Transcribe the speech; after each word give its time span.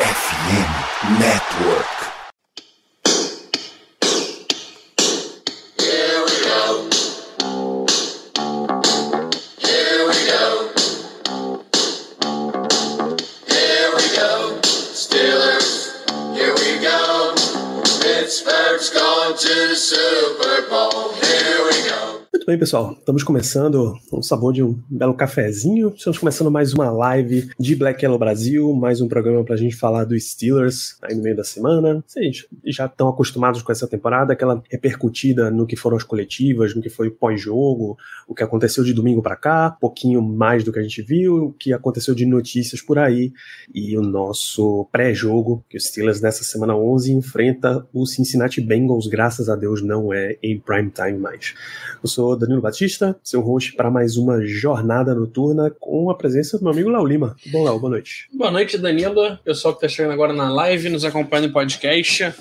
FM 0.00 1.20
Network. 1.20 2.09
Bem, 22.50 22.58
pessoal. 22.58 22.96
Estamos 22.98 23.22
começando 23.22 23.96
um 24.12 24.20
sabor 24.20 24.52
de 24.52 24.60
um 24.60 24.76
belo 24.90 25.14
cafezinho. 25.14 25.94
Estamos 25.96 26.18
começando 26.18 26.50
mais 26.50 26.74
uma 26.74 26.90
live 26.90 27.48
de 27.56 27.76
Black 27.76 28.04
Yellow 28.04 28.18
Brasil, 28.18 28.72
mais 28.72 29.00
um 29.00 29.06
programa 29.06 29.44
para 29.44 29.54
a 29.54 29.56
gente 29.56 29.76
falar 29.76 30.02
dos 30.02 30.32
Steelers 30.32 30.96
aí 31.00 31.14
no 31.14 31.22
meio 31.22 31.36
da 31.36 31.44
semana. 31.44 32.02
Vocês 32.04 32.48
já 32.66 32.86
estão 32.86 33.08
acostumados 33.08 33.62
com 33.62 33.70
essa 33.70 33.86
temporada, 33.86 34.32
aquela 34.32 34.60
repercutida 34.68 35.48
no 35.48 35.64
que 35.64 35.76
foram 35.76 35.96
as 35.96 36.02
coletivas, 36.02 36.74
no 36.74 36.82
que 36.82 36.90
foi 36.90 37.06
o 37.06 37.12
pós-jogo, 37.12 37.96
o 38.26 38.34
que 38.34 38.42
aconteceu 38.42 38.82
de 38.82 38.92
domingo 38.92 39.22
para 39.22 39.36
cá, 39.36 39.72
um 39.76 39.80
pouquinho 39.80 40.20
mais 40.20 40.64
do 40.64 40.72
que 40.72 40.80
a 40.80 40.82
gente 40.82 41.02
viu, 41.02 41.36
o 41.36 41.52
que 41.52 41.72
aconteceu 41.72 42.16
de 42.16 42.26
notícias 42.26 42.82
por 42.82 42.98
aí 42.98 43.32
e 43.72 43.96
o 43.96 44.02
nosso 44.02 44.88
pré-jogo, 44.90 45.64
que 45.70 45.76
o 45.76 45.80
Steelers 45.80 46.20
nessa 46.20 46.42
semana 46.42 46.74
11 46.74 47.12
enfrenta 47.12 47.86
o 47.92 48.04
Cincinnati 48.06 48.60
Bengals, 48.60 49.06
graças 49.06 49.48
a 49.48 49.54
Deus 49.54 49.82
não 49.82 50.12
é 50.12 50.36
em 50.42 50.58
prime 50.58 50.90
time 50.90 51.16
mais. 51.16 51.54
Eu 52.02 52.08
sou 52.08 52.39
Danilo 52.40 52.62
Batista, 52.62 53.14
seu 53.22 53.42
host 53.42 53.74
para 53.74 53.90
mais 53.90 54.16
uma 54.16 54.42
jornada 54.44 55.14
noturna 55.14 55.70
com 55.78 56.10
a 56.10 56.16
presença 56.16 56.56
do 56.56 56.64
meu 56.64 56.72
amigo 56.72 56.88
Léo 56.88 57.04
Lima. 57.04 57.36
Bom, 57.52 57.62
Léo, 57.64 57.78
boa 57.78 57.90
noite. 57.90 58.28
Boa 58.32 58.50
noite, 58.50 58.78
Danilo. 58.78 59.36
Pessoal 59.44 59.74
que 59.74 59.84
está 59.84 59.94
chegando 59.94 60.12
agora 60.12 60.32
na 60.32 60.50
live, 60.50 60.88
nos 60.88 61.04
acompanha 61.04 61.46
no 61.46 61.52
podcast. 61.52 62.32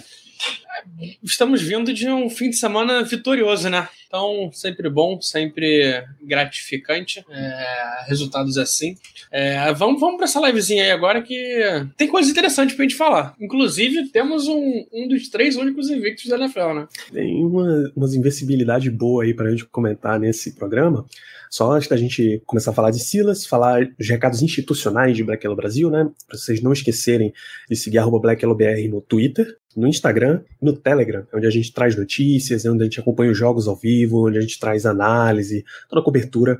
Estamos 1.21 1.61
vindo 1.61 1.93
de 1.93 2.07
um 2.07 2.29
fim 2.29 2.49
de 2.49 2.55
semana 2.55 3.03
vitorioso, 3.03 3.69
né? 3.69 3.89
Então, 4.09 4.49
sempre 4.51 4.89
bom, 4.89 5.21
sempre 5.21 6.03
gratificante. 6.19 7.23
É, 7.29 8.05
resultados 8.07 8.57
assim. 8.57 8.97
É, 9.31 9.71
vamos 9.73 10.01
vamos 10.01 10.17
para 10.17 10.25
essa 10.25 10.39
livezinha 10.39 10.83
aí 10.83 10.89
agora 10.91 11.21
que 11.21 11.61
tem 11.95 12.07
coisa 12.07 12.31
interessante 12.31 12.73
pra 12.73 12.83
gente 12.83 12.95
falar. 12.95 13.35
Inclusive, 13.39 14.09
temos 14.09 14.47
um, 14.47 14.83
um 14.91 15.07
dos 15.07 15.29
três 15.29 15.55
únicos 15.55 15.91
invictos 15.91 16.25
da 16.25 16.37
NFL, 16.37 16.73
né? 16.73 16.87
Tem 17.13 17.45
uma, 17.45 17.91
umas 17.95 18.15
invencibilidade 18.15 18.89
boa 18.89 19.23
aí 19.23 19.33
pra 19.35 19.51
gente 19.51 19.65
comentar 19.65 20.19
nesse 20.19 20.55
programa. 20.55 21.05
Só 21.49 21.71
antes 21.71 21.87
da 21.87 21.97
gente 21.97 22.41
começar 22.47 22.71
a 22.71 22.73
falar 22.73 22.91
de 22.91 22.99
Silas, 22.99 23.45
falar 23.45 23.87
os 23.99 24.09
recados 24.09 24.41
institucionais 24.41 25.15
de 25.15 25.23
Black 25.23 25.45
Yellow 25.45 25.55
Brasil, 25.55 25.89
né? 25.91 26.09
Pra 26.27 26.37
vocês 26.37 26.61
não 26.61 26.73
esquecerem 26.73 27.31
de 27.69 27.75
seguir 27.75 27.99
arroba 27.99 28.19
Black 28.19 28.43
Yellow 28.43 28.55
BR 28.55 28.87
no 28.89 29.01
Twitter, 29.01 29.57
no 29.75 29.87
Instagram 29.87 30.41
no 30.61 30.73
Telegram, 30.73 31.25
onde 31.33 31.47
a 31.47 31.49
gente 31.49 31.73
traz 31.73 31.95
notícias, 31.95 32.65
onde 32.65 32.81
a 32.81 32.85
gente 32.85 32.99
acompanha 32.99 33.31
os 33.31 33.37
jogos 33.37 33.67
ao 33.67 33.75
vivo, 33.75 33.98
onde 34.07 34.37
a 34.37 34.41
gente 34.41 34.59
traz 34.59 34.85
análise, 34.85 35.63
toda 35.89 36.01
a 36.01 36.05
cobertura 36.05 36.59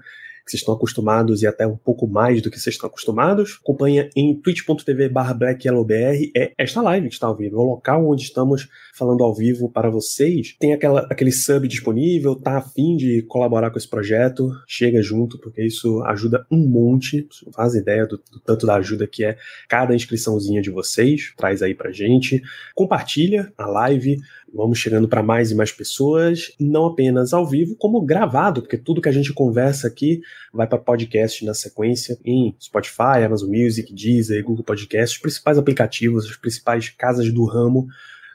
que 0.50 0.52
vocês 0.52 0.62
estão 0.62 0.74
acostumados 0.74 1.44
e 1.44 1.48
até 1.48 1.68
um 1.68 1.78
pouco 1.78 2.08
mais 2.08 2.42
do 2.42 2.50
que 2.50 2.60
vocês 2.60 2.76
estão 2.76 2.88
acostumados. 2.88 3.60
Acompanha 3.62 4.10
em 4.16 4.34
twitch.tv 4.34 5.10
blackyellowbr, 5.10 6.32
é 6.36 6.52
esta 6.58 6.82
live 6.82 7.08
que 7.08 7.14
está 7.14 7.28
ao 7.28 7.36
vivo, 7.36 7.58
é 7.58 7.60
o 7.60 7.64
local 7.64 8.10
onde 8.10 8.24
estamos 8.24 8.68
falando 8.96 9.24
ao 9.24 9.34
vivo 9.34 9.70
para 9.70 9.90
vocês. 9.90 10.56
Tem 10.60 10.74
aquela, 10.74 11.02
aquele 11.02 11.32
sub 11.32 11.68
disponível, 11.68 12.36
tá 12.36 12.58
afim 12.58 12.98
de 12.98 13.22
colaborar 13.24 13.70
com 13.70 13.78
esse 13.78 13.88
projeto, 13.88 14.52
chega 14.68 15.02
junto, 15.02 15.38
porque 15.40 15.64
isso 15.64 16.02
ajuda 16.04 16.46
um 16.52 16.68
monte, 16.68 17.28
você 17.30 17.46
não 17.46 17.54
faz 17.54 17.76
ideia 17.76 18.08
do, 18.08 18.18
do 18.18 18.40
tanto 18.40 18.66
da 18.66 18.76
ajuda 18.76 19.06
que 19.06 19.24
é 19.24 19.38
cada 19.68 19.94
inscriçãozinha 19.94 20.62
de 20.62 20.72
vocês, 20.72 21.32
traz 21.38 21.62
aí 21.62 21.76
pra 21.76 21.92
gente. 21.92 22.42
Compartilha 22.74 23.54
a 23.58 23.68
live, 23.68 24.18
Vamos 24.54 24.80
chegando 24.80 25.08
para 25.08 25.24
mais 25.24 25.52
e 25.52 25.56
mais 25.56 25.72
pessoas, 25.72 26.54
não 26.60 26.86
apenas 26.86 27.34
ao 27.34 27.46
vivo, 27.46 27.76
como 27.76 28.02
gravado, 28.02 28.62
porque 28.62 28.78
tudo 28.78 29.02
que 29.02 29.10
a 29.10 29.12
gente 29.12 29.34
conversa 29.34 29.88
aqui 29.88 30.22
vai 30.54 30.68
para 30.68 30.78
podcast 30.78 31.46
na 31.46 31.54
sequência 31.54 32.18
em 32.26 32.56
Spotify, 32.60 33.24
Amazon 33.26 33.50
Music, 33.50 33.94
Deezer, 33.94 34.44
Google 34.44 34.64
Podcast, 34.64 35.16
os 35.16 35.22
principais 35.22 35.58
aplicativos, 35.58 36.26
as 36.26 36.36
principais 36.36 36.90
casas 36.90 37.32
do 37.32 37.46
ramo 37.46 37.88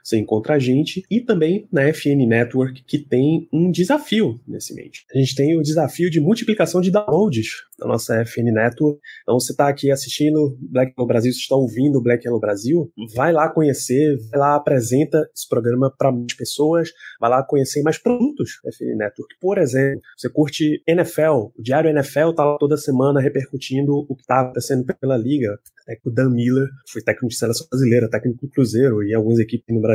você 0.05 0.19
encontra 0.19 0.55
a 0.55 0.59
gente 0.59 1.03
e 1.11 1.21
também 1.21 1.67
na 1.73 1.93
FN 1.93 2.27
Network, 2.27 2.85
que 2.85 2.99
tem 2.99 3.49
um 3.51 3.71
desafio 3.71 4.39
nesse 4.47 4.75
mês. 4.75 5.05
A 5.15 5.19
gente 5.19 5.35
tem 5.35 5.57
o 5.57 5.63
desafio 5.63 6.11
de 6.11 6.21
multiplicação 6.21 6.81
de 6.81 6.91
downloads 6.91 7.65
da 7.79 7.87
nossa 7.87 8.23
FN 8.25 8.53
Network. 8.53 9.01
Então, 9.23 9.41
você 9.41 9.53
está 9.53 9.69
aqui 9.69 9.91
assistindo 9.91 10.57
Black 10.61 10.93
Yellow 10.93 11.07
Brasil, 11.07 11.33
você 11.33 11.41
está 11.41 11.57
ouvindo 11.57 12.03
Black 12.03 12.25
Yellow 12.25 12.41
Brasil, 12.41 12.93
vai 13.15 13.33
lá 13.33 13.49
conhecer, 13.49 14.19
vai 14.31 14.41
lá, 14.41 14.55
apresenta 14.57 15.29
esse 15.35 15.49
programa 15.49 15.91
para 15.91 16.13
mais 16.13 16.35
pessoas, 16.35 16.91
vai 17.21 17.31
lá 17.31 17.43
conhecer 17.43 17.83
mais 17.83 17.99
produtos 17.99 18.61
da 18.63 18.71
FN 18.71 18.97
Network. 18.97 19.35
Por 19.41 19.59
exemplo, 19.59 20.01
você 20.17 20.29
curte 20.29 20.83
NFL, 20.87 21.51
o 21.57 21.63
Diário 21.63 21.91
NFL 21.91 22.31
está 22.31 22.45
lá 22.45 22.59
toda 22.59 22.77
semana 22.77 23.21
repercutindo 23.21 24.05
o 24.09 24.15
que 24.15 24.23
está 24.23 24.43
acontecendo 24.43 24.85
pela 25.01 25.17
liga. 25.17 25.59
O 26.05 26.11
Dan 26.11 26.31
Miller 26.31 26.69
foi 26.89 27.03
técnico 27.03 27.29
de 27.29 27.37
seleção 27.37 27.67
brasileira, 27.71 28.09
técnico 28.09 28.47
do 28.47 28.51
Cruzeiro 28.51 29.03
e 29.03 29.15
algumas 29.15 29.39
equipes 29.39 29.75
no 29.75 29.83
Brasil, 29.83 29.94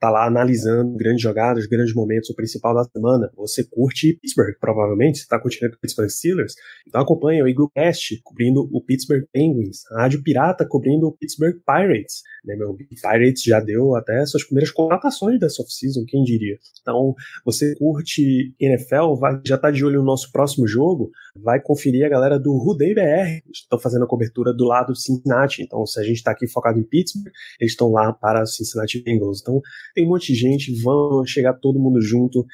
tá 0.00 0.10
lá 0.10 0.26
analisando 0.26 0.96
grandes 0.96 1.22
jogadas, 1.22 1.66
grandes 1.66 1.94
momentos, 1.94 2.30
o 2.30 2.34
principal 2.34 2.74
da 2.74 2.84
semana. 2.84 3.30
Você 3.36 3.64
curte 3.64 4.18
Pittsburgh, 4.20 4.54
provavelmente, 4.60 5.18
você 5.18 5.26
tá 5.26 5.38
curtindo 5.38 5.74
o 5.74 5.78
Pittsburgh 5.78 6.08
Steelers, 6.08 6.54
então 6.86 7.00
acompanha 7.00 7.44
o 7.44 7.48
Eaglecast 7.48 8.20
cobrindo 8.22 8.68
o 8.72 8.82
Pittsburgh 8.82 9.24
Penguins, 9.32 9.78
a 9.92 10.02
Rádio 10.02 10.22
Pirata 10.22 10.66
cobrindo 10.66 11.06
o 11.06 11.12
Pittsburgh 11.12 11.56
Pirates, 11.66 12.22
né, 12.44 12.56
meu 12.56 12.76
Pirates 12.76 13.42
já 13.42 13.60
deu 13.60 13.94
até 13.94 14.24
suas 14.26 14.44
primeiras 14.44 14.70
contratações 14.70 15.38
dessa 15.38 15.62
off-season, 15.62 16.04
quem 16.06 16.22
diria. 16.22 16.56
Então, 16.80 17.14
você 17.44 17.74
curte 17.76 18.54
NFL, 18.58 19.14
vai, 19.18 19.40
já 19.46 19.58
tá 19.58 19.70
de 19.70 19.84
olho 19.84 20.00
no 20.00 20.06
nosso 20.06 20.30
próximo 20.32 20.66
jogo, 20.66 21.10
vai 21.36 21.60
conferir 21.60 22.04
a 22.04 22.08
galera 22.08 22.38
do 22.38 22.56
Rudei 22.56 22.94
BR, 22.94 23.42
estão 23.52 23.78
fazendo 23.78 24.04
a 24.04 24.08
cobertura 24.08 24.52
do 24.52 24.64
lado 24.64 24.88
do 24.88 24.96
Cincinnati, 24.96 25.62
então 25.62 25.84
se 25.86 26.00
a 26.00 26.02
gente 26.02 26.22
tá 26.22 26.32
aqui 26.32 26.46
focado 26.46 26.78
em 26.78 26.82
Pittsburgh, 26.82 27.32
eles 27.60 27.72
estão 27.72 27.90
lá 27.90 28.12
para 28.12 28.42
o 28.42 28.46
Cincinnati 28.46 29.02
Bengals. 29.02 29.29
Então, 29.40 29.60
tem 29.94 30.04
um 30.04 30.08
monte 30.08 30.32
de 30.32 30.38
gente, 30.38 30.82
vão 30.82 31.24
chegar 31.24 31.54
todo 31.54 31.78
mundo 31.78 32.00
junto 32.00 32.44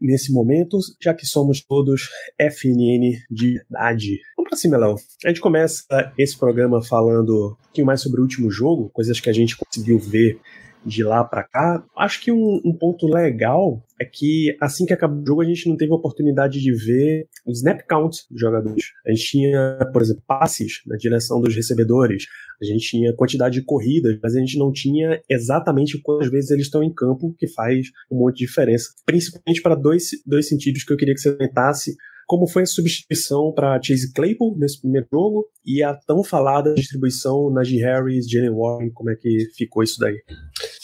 nesse 0.00 0.32
momento, 0.32 0.78
já 1.02 1.14
que 1.14 1.26
somos 1.26 1.62
todos 1.62 2.08
FNN 2.38 3.18
de 3.30 3.54
verdade. 3.54 4.18
Vamos 4.36 4.50
pra 4.50 4.58
cima, 4.58 4.76
Léo. 4.76 4.96
A 5.24 5.28
gente 5.28 5.40
começa 5.40 5.84
esse 6.18 6.36
programa 6.36 6.82
falando 6.82 7.52
um 7.52 7.64
pouquinho 7.64 7.86
mais 7.86 8.00
sobre 8.00 8.20
o 8.20 8.22
último 8.22 8.50
jogo, 8.50 8.90
coisas 8.92 9.20
que 9.20 9.30
a 9.30 9.32
gente 9.32 9.56
conseguiu 9.56 9.98
ver 9.98 10.38
de 10.86 11.02
lá 11.02 11.24
para 11.24 11.42
cá. 11.42 11.84
Acho 11.96 12.22
que 12.22 12.30
um, 12.30 12.60
um, 12.64 12.72
ponto 12.72 13.06
legal 13.06 13.82
é 14.00 14.04
que 14.04 14.56
assim 14.60 14.86
que 14.86 14.92
acabou 14.92 15.22
o 15.22 15.26
jogo 15.26 15.42
a 15.42 15.44
gente 15.44 15.68
não 15.68 15.76
teve 15.76 15.92
a 15.92 15.96
oportunidade 15.96 16.60
de 16.60 16.72
ver 16.72 17.26
o 17.44 17.50
snap 17.50 17.80
count 17.88 18.24
dos 18.30 18.40
jogadores. 18.40 18.92
A 19.06 19.10
gente 19.10 19.24
tinha, 19.24 19.78
por 19.92 20.00
exemplo, 20.00 20.22
passes 20.26 20.82
na 20.86 20.96
direção 20.96 21.40
dos 21.40 21.54
recebedores, 21.54 22.26
a 22.62 22.64
gente 22.64 22.88
tinha 22.88 23.14
quantidade 23.14 23.58
de 23.58 23.64
corridas, 23.64 24.16
mas 24.22 24.34
a 24.36 24.38
gente 24.38 24.58
não 24.58 24.70
tinha 24.70 25.20
exatamente 25.28 26.00
quantas 26.00 26.30
vezes 26.30 26.50
eles 26.50 26.66
estão 26.66 26.82
em 26.82 26.92
campo, 26.92 27.34
que 27.38 27.48
faz 27.48 27.88
um 28.10 28.18
monte 28.18 28.38
de 28.38 28.46
diferença. 28.46 28.90
Principalmente 29.04 29.60
para 29.60 29.74
dois, 29.74 30.10
dois 30.24 30.48
sentidos 30.48 30.84
que 30.84 30.92
eu 30.92 30.96
queria 30.96 31.14
que 31.14 31.20
você 31.20 31.32
comentasse 31.32 31.96
como 32.26 32.48
foi 32.48 32.62
a 32.62 32.66
substituição 32.66 33.52
para 33.52 33.80
Chase 33.80 34.12
Claypool 34.12 34.58
nesse 34.58 34.80
primeiro 34.80 35.06
jogo 35.10 35.46
e 35.64 35.82
a 35.82 35.94
tão 35.94 36.24
falada 36.24 36.74
distribuição 36.74 37.50
Najee 37.50 37.78
Harris, 37.80 38.28
Jalen 38.28 38.50
Warren, 38.50 38.90
como 38.90 39.10
é 39.10 39.16
que 39.16 39.46
ficou 39.56 39.82
isso 39.82 39.98
daí? 40.00 40.20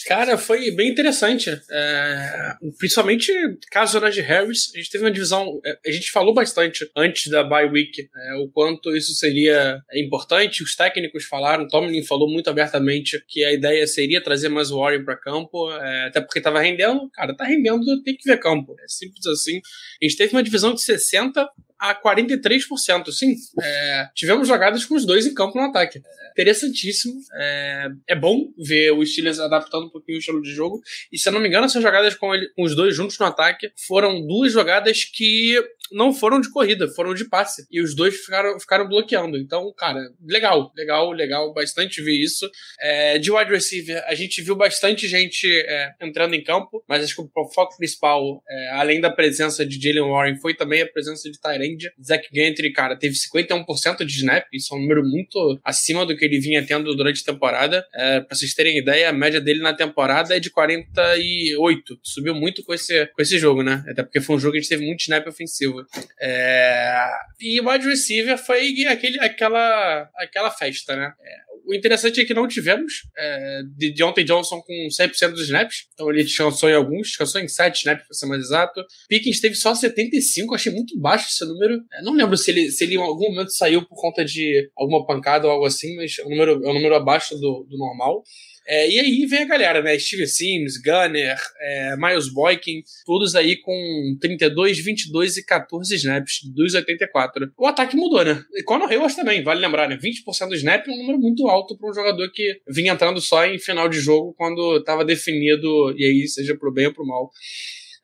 Cara, 0.07 0.37
foi 0.37 0.71
bem 0.71 0.91
interessante. 0.91 1.51
É, 1.71 2.55
principalmente 2.79 3.33
caso 3.71 4.01
Najee 4.01 4.23
Harris, 4.23 4.73
a 4.75 4.79
gente 4.79 4.91
teve 4.91 5.05
uma 5.05 5.11
divisão. 5.11 5.61
É, 5.65 5.79
a 5.87 5.93
gente 5.93 6.11
falou 6.11 6.35
bastante 6.35 6.89
antes 6.97 7.31
da 7.31 7.43
bye 7.43 7.67
week 7.67 8.09
é, 8.15 8.35
o 8.37 8.49
quanto 8.49 8.97
isso 8.97 9.13
seria 9.15 9.81
importante. 9.95 10.63
Os 10.63 10.75
técnicos 10.75 11.25
falaram, 11.25 11.69
Tomlin 11.69 12.05
falou 12.05 12.29
muito 12.29 12.49
abertamente 12.51 13.23
que 13.29 13.45
a 13.45 13.53
ideia 13.53 13.87
seria 13.87 14.23
trazer 14.23 14.49
mais 14.49 14.71
o 14.71 14.79
Warren 14.79 15.05
para 15.05 15.17
campo, 15.17 15.71
é, 15.73 16.07
até 16.07 16.21
porque 16.21 16.39
estava 16.39 16.61
rendendo. 16.61 17.11
Cara, 17.13 17.35
tá 17.35 17.45
rendendo, 17.45 18.03
tem 18.03 18.17
que 18.17 18.29
ver 18.29 18.39
campo. 18.39 18.75
É 18.83 18.89
simples 18.89 19.27
assim. 19.27 19.61
A 20.01 20.05
gente 20.05 20.17
teve 20.17 20.35
uma 20.35 20.43
divisão 20.43 20.75
de 20.75 20.83
60 20.83 21.49
a 21.83 22.01
43%. 22.01 23.11
Sim, 23.11 23.35
é, 23.61 24.09
tivemos 24.15 24.47
jogadas 24.47 24.85
com 24.85 24.95
os 24.95 25.05
dois 25.05 25.27
em 25.27 25.35
campo 25.35 25.59
no 25.59 25.65
ataque. 25.65 25.99
É 25.99 26.31
interessantíssimo. 26.31 27.21
É, 27.35 27.89
é, 28.11 28.15
bom 28.15 28.53
ver 28.57 28.93
o 28.93 29.05
Steelers 29.05 29.41
adaptando 29.41 29.87
um 29.87 29.91
pouquinho 29.91 30.17
o 30.17 30.21
estilo 30.21 30.41
de 30.41 30.55
jogo. 30.55 30.81
E 31.13 31.19
se 31.19 31.29
eu 31.29 31.33
não 31.33 31.41
me 31.41 31.49
engano, 31.49 31.67
essas 31.67 31.83
jogadas 31.83 32.15
com, 32.15 32.33
ele, 32.33 32.49
com 32.51 32.63
os 32.63 32.77
dois 32.77 32.95
juntos 32.95 33.19
no 33.19 33.27
ataque 33.27 33.73
foram 33.89 34.25
duas 34.25 34.53
jogadas 34.53 35.05
que 35.05 35.61
não 35.93 36.13
foram 36.13 36.41
de 36.41 36.51
corrida, 36.51 36.89
foram 36.89 37.15
de 37.15 37.29
passe. 37.29 37.67
E 37.71 37.81
os 37.81 37.95
dois 37.95 38.17
ficaram, 38.17 38.59
ficaram 38.59 38.89
bloqueando. 38.89 39.37
Então, 39.37 39.73
cara, 39.77 40.01
legal, 40.27 40.73
legal, 40.77 41.11
legal. 41.13 41.53
Bastante 41.53 42.03
ver 42.03 42.17
isso. 42.17 42.49
É, 42.81 43.19
de 43.19 43.31
wide 43.31 43.51
receiver, 43.51 44.03
a 44.07 44.15
gente 44.15 44.43
viu 44.43 44.57
bastante 44.57 45.07
gente 45.07 45.47
é, 45.47 45.93
entrando 46.01 46.35
em 46.35 46.43
campo, 46.43 46.83
mas 46.89 47.05
acho 47.05 47.15
que 47.15 47.23
o 47.23 47.49
foco 47.49 47.77
principal, 47.77 48.43
é, 48.49 48.71
além 48.73 49.01
da 49.01 49.11
presença 49.11 49.65
de 49.65 49.81
Jalen 49.81 50.11
Warren, 50.11 50.37
foi 50.37 50.55
também 50.55 50.83
a 50.83 50.87
presença 50.87 51.31
de 51.31 51.41
Tyrande. 51.41 51.91
Zach 52.03 52.27
Gentry, 52.33 52.73
cara, 52.73 52.97
teve 52.97 53.15
51% 53.15 54.05
de 54.05 54.13
snap, 54.13 54.47
isso 54.53 54.75
é 54.75 54.77
um 54.77 54.81
número 54.81 55.05
muito 55.05 55.61
acima 55.65 56.07
do 56.07 56.17
que 56.17 56.25
ele 56.25 56.41
vinha 56.41 56.65
tendo 56.65 56.95
durante 56.95 57.23
a 57.23 57.33
temporada. 57.33 57.87
É, 57.95 58.21
pra 58.21 58.37
vocês 58.37 58.55
terem 58.55 58.79
ideia, 58.79 59.11
a 59.11 59.13
média 59.13 59.41
dele 59.41 59.61
na 59.61 59.75
temporada 59.75 60.37
é 60.37 60.41
de 60.41 60.51
48. 60.51 61.99
Subiu 62.03 62.35
muito 62.35 62.65
com 62.65 62.73
esse, 62.75 63.07
com 63.07 63.23
esse 63.23 63.39
jogo, 63.39 63.63
né? 63.63 63.85
Até 63.89 64.03
porque 64.03 64.21
foi 64.21 64.37
um 64.37 64.39
jogo 64.39 64.53
que 64.53 64.59
a 64.59 64.61
gente 64.61 64.71
teve 64.71 64.87
muito 64.87 65.01
snap 65.01 65.27
ofensivo. 65.27 65.82
É... 66.21 67.11
E 67.41 67.61
wide 67.61 67.87
receiver 67.87 68.39
foi 68.39 68.69
aquele, 68.89 69.21
aquela, 69.21 70.09
aquela 70.17 70.51
festa, 70.51 70.95
né? 70.95 71.13
É, 71.21 71.53
o 71.65 71.75
interessante 71.75 72.21
é 72.21 72.25
que 72.25 72.35
não 72.35 72.49
tivemos 72.49 73.09
é, 73.17 73.63
de 73.77 73.93
Deontay 73.93 74.25
Johnson 74.25 74.61
com 74.61 74.89
100% 74.89 75.31
dos 75.31 75.43
snaps. 75.43 75.87
Então 75.95 76.11
ele 76.11 76.25
descansou 76.25 76.69
em 76.69 76.75
alguns, 76.75 77.09
descansou 77.09 77.41
em 77.41 77.49
7 77.49 77.79
snaps, 77.79 78.07
pra 78.07 78.15
ser 78.15 78.27
mais 78.27 78.43
exato. 78.43 78.85
Pickens 79.09 79.41
teve 79.41 79.55
só 79.55 79.75
75, 79.75 80.55
achei 80.55 80.73
muito 80.73 80.99
baixo 80.99 81.29
esse 81.29 81.45
número. 81.45 81.83
É, 81.93 82.03
não 82.03 82.15
lembro 82.15 82.37
se 82.37 82.51
ele, 82.51 82.71
se 82.71 82.85
ele 82.85 82.95
em 82.97 82.99
algum 82.99 83.31
momento 83.31 83.53
saiu 83.53 83.83
por 83.87 83.97
conta 83.97 84.25
de 84.25 84.71
alguma 84.77 85.07
pancada 85.07 85.47
ou 85.47 85.53
algo 85.53 85.67
assim, 85.67 85.97
mas 85.97 86.19
é 86.19 86.25
um 86.25 86.31
número, 86.31 86.65
é 86.65 86.69
um 86.69 86.75
número 86.75 86.95
abaixo 86.95 87.35
do, 87.37 87.67
do 87.69 87.79
normal. 87.79 88.23
É, 88.67 88.89
e 88.89 89.01
aí 89.01 89.27
vem 89.27 89.43
a 89.43 89.47
galera, 89.47 89.83
né? 89.83 89.99
Steve 89.99 90.27
Sims, 90.27 90.81
Gunner, 90.81 91.37
é, 91.61 91.97
Miles 91.97 92.29
Boykin, 92.33 92.83
todos 93.05 93.35
aí 93.35 93.57
com 93.57 94.17
32, 94.21 94.79
22 94.79 95.37
e 95.39 95.45
14 95.45 95.95
snaps 95.97 96.41
dos 96.55 96.75
84. 96.75 97.53
O 97.59 97.67
ataque 97.67 97.97
mudou, 97.97 98.25
né? 98.25 98.43
E 98.55 98.63
Conor 98.63 98.89
Hayward 98.91 99.17
também, 99.17 99.43
vale 99.43 99.61
lembrar, 99.61 99.89
né? 99.89 99.97
20% 99.97 100.49
do 100.49 100.55
snap 100.55 100.87
é 100.87 100.91
um 100.91 100.97
número 100.97 101.19
muito 101.19 101.49
alto 101.49 101.77
para 101.77 101.91
um 101.91 101.95
jogador 101.95 102.31
que 102.31 102.61
vinha 102.69 102.93
entrando 102.93 103.21
só 103.21 103.45
em 103.45 103.59
final 103.59 103.89
de 103.89 104.01
jogo 104.01 104.35
quando 104.35 104.79
estava 104.79 105.05
definido, 105.05 105.95
e 105.97 106.05
aí 106.05 106.29
seja 106.29 106.57
pro 106.57 106.73
bem 106.73 106.87
ou 106.87 106.95
pro 106.95 107.07
mal. 107.07 107.31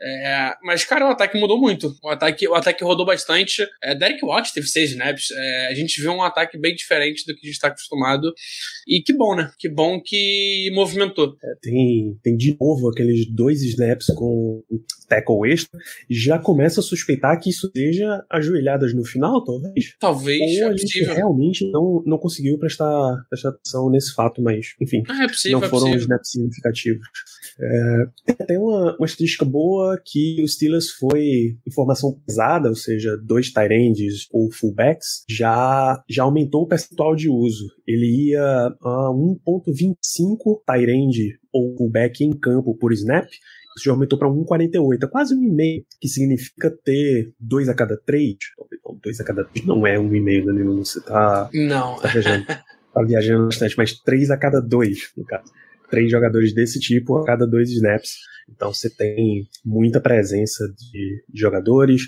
É, 0.00 0.54
mas, 0.62 0.84
cara, 0.84 1.06
o 1.06 1.10
ataque 1.10 1.38
mudou 1.38 1.58
muito. 1.58 1.94
O 2.02 2.08
ataque, 2.08 2.46
o 2.46 2.54
ataque 2.54 2.84
rodou 2.84 3.04
bastante. 3.04 3.66
É, 3.82 3.94
Derek 3.94 4.24
Watt 4.24 4.52
teve 4.52 4.66
seis 4.66 4.90
snaps. 4.90 5.30
É, 5.32 5.66
a 5.68 5.74
gente 5.74 6.00
viu 6.00 6.12
um 6.12 6.22
ataque 6.22 6.56
bem 6.56 6.74
diferente 6.74 7.24
do 7.26 7.34
que 7.34 7.40
a 7.40 7.46
gente 7.46 7.54
está 7.54 7.68
acostumado. 7.68 8.32
E 8.86 9.02
que 9.02 9.12
bom, 9.12 9.34
né? 9.34 9.50
Que 9.58 9.68
bom 9.68 10.00
que 10.00 10.70
movimentou. 10.72 11.36
É, 11.42 11.54
tem, 11.60 12.16
tem 12.22 12.36
de 12.36 12.56
novo 12.60 12.88
aqueles 12.88 13.26
dois 13.30 13.62
snaps 13.62 14.06
com 14.14 14.62
tackle 15.08 15.50
extra. 15.50 15.78
Já 16.08 16.38
começa 16.38 16.80
a 16.80 16.82
suspeitar 16.82 17.40
que 17.40 17.50
isso 17.50 17.70
seja 17.74 18.24
ajoelhadas 18.30 18.94
no 18.94 19.04
final, 19.04 19.42
talvez. 19.42 19.96
Talvez. 19.98 20.60
Ou 20.60 20.68
a 20.68 20.72
é 20.72 20.76
gente 20.76 21.02
realmente 21.04 21.68
não, 21.70 22.02
não 22.06 22.18
conseguiu 22.18 22.58
prestar, 22.58 23.16
prestar 23.28 23.48
atenção 23.48 23.90
nesse 23.90 24.14
fato, 24.14 24.40
mas, 24.40 24.74
enfim. 24.80 25.02
Ah, 25.08 25.24
é 25.24 25.28
possível, 25.28 25.60
não 25.60 25.68
foram 25.68 25.94
snaps 25.96 26.30
significativos. 26.30 27.06
Tem 28.46 28.58
uma, 28.58 28.96
uma 28.96 29.06
estatística 29.06 29.44
boa 29.44 29.87
que 29.96 30.42
o 30.42 30.48
Steelers 30.48 30.90
foi 30.90 31.56
informação 31.66 32.20
pesada, 32.26 32.68
ou 32.68 32.74
seja, 32.74 33.16
dois 33.16 33.50
tight 33.50 33.68
ou 34.32 34.50
fullbacks, 34.50 35.24
já, 35.28 36.02
já 36.08 36.22
aumentou 36.24 36.62
o 36.62 36.66
percentual 36.66 37.14
de 37.14 37.28
uso. 37.28 37.66
Ele 37.86 38.30
ia 38.30 38.42
a 38.42 39.10
1.25 39.12 40.60
tight 40.66 41.38
ou 41.52 41.76
fullback 41.76 42.24
em 42.24 42.30
campo 42.30 42.74
por 42.74 42.92
snap, 42.92 43.26
isso 43.76 43.84
já 43.84 43.92
aumentou 43.92 44.18
para 44.18 44.28
1,48, 44.28 45.04
é 45.04 45.06
quase 45.06 45.34
um 45.34 45.42
e 45.42 45.50
meio, 45.50 45.84
que 46.00 46.08
significa 46.08 46.70
ter 46.70 47.32
dois 47.38 47.68
a 47.68 47.74
cada 47.74 47.96
três. 47.96 48.36
Não, 48.84 48.98
dois 49.02 49.20
a 49.20 49.24
cada 49.24 49.44
três 49.44 49.64
não 49.64 49.86
é 49.86 49.98
um 49.98 50.12
e 50.14 50.20
meio, 50.20 50.44
Danilo, 50.44 50.84
você 50.84 51.00
tá, 51.00 51.48
Não. 51.54 51.96
tá 52.00 52.08
viajando, 52.08 52.46
tá 52.46 53.02
viajando 53.02 53.44
bastante, 53.46 53.76
mas 53.76 53.92
três 54.00 54.30
a 54.30 54.36
cada 54.36 54.60
dois, 54.60 55.12
no 55.16 55.24
caso 55.24 55.52
três 55.90 56.10
jogadores 56.10 56.54
desse 56.54 56.78
tipo 56.78 57.16
a 57.18 57.24
cada 57.24 57.46
dois 57.46 57.70
snaps. 57.70 58.16
Então 58.48 58.72
você 58.72 58.88
tem 58.88 59.46
muita 59.64 60.00
presença 60.00 60.66
de, 60.76 61.22
jogadores. 61.34 62.02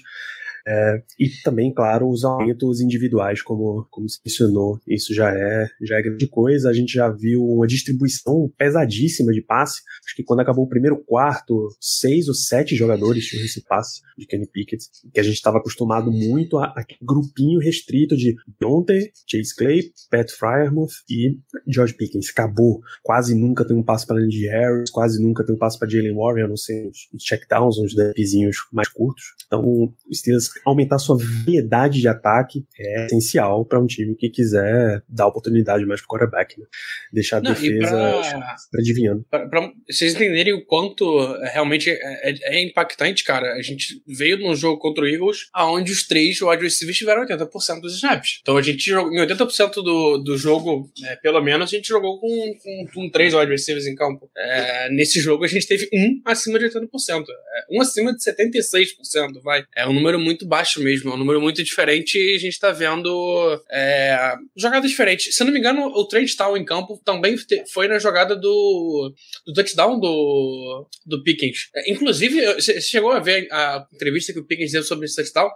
É, 0.67 1.03
e 1.19 1.29
também, 1.43 1.73
claro, 1.73 2.09
os 2.09 2.25
aumentos 2.25 2.81
individuais, 2.81 3.43
como, 3.43 3.87
como 3.91 4.09
se 4.09 4.19
mencionou, 4.25 4.81
isso 4.87 5.15
já 5.15 5.31
é, 5.31 5.69
já 5.83 5.99
é 5.99 6.03
grande 6.03 6.29
coisa. 6.29 6.69
A 6.69 6.73
gente 6.73 6.93
já 6.93 7.09
viu 7.09 7.45
uma 7.45 7.67
distribuição 7.67 8.51
pesadíssima 8.57 9.33
de 9.33 9.43
passe. 9.43 9.81
Acho 10.05 10.17
que 10.17 10.25
quando 10.25 10.41
acabou 10.41 10.65
o 10.65 10.69
primeiro 10.69 11.03
quarto, 11.05 11.69
seis 11.81 12.29
ou 12.29 12.35
sete 12.35 12.75
jogadores 12.75 13.27
tinham 13.27 13.45
esse 13.45 13.62
passe 13.62 14.01
de 14.17 14.27
Kenny 14.27 14.47
Pickett, 14.47 14.85
que 15.12 15.21
a 15.21 15.23
gente 15.23 15.35
estava 15.35 15.59
acostumado 15.59 16.11
muito 16.11 16.59
a, 16.59 16.67
a 16.67 16.85
grupinho 17.03 17.59
restrito 17.59 18.17
de 18.17 18.35
Dante, 18.61 19.13
Chase 19.27 19.55
Clay, 19.56 19.91
Pat 20.11 20.31
Fryermuth 20.31 20.93
e 21.09 21.39
George 21.67 21.95
Pickens. 21.95 22.31
Acabou. 22.31 22.81
Quase 23.03 23.35
nunca 23.35 23.67
tem 23.67 23.77
um 23.77 23.83
passe 23.83 24.06
para 24.06 24.21
Andy 24.21 24.47
Harris, 24.47 24.91
quase 24.91 25.23
nunca 25.23 25.45
tem 25.45 25.55
um 25.55 25.59
passe 25.59 25.79
para 25.79 25.89
Jalen 25.89 26.15
Warren, 26.15 26.45
a 26.45 26.49
não 26.49 26.56
ser 26.56 26.89
os 26.89 27.23
checkdowns, 27.23 27.79
uns 27.79 27.95
depzinhos 27.95 28.56
mais 28.73 28.89
curtos. 28.89 29.25
Então, 29.47 29.63
o 29.65 29.93
Steelers 30.13 30.50
aumentar 30.64 30.99
sua 30.99 31.17
variedade 31.19 32.00
de 32.00 32.08
ataque 32.08 32.64
é 32.79 33.06
essencial 33.06 33.64
para 33.64 33.81
um 33.81 33.87
time 33.87 34.14
que 34.14 34.29
quiser 34.31 35.02
dar 35.08 35.26
oportunidade 35.26 35.85
mais 35.87 36.00
pro 36.00 36.08
quarterback, 36.11 36.58
né? 36.58 36.67
Deixar 37.12 37.38
a 37.38 37.41
Não, 37.41 37.52
defesa 37.52 37.91
pra- 37.91 38.56
adivinhando. 38.79 39.25
Pra, 39.31 39.49
pra 39.49 39.73
vocês 39.88 40.14
entenderem 40.14 40.52
o 40.52 40.64
quanto 40.64 41.05
realmente 41.52 41.91
é, 41.91 42.31
é- 42.31 42.56
é 42.58 42.62
impactante, 42.62 43.25
cara, 43.25 43.55
a 43.55 43.62
gente 43.62 44.02
veio 44.06 44.38
num 44.38 44.55
jogo 44.55 44.79
contra 44.79 45.05
o 45.05 45.08
Eagles, 45.08 45.49
aonde 45.52 45.93
os 45.93 46.06
três 46.06 46.41
wide 46.41 46.62
receivers 46.62 46.99
tiveram 46.99 47.23
80% 47.23 47.81
dos 47.81 47.94
snaps. 47.96 48.38
Então 48.43 48.56
a 48.56 48.62
gente 48.62 48.82
jogou 48.85 49.12
em 49.12 49.19
80% 49.20 49.75
do, 49.82 50.19
do 50.19 50.37
jogo, 50.38 50.91
é, 51.05 51.17
pelo 51.17 51.41
menos, 51.43 51.73
a 51.73 51.76
gente 51.76 51.88
jogou 51.88 52.19
com, 52.20 52.29
com, 52.62 52.87
com 52.94 53.11
três 53.11 53.35
wide 53.35 53.50
receivers 53.50 53.87
em 53.87 53.94
campo. 53.94 54.31
É, 54.37 54.91
nesse 54.91 55.20
jogo 55.20 55.44
a 55.44 55.49
gente 55.49 55.67
teve 55.67 55.88
um 55.93 56.20
acima 56.25 56.58
de 56.58 56.67
80%. 56.67 56.81
É, 57.29 57.76
um 57.76 57.81
acima 57.81 58.12
de 58.14 58.23
76%, 58.23 59.41
vai. 59.43 59.64
É 59.76 59.87
um 59.87 59.93
número 59.93 60.19
muito 60.19 60.40
baixo 60.47 60.83
mesmo, 60.83 61.11
é 61.11 61.15
um 61.15 61.19
número 61.19 61.41
muito 61.41 61.63
diferente 61.63 62.19
e 62.19 62.37
a 62.37 62.39
gente 62.39 62.59
tá 62.59 62.71
vendo 62.71 63.63
é, 63.71 64.35
jogadas 64.57 64.91
diferentes. 64.91 65.35
Se 65.35 65.45
não 65.45 65.53
me 65.53 65.59
engano, 65.59 65.87
o 65.87 66.07
Trent 66.07 66.35
Town 66.37 66.57
em 66.57 66.65
campo 66.65 67.01
também 67.05 67.37
foi 67.73 67.89
na 67.89 67.99
jogada 67.99 68.37
do, 68.37 69.15
do 69.47 69.53
touchdown 69.53 69.99
do, 69.99 70.89
do 71.07 71.23
Pickens. 71.23 71.69
É, 71.75 71.91
inclusive, 71.91 72.55
você 72.55 72.81
chegou 72.81 73.13
a 73.13 73.21
ver 73.21 73.49
a 73.51 73.87
entrevista 73.93 74.33
que 74.33 74.41
o 74.41 74.47
Pickens 74.47 74.73
deu 74.73 74.83
sobre 74.83 75.07
esse 75.07 75.17
touchdown? 75.17 75.51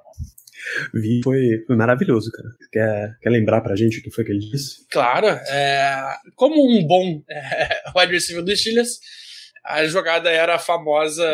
Vi, 0.93 1.21
foi, 1.23 1.63
foi 1.67 1.77
maravilhoso, 1.77 2.31
cara. 2.31 2.49
Quer, 2.73 3.19
quer 3.21 3.31
lembrar 3.31 3.61
pra 3.61 3.77
gente 3.77 3.99
o 3.99 4.03
que 4.03 4.11
foi 4.11 4.25
que 4.25 4.33
ele 4.33 4.51
disse? 4.51 4.87
Claro, 4.91 5.27
é, 5.27 6.17
como 6.35 6.55
um 6.57 6.87
bom 6.87 7.23
é, 7.29 7.83
wide 7.97 8.13
receiver 8.13 8.43
dos 8.43 8.59
Steelers, 8.59 8.99
a 9.65 9.87
jogada 9.87 10.31
era 10.31 10.57
a 10.57 10.59
famosa 10.59 11.25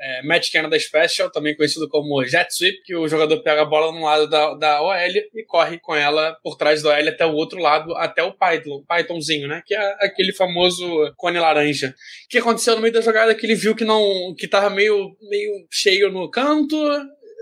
é, 0.00 0.22
Match 0.22 0.50
Canada 0.50 0.78
Special, 0.78 1.30
também 1.30 1.54
conhecido 1.54 1.86
como 1.88 2.24
Jet 2.24 2.50
Sweep, 2.50 2.82
que 2.82 2.96
o 2.96 3.06
jogador 3.06 3.42
pega 3.42 3.62
a 3.62 3.66
bola 3.66 3.92
num 3.92 4.04
lado 4.04 4.26
da, 4.26 4.54
da 4.54 4.82
OL 4.82 4.94
e 4.94 5.44
corre 5.46 5.78
com 5.78 5.94
ela 5.94 6.34
por 6.42 6.56
trás 6.56 6.82
da 6.82 6.90
OL 6.90 7.08
até 7.08 7.26
o 7.26 7.34
outro 7.34 7.58
lado, 7.58 7.94
até 7.96 8.22
o 8.22 8.32
Python, 8.32 8.82
Pythonzinho, 8.88 9.46
né? 9.48 9.62
Que 9.66 9.74
é 9.74 9.96
aquele 10.00 10.32
famoso 10.32 11.12
cone 11.16 11.38
laranja. 11.38 11.94
O 12.24 12.28
que 12.28 12.38
aconteceu 12.38 12.74
no 12.74 12.80
meio 12.80 12.94
da 12.94 13.02
jogada 13.02 13.32
é 13.32 13.34
que 13.34 13.44
ele 13.44 13.54
viu 13.54 13.76
que 13.76 13.84
não 13.84 14.34
que 14.36 14.48
tava 14.48 14.70
meio, 14.70 15.14
meio 15.28 15.66
cheio 15.70 16.10
no 16.10 16.30
canto, 16.30 16.76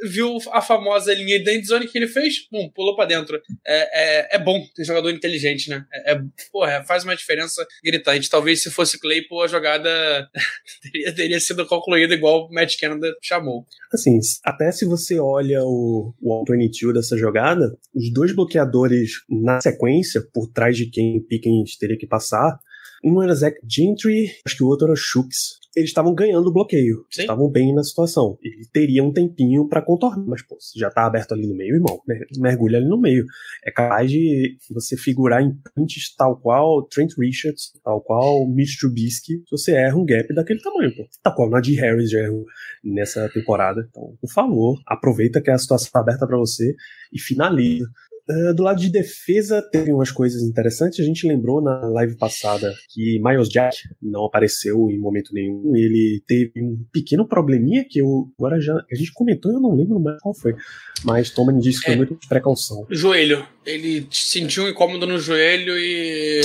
viu 0.05 0.38
a 0.53 0.61
famosa 0.61 1.12
linha 1.15 1.43
de 1.43 1.50
end 1.50 1.67
zone 1.67 1.88
que 1.88 1.97
ele 1.97 2.07
fez, 2.07 2.47
pum, 2.49 2.71
pulou 2.75 2.95
pra 2.95 3.07
dentro. 3.07 3.41
É, 3.67 4.35
é, 4.35 4.37
é 4.37 4.38
bom 4.38 4.62
ter 4.75 4.85
jogador 4.85 5.11
inteligente, 5.11 5.71
né? 5.71 5.85
É, 5.93 6.12
é, 6.12 6.21
porra, 6.53 6.85
faz 6.85 7.05
uma 7.05 7.17
diferença 7.17 7.67
gritante. 7.83 8.29
Talvez 8.31 8.62
se 8.62 8.71
fosse 8.71 9.00
Claypool, 9.00 9.43
a 9.43 9.49
jogada 9.49 9.88
teria, 10.83 11.15
teria 11.15 11.41
sido 11.41 11.67
concluída 11.67 12.15
igual 12.15 12.47
o 12.47 12.53
Matt 12.53 12.79
Canada 12.79 13.15
chamou. 13.23 13.67
Assim, 13.93 14.19
até 14.45 14.71
se 14.71 14.85
você 14.85 15.19
olha 15.19 15.62
o, 15.62 16.15
o 16.21 16.33
All-22 16.33 16.93
dessa 16.93 17.17
jogada, 17.17 17.76
os 17.95 18.12
dois 18.12 18.35
bloqueadores 18.35 19.12
na 19.29 19.61
sequência, 19.61 20.23
por 20.33 20.49
trás 20.49 20.76
de 20.76 20.87
quem 20.91 21.21
Pickens 21.21 21.76
teria 21.76 21.97
que 21.97 22.07
passar, 22.07 22.59
um 23.05 23.23
era 23.23 23.35
Zach 23.35 23.57
Gentry, 23.69 24.33
acho 24.45 24.57
que 24.57 24.65
o 24.65 24.67
outro 24.67 24.88
era 24.88 24.97
Shooks. 24.97 25.59
Eles 25.76 25.90
estavam 25.90 26.14
ganhando 26.14 26.49
o 26.49 26.52
bloqueio, 26.52 27.04
Sim. 27.11 27.21
estavam 27.23 27.50
bem 27.50 27.75
na 27.75 27.83
situação. 27.83 28.38
Ele 28.42 28.64
teria 28.73 29.04
um 29.04 29.12
tempinho 29.12 29.68
pra 29.68 29.83
contornar, 29.83 30.25
mas 30.26 30.40
pô, 30.42 30.56
se 30.59 30.78
já 30.78 30.88
tá 30.90 31.04
aberto 31.04 31.33
ali 31.35 31.47
no 31.47 31.54
meio, 31.54 31.75
irmão, 31.75 32.00
mer- 32.09 32.26
mergulha 32.38 32.78
ali 32.78 32.88
no 32.88 32.99
meio. 32.99 33.25
É 33.62 33.71
capaz 33.71 34.11
de 34.11 34.56
você 34.71 34.97
figurar 34.97 35.42
em 35.42 35.52
punts 35.75 36.14
tal 36.16 36.37
qual 36.40 36.83
Trent 36.88 37.12
Richards, 37.18 37.73
tal 37.85 38.00
qual 38.00 38.49
Mitch 38.49 38.78
Trubisky, 38.80 39.35
se 39.35 39.50
você 39.50 39.73
erra 39.73 39.97
um 39.97 40.04
gap 40.06 40.33
daquele 40.35 40.61
tamanho, 40.62 40.97
pô. 40.97 41.06
Tal 41.23 41.35
qual 41.35 41.50
Nadir 41.50 41.78
Harris 41.78 42.11
já 42.11 42.21
errou 42.21 42.45
nessa 42.83 43.28
temporada. 43.28 43.87
Então, 43.90 44.16
por 44.18 44.33
favor, 44.33 44.80
aproveita 44.87 45.42
que 45.42 45.50
a 45.50 45.59
situação 45.59 45.90
tá 45.92 46.00
aberta 46.00 46.26
pra 46.26 46.38
você 46.38 46.75
e 47.12 47.21
finaliza. 47.21 47.87
Uh, 48.28 48.52
do 48.54 48.64
lado 48.64 48.80
de 48.80 48.90
defesa, 48.90 49.62
teve 49.62 49.92
umas 49.92 50.11
coisas 50.11 50.42
interessantes. 50.42 50.99
A 50.99 51.04
gente 51.04 51.28
lembrou 51.28 51.62
na 51.62 51.88
live 51.90 52.16
passada 52.16 52.75
que 52.90 53.21
Miles 53.23 53.49
Jack 53.49 53.76
não 54.02 54.25
apareceu 54.25 54.90
em 54.90 54.99
momento 54.99 55.33
nenhum. 55.33 55.76
Ele 55.76 56.23
teve 56.26 56.52
um 56.56 56.85
pequeno 56.92 57.26
probleminha 57.26 57.85
que 57.88 58.00
eu 58.00 58.28
agora 58.38 58.61
já. 58.61 58.75
A 58.75 58.95
gente 58.97 59.12
comentou, 59.12 59.52
eu 59.52 59.61
não 59.61 59.76
lembro 59.76 60.00
mais 60.00 60.21
qual 60.21 60.35
foi. 60.35 60.56
Mas 61.04 61.30
Tomani 61.30 61.61
disse 61.61 61.80
que 61.80 61.87
é, 61.87 61.90
foi 61.90 61.97
muito 61.97 62.16
de 62.16 62.26
precaução. 62.26 62.85
Joelho. 62.90 63.47
Ele 63.64 64.06
sentiu 64.11 64.64
um 64.64 64.68
incômodo 64.68 65.06
no 65.06 65.18
joelho 65.18 65.76
e 65.78 66.40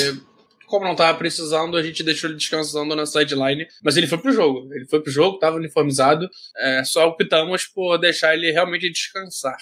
como 0.71 0.85
não 0.85 0.95
tava 0.95 1.17
precisando, 1.17 1.75
a 1.75 1.83
gente 1.83 2.01
deixou 2.01 2.29
ele 2.29 2.38
descansando 2.38 2.95
na 2.95 3.05
sideline. 3.05 3.67
Mas 3.83 3.97
ele 3.97 4.07
foi 4.07 4.17
pro 4.17 4.31
jogo. 4.31 4.73
Ele 4.73 4.85
foi 4.85 5.01
pro 5.01 5.11
jogo, 5.11 5.38
tava 5.38 5.57
uniformizado. 5.57 6.29
É, 6.57 6.83
só 6.85 7.07
optamos 7.07 7.65
por 7.65 7.97
deixar 7.97 8.33
ele 8.33 8.51
realmente 8.51 8.89
descansar. 8.89 9.57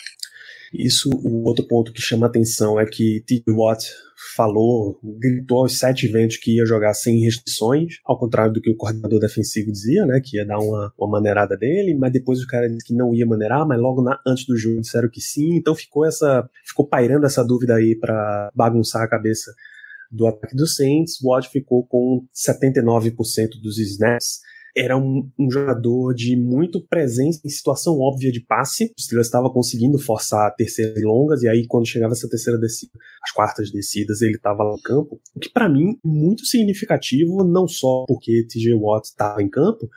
Isso, 0.73 1.09
o 1.09 1.47
outro 1.47 1.67
ponto 1.67 1.91
que 1.91 2.01
chama 2.01 2.27
atenção 2.27 2.79
é 2.79 2.85
que 2.85 3.23
T. 3.25 3.43
Watt 3.49 3.85
falou, 4.35 4.99
gritou 5.03 5.59
aos 5.59 5.79
sete 5.79 6.07
ventos 6.07 6.37
que 6.37 6.57
ia 6.57 6.65
jogar 6.65 6.93
sem 6.93 7.19
restrições, 7.19 7.95
ao 8.05 8.19
contrário 8.19 8.53
do 8.53 8.61
que 8.61 8.69
o 8.69 8.75
coordenador 8.75 9.19
defensivo 9.19 9.71
dizia, 9.71 10.05
né, 10.05 10.21
que 10.23 10.37
ia 10.37 10.45
dar 10.45 10.59
uma, 10.59 10.93
uma 10.97 11.09
maneirada 11.09 11.57
dele, 11.57 11.95
mas 11.95 12.11
depois 12.11 12.41
o 12.41 12.47
cara 12.47 12.69
disse 12.69 12.85
que 12.85 12.93
não 12.93 13.15
ia 13.15 13.25
maneirar, 13.25 13.65
mas 13.65 13.79
logo 13.79 14.01
na, 14.01 14.19
antes 14.27 14.45
do 14.45 14.57
jogo 14.57 14.81
disseram 14.81 15.09
que 15.09 15.21
sim, 15.21 15.55
então 15.55 15.73
ficou 15.73 16.05
essa, 16.05 16.47
ficou 16.65 16.85
pairando 16.85 17.25
essa 17.25 17.43
dúvida 17.43 17.75
aí 17.75 17.95
para 17.95 18.51
bagunçar 18.53 19.03
a 19.03 19.07
cabeça 19.07 19.51
do 20.11 20.27
ataque 20.27 20.55
do 20.55 20.67
Saints, 20.67 21.19
Watt 21.23 21.49
ficou 21.49 21.85
com 21.85 22.25
79% 22.35 23.61
dos 23.61 23.77
snaps. 23.77 24.39
Era 24.75 24.97
um, 24.97 25.29
um, 25.37 25.49
jogador 25.49 26.13
de 26.13 26.35
muito 26.35 26.85
presença 26.87 27.41
em 27.43 27.49
situação 27.49 27.99
óbvia 27.99 28.31
de 28.31 28.39
passe. 28.39 28.93
O 28.97 29.01
Steelers 29.01 29.27
estava 29.27 29.49
conseguindo 29.49 29.97
forçar 29.97 30.53
terceiras 30.55 31.01
longas, 31.03 31.41
e 31.43 31.47
aí 31.47 31.65
quando 31.67 31.87
chegava 31.87 32.13
essa 32.13 32.29
terceira 32.29 32.59
descida, 32.59 32.91
as 33.23 33.31
quartas 33.31 33.71
descidas, 33.71 34.21
ele 34.21 34.35
estava 34.35 34.63
lá 34.63 34.71
no 34.71 34.81
campo. 34.81 35.19
O 35.35 35.39
que 35.39 35.49
para 35.49 35.69
mim 35.69 35.91
é 35.91 36.07
muito 36.07 36.45
significativo, 36.45 37.43
não 37.43 37.67
só 37.67 38.05
porque 38.07 38.45
TJ 38.47 38.73
Watt 38.75 39.07
estava 39.07 39.41
em 39.41 39.49
campo, 39.49 39.89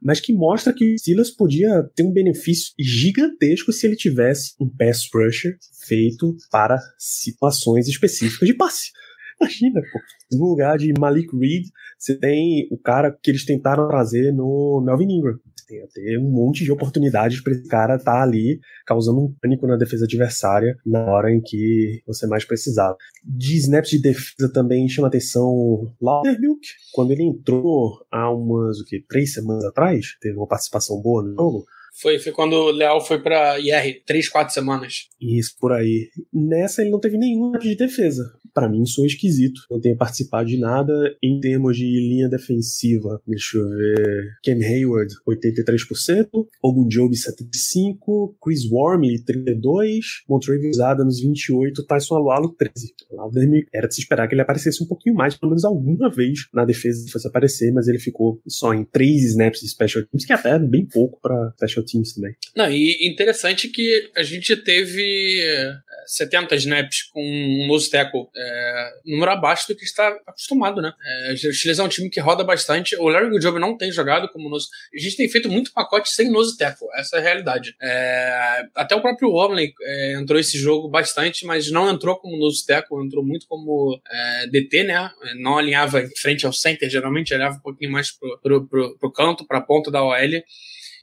mas 0.00 0.20
que 0.20 0.32
mostra 0.32 0.72
que 0.72 0.94
o 0.94 0.98
Steelers 0.98 1.30
podia 1.30 1.82
ter 1.94 2.04
um 2.04 2.12
benefício 2.12 2.72
gigantesco 2.78 3.72
se 3.72 3.86
ele 3.86 3.96
tivesse 3.96 4.54
um 4.60 4.68
pass 4.68 5.08
rusher 5.12 5.58
feito 5.86 6.36
para 6.50 6.78
situações 6.98 7.88
específicas 7.88 8.48
de 8.48 8.54
passe. 8.54 8.92
Imagina, 9.40 9.80
pô. 9.80 10.36
No 10.36 10.46
lugar 10.48 10.76
de 10.78 10.92
Malik 10.98 11.28
Reed, 11.36 11.66
você 11.98 12.14
tem 12.14 12.68
o 12.70 12.78
cara 12.78 13.10
que 13.10 13.30
eles 13.30 13.44
tentaram 13.44 13.88
trazer 13.88 14.32
no 14.32 14.82
Melvin 14.84 15.10
Ingram. 15.10 15.38
Tem 15.68 15.82
até 15.82 16.18
um 16.18 16.30
monte 16.30 16.64
de 16.64 16.72
oportunidades 16.72 17.42
para 17.42 17.52
esse 17.52 17.68
cara 17.68 17.96
estar 17.96 18.12
tá 18.12 18.22
ali 18.22 18.58
causando 18.86 19.20
um 19.20 19.34
pânico 19.40 19.66
na 19.66 19.76
defesa 19.76 20.06
adversária 20.06 20.78
na 20.84 21.04
hora 21.04 21.30
em 21.30 21.42
que 21.42 22.02
você 22.06 22.26
mais 22.26 22.44
precisava. 22.44 22.96
De 23.22 23.56
snaps 23.58 23.90
de 23.90 24.00
defesa 24.00 24.50
também 24.50 24.88
chama 24.88 25.08
atenção 25.08 25.92
Laudermilk, 26.00 26.66
quando 26.94 27.10
ele 27.10 27.22
entrou 27.22 28.02
há 28.10 28.32
umas, 28.32 28.80
o 28.80 28.84
que, 28.86 29.04
três 29.06 29.34
semanas 29.34 29.64
atrás, 29.64 30.16
teve 30.22 30.38
uma 30.38 30.46
participação 30.46 31.02
boa 31.02 31.22
no 31.22 31.34
jogo. 31.34 31.66
Foi, 32.00 32.18
foi 32.18 32.32
quando 32.32 32.54
o 32.54 32.70
Leal 32.70 33.04
foi 33.04 33.20
pra 33.20 33.58
IR, 33.58 34.02
três, 34.06 34.28
quatro 34.28 34.54
semanas. 34.54 35.08
Isso, 35.20 35.54
por 35.58 35.72
aí. 35.72 36.08
Nessa 36.32 36.82
ele 36.82 36.90
não 36.90 37.00
teve 37.00 37.18
nenhum 37.18 37.52
de 37.52 37.74
defesa 37.74 38.38
para 38.58 38.68
mim 38.68 38.84
sou 38.84 39.06
esquisito. 39.06 39.60
Não 39.70 39.80
tenho 39.80 39.96
participado 39.96 40.48
de 40.48 40.58
nada 40.58 40.92
em 41.22 41.38
termos 41.40 41.76
de 41.76 41.84
linha 41.84 42.28
defensiva. 42.28 43.22
Deixa 43.24 43.56
eu 43.56 43.68
ver. 43.68 44.32
Ken 44.42 44.60
Hayward, 44.60 45.14
83%. 45.28 46.28
Ogunjobi, 46.60 47.14
75%. 47.14 48.34
Chris 48.42 48.68
Wormley, 48.68 49.22
32%. 49.22 50.00
Montrevious 50.28 50.80
Adams, 50.80 51.22
28%. 51.22 51.86
Tyson 51.86 52.16
Alualo, 52.16 52.52
13%. 52.56 53.66
Era 53.72 53.86
de 53.86 53.94
se 53.94 54.00
esperar 54.00 54.26
que 54.26 54.34
ele 54.34 54.42
aparecesse 54.42 54.82
um 54.82 54.86
pouquinho 54.86 55.14
mais, 55.14 55.36
pelo 55.36 55.50
menos 55.50 55.64
alguma 55.64 56.10
vez 56.10 56.48
na 56.52 56.64
defesa 56.64 57.00
se 57.00 57.12
fosse 57.12 57.28
aparecer, 57.28 57.72
mas 57.72 57.86
ele 57.86 58.00
ficou 58.00 58.40
só 58.48 58.74
em 58.74 58.84
3 58.84 59.24
snaps 59.24 59.60
de 59.60 59.68
special 59.68 60.04
teams, 60.04 60.24
que 60.26 60.32
até 60.32 60.50
é 60.50 60.58
bem 60.58 60.84
pouco 60.84 61.20
para 61.20 61.52
special 61.52 61.84
teams 61.90 62.14
também. 62.14 62.34
Não, 62.54 62.70
e 62.70 63.08
interessante 63.08 63.68
que 63.68 64.10
a 64.16 64.22
gente 64.22 64.56
teve 64.56 65.78
70 66.08 66.54
snaps 66.56 67.02
com 67.12 67.22
um 67.22 67.66
nose 67.66 67.90
é, 67.94 68.90
número 69.04 69.30
abaixo 69.30 69.68
do 69.68 69.76
que 69.76 69.84
está 69.84 70.08
acostumado, 70.26 70.80
né? 70.80 70.92
É, 71.04 71.36
Steelers 71.36 71.78
é 71.78 71.82
um 71.82 71.88
time 71.88 72.08
que 72.08 72.20
roda 72.20 72.42
bastante. 72.42 72.96
O 72.96 73.08
Larry 73.08 73.30
Goodjob 73.30 73.58
não 73.58 73.76
tem 73.76 73.92
jogado 73.92 74.28
como 74.28 74.48
nose. 74.48 74.68
A 74.94 74.98
gente 74.98 75.16
tem 75.16 75.28
feito 75.28 75.48
muito 75.48 75.72
pacote 75.72 76.10
sem 76.10 76.30
nose 76.30 76.56
essa 76.94 77.16
é 77.16 77.18
a 77.18 77.22
realidade. 77.22 77.74
É, 77.80 78.62
até 78.74 78.94
o 78.94 79.02
próprio 79.02 79.30
Wormley 79.30 79.72
é, 79.82 80.14
entrou 80.14 80.38
esse 80.40 80.58
jogo 80.58 80.88
bastante, 80.88 81.44
mas 81.44 81.70
não 81.70 81.90
entrou 81.90 82.16
como 82.16 82.38
nose 82.38 82.64
entrou 83.04 83.24
muito 83.24 83.46
como 83.46 84.00
é, 84.10 84.46
DT, 84.46 84.84
né? 84.84 85.10
Não 85.36 85.58
alinhava 85.58 86.00
em 86.00 86.16
frente 86.16 86.46
ao 86.46 86.52
center, 86.52 86.88
geralmente 86.88 87.34
alinhava 87.34 87.56
um 87.56 87.60
pouquinho 87.60 87.92
mais 87.92 88.10
pro, 88.10 88.38
pro, 88.42 88.66
pro, 88.66 88.98
pro 88.98 89.12
canto, 89.12 89.46
pra 89.46 89.60
ponta 89.60 89.90
da 89.90 90.02
OL. 90.02 90.18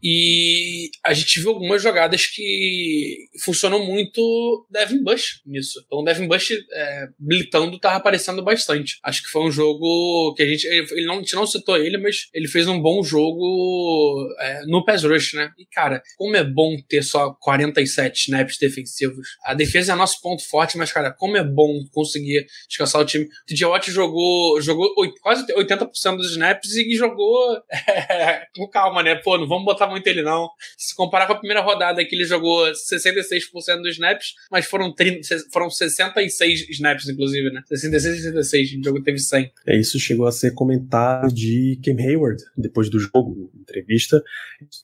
E 0.08 0.92
a 1.04 1.16
gente 1.16 1.40
viu 1.40 1.50
algumas 1.50 1.82
jogadas 1.82 2.28
que 2.28 3.26
funcionam 3.44 3.84
muito 3.84 4.68
Devin 4.70 5.04
Bush 5.04 5.42
nisso. 5.44 5.84
Então, 5.84 6.04
Devin 6.04 6.28
Bush 6.28 6.52
é, 6.72 7.08
blitando 7.18 7.80
tava 7.80 7.96
aparecendo 7.96 8.44
bastante. 8.44 9.00
Acho 9.02 9.24
que 9.24 9.30
foi 9.30 9.42
um 9.42 9.50
jogo 9.50 10.36
que 10.36 10.44
a 10.44 10.46
gente. 10.46 10.68
Ele 10.68 11.08
não, 11.08 11.16
a 11.16 11.20
gente 11.22 11.34
não 11.34 11.48
citou 11.48 11.76
ele, 11.76 11.98
mas 11.98 12.30
ele 12.36 12.48
fez 12.48 12.68
um 12.68 12.80
bom 12.80 13.02
jogo 13.02 14.32
é, 14.40 14.64
no 14.68 14.86
pass 14.86 15.04
rush, 15.04 15.34
né? 15.34 15.52
E, 15.58 15.66
cara, 15.66 16.04
como 16.18 16.36
é 16.36 16.44
bom 16.44 16.78
ter 16.88 17.02
só 17.02 17.34
47 17.42 18.26
snaps 18.26 18.60
defensivos. 18.60 19.28
A 19.44 19.56
defesa 19.56 19.94
é 19.94 19.96
nosso 19.96 20.22
ponto 20.22 20.48
forte, 20.48 20.78
mas, 20.78 20.92
cara, 20.92 21.12
como 21.12 21.36
é 21.36 21.44
bom 21.44 21.84
conseguir 21.92 22.46
descansar 22.68 23.02
o 23.02 23.06
time. 23.06 23.26
O 23.26 23.46
TJ 23.48 23.66
Watt 23.66 23.90
jogou, 23.90 24.62
jogou 24.62 24.94
quase 25.24 25.52
80% 25.52 26.18
dos 26.18 26.30
snaps 26.30 26.76
e 26.76 26.96
jogou 26.96 27.60
é, 27.72 28.46
com 28.56 28.68
calma, 28.68 29.02
né? 29.02 29.16
Pô, 29.16 29.36
não 29.36 29.48
vamos 29.48 29.66
botar 29.66 29.95
muito 29.96 30.08
ele, 30.08 30.22
não. 30.22 30.50
Se 30.78 30.96
comparar 30.96 31.28
com 31.28 31.34
a 31.34 31.38
primeira 31.40 31.62
rodada, 31.62 32.04
que 32.06 32.16
ele 32.16 32.26
jogou 32.26 32.66
66% 32.72 33.82
dos 33.82 33.94
snaps, 33.94 34.34
mas 34.52 34.66
foram, 34.66 34.94
30, 34.94 35.22
foram 35.52 35.70
66 35.70 36.70
snaps, 36.70 37.10
inclusive, 37.10 37.50
né? 37.52 37.62
66 37.68 38.16
e 38.16 38.22
66, 38.22 38.80
o 38.80 38.84
jogo 38.84 39.04
teve 39.04 39.20
100. 39.20 39.52
É, 39.68 39.78
isso 39.78 40.00
chegou 40.00 40.28
a 40.28 40.32
ser 40.32 40.54
comentado 40.54 41.34
de 41.34 41.80
Cam 41.84 41.98
Hayward, 42.00 42.44
depois 42.58 42.90
do 42.90 43.00
jogo, 43.00 43.52
entrevista, 43.60 44.22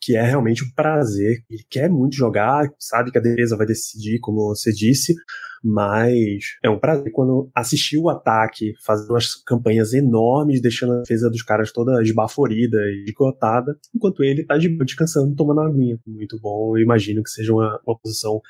que 0.01 0.15
é 0.15 0.22
realmente 0.22 0.63
um 0.63 0.72
prazer. 0.72 1.44
Ele 1.50 1.65
quer 1.70 1.89
muito 1.89 2.15
jogar, 2.15 2.70
sabe 2.80 3.12
que 3.12 3.18
a 3.18 3.22
defesa 3.22 3.58
vai 3.58 3.68
decidir, 3.68 4.20
como 4.20 4.48
você 4.48 4.72
disse, 4.72 5.15
mas 5.63 6.58
é 6.63 6.70
um 6.70 6.80
prazer 6.80 7.12
quando 7.12 7.50
assistir 7.56 7.98
o 7.98 8.10
ataque, 8.10 8.74
fazendo 8.84 9.12
umas 9.12 9.36
campanhas 9.36 9.94
enormes, 9.94 10.62
deixando 10.62 10.94
a 10.94 11.00
defesa 11.01 11.30
dos 11.30 11.44
caras 11.44 11.72
toda 11.72 12.01
esbaforida 12.01 12.77
e 12.77 13.06
esgotada, 13.08 13.77
enquanto 13.94 14.24
ele 14.24 14.46
tá 14.46 14.58
de 14.58 14.70
descansando, 14.70 15.36
tomando 15.36 15.62
aguinha. 15.62 16.00
Muito 16.06 16.39
bom, 16.39 16.77
eu 16.77 16.84
imagino 16.84 17.24
que 17.24 17.30
seja 17.30 17.53
uma, 17.53 17.80
uma 17.86 17.98
posição 17.98 18.41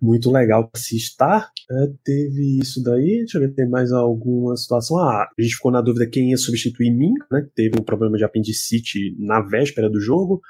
muito 0.00 0.32
legal 0.32 0.68
para 0.68 0.80
se 0.80 0.96
estar. 0.96 1.50
É, 1.70 1.92
teve 2.04 2.58
isso 2.60 2.82
daí, 2.82 3.18
deixa 3.18 3.38
eu 3.38 3.42
ver, 3.42 3.54
tem 3.54 3.68
mais 3.68 3.92
alguma 3.92 4.56
situação. 4.56 4.98
Ah, 4.98 5.28
a 5.38 5.42
gente 5.42 5.54
ficou 5.54 5.70
na 5.70 5.80
dúvida 5.80 6.08
quem 6.08 6.30
ia 6.30 6.36
substituir 6.36 6.90
mim, 6.90 7.12
né? 7.30 7.46
Teve 7.54 7.78
um 7.78 7.84
problema 7.84 8.16
de 8.16 8.24
apendicite 8.24 9.16
na 9.18 9.40
véspera 9.40 9.88
do 9.88 10.00
jogo 10.00 10.42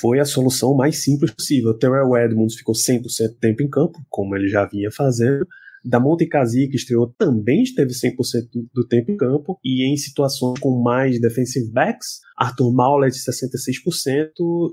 foi 0.00 0.20
a 0.20 0.24
solução 0.24 0.74
mais 0.74 1.02
simples 1.02 1.30
possível. 1.32 1.74
Terrell 1.74 2.16
Edmonds 2.16 2.54
ficou 2.54 2.74
100% 2.74 3.02
do 3.02 3.34
tempo 3.34 3.62
em 3.62 3.68
campo, 3.68 3.98
como 4.08 4.36
ele 4.36 4.48
já 4.48 4.64
vinha 4.64 4.90
fazendo. 4.90 5.46
Da 5.84 6.00
Monte 6.00 6.26
que 6.26 6.76
estreou, 6.76 7.12
também 7.18 7.62
esteve 7.62 7.92
100% 7.92 8.48
do 8.72 8.86
tempo 8.88 9.10
em 9.10 9.16
campo. 9.16 9.58
E 9.62 9.86
em 9.86 9.96
situações 9.96 10.58
com 10.58 10.82
mais 10.82 11.20
defensive 11.20 11.70
backs, 11.70 12.20
Arthur 12.36 12.72
Maulet 12.72 13.14
66% 13.14 14.30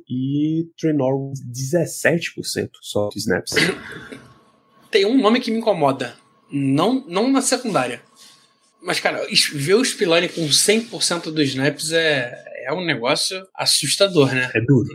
e 0.10 0.70
Trenor 0.80 1.34
17% 1.52 2.70
só 2.82 3.10
de 3.10 3.20
snaps. 3.20 3.54
Tem 4.90 5.06
um 5.06 5.20
nome 5.20 5.42
que 5.42 5.52
me 5.52 5.58
incomoda. 5.58 6.14
Não, 6.50 7.06
não 7.08 7.30
na 7.30 7.42
secundária. 7.42 8.02
Mas, 8.82 9.00
cara, 9.00 9.26
ver 9.54 9.76
o 9.76 9.86
Spillane 9.86 10.30
com 10.30 10.42
100% 10.48 11.32
dos 11.32 11.50
snaps 11.50 11.92
é, 11.92 12.44
é 12.66 12.74
um 12.74 12.84
negócio 12.84 13.46
assustador, 13.56 14.34
né? 14.34 14.50
É 14.54 14.62
duro. 14.62 14.90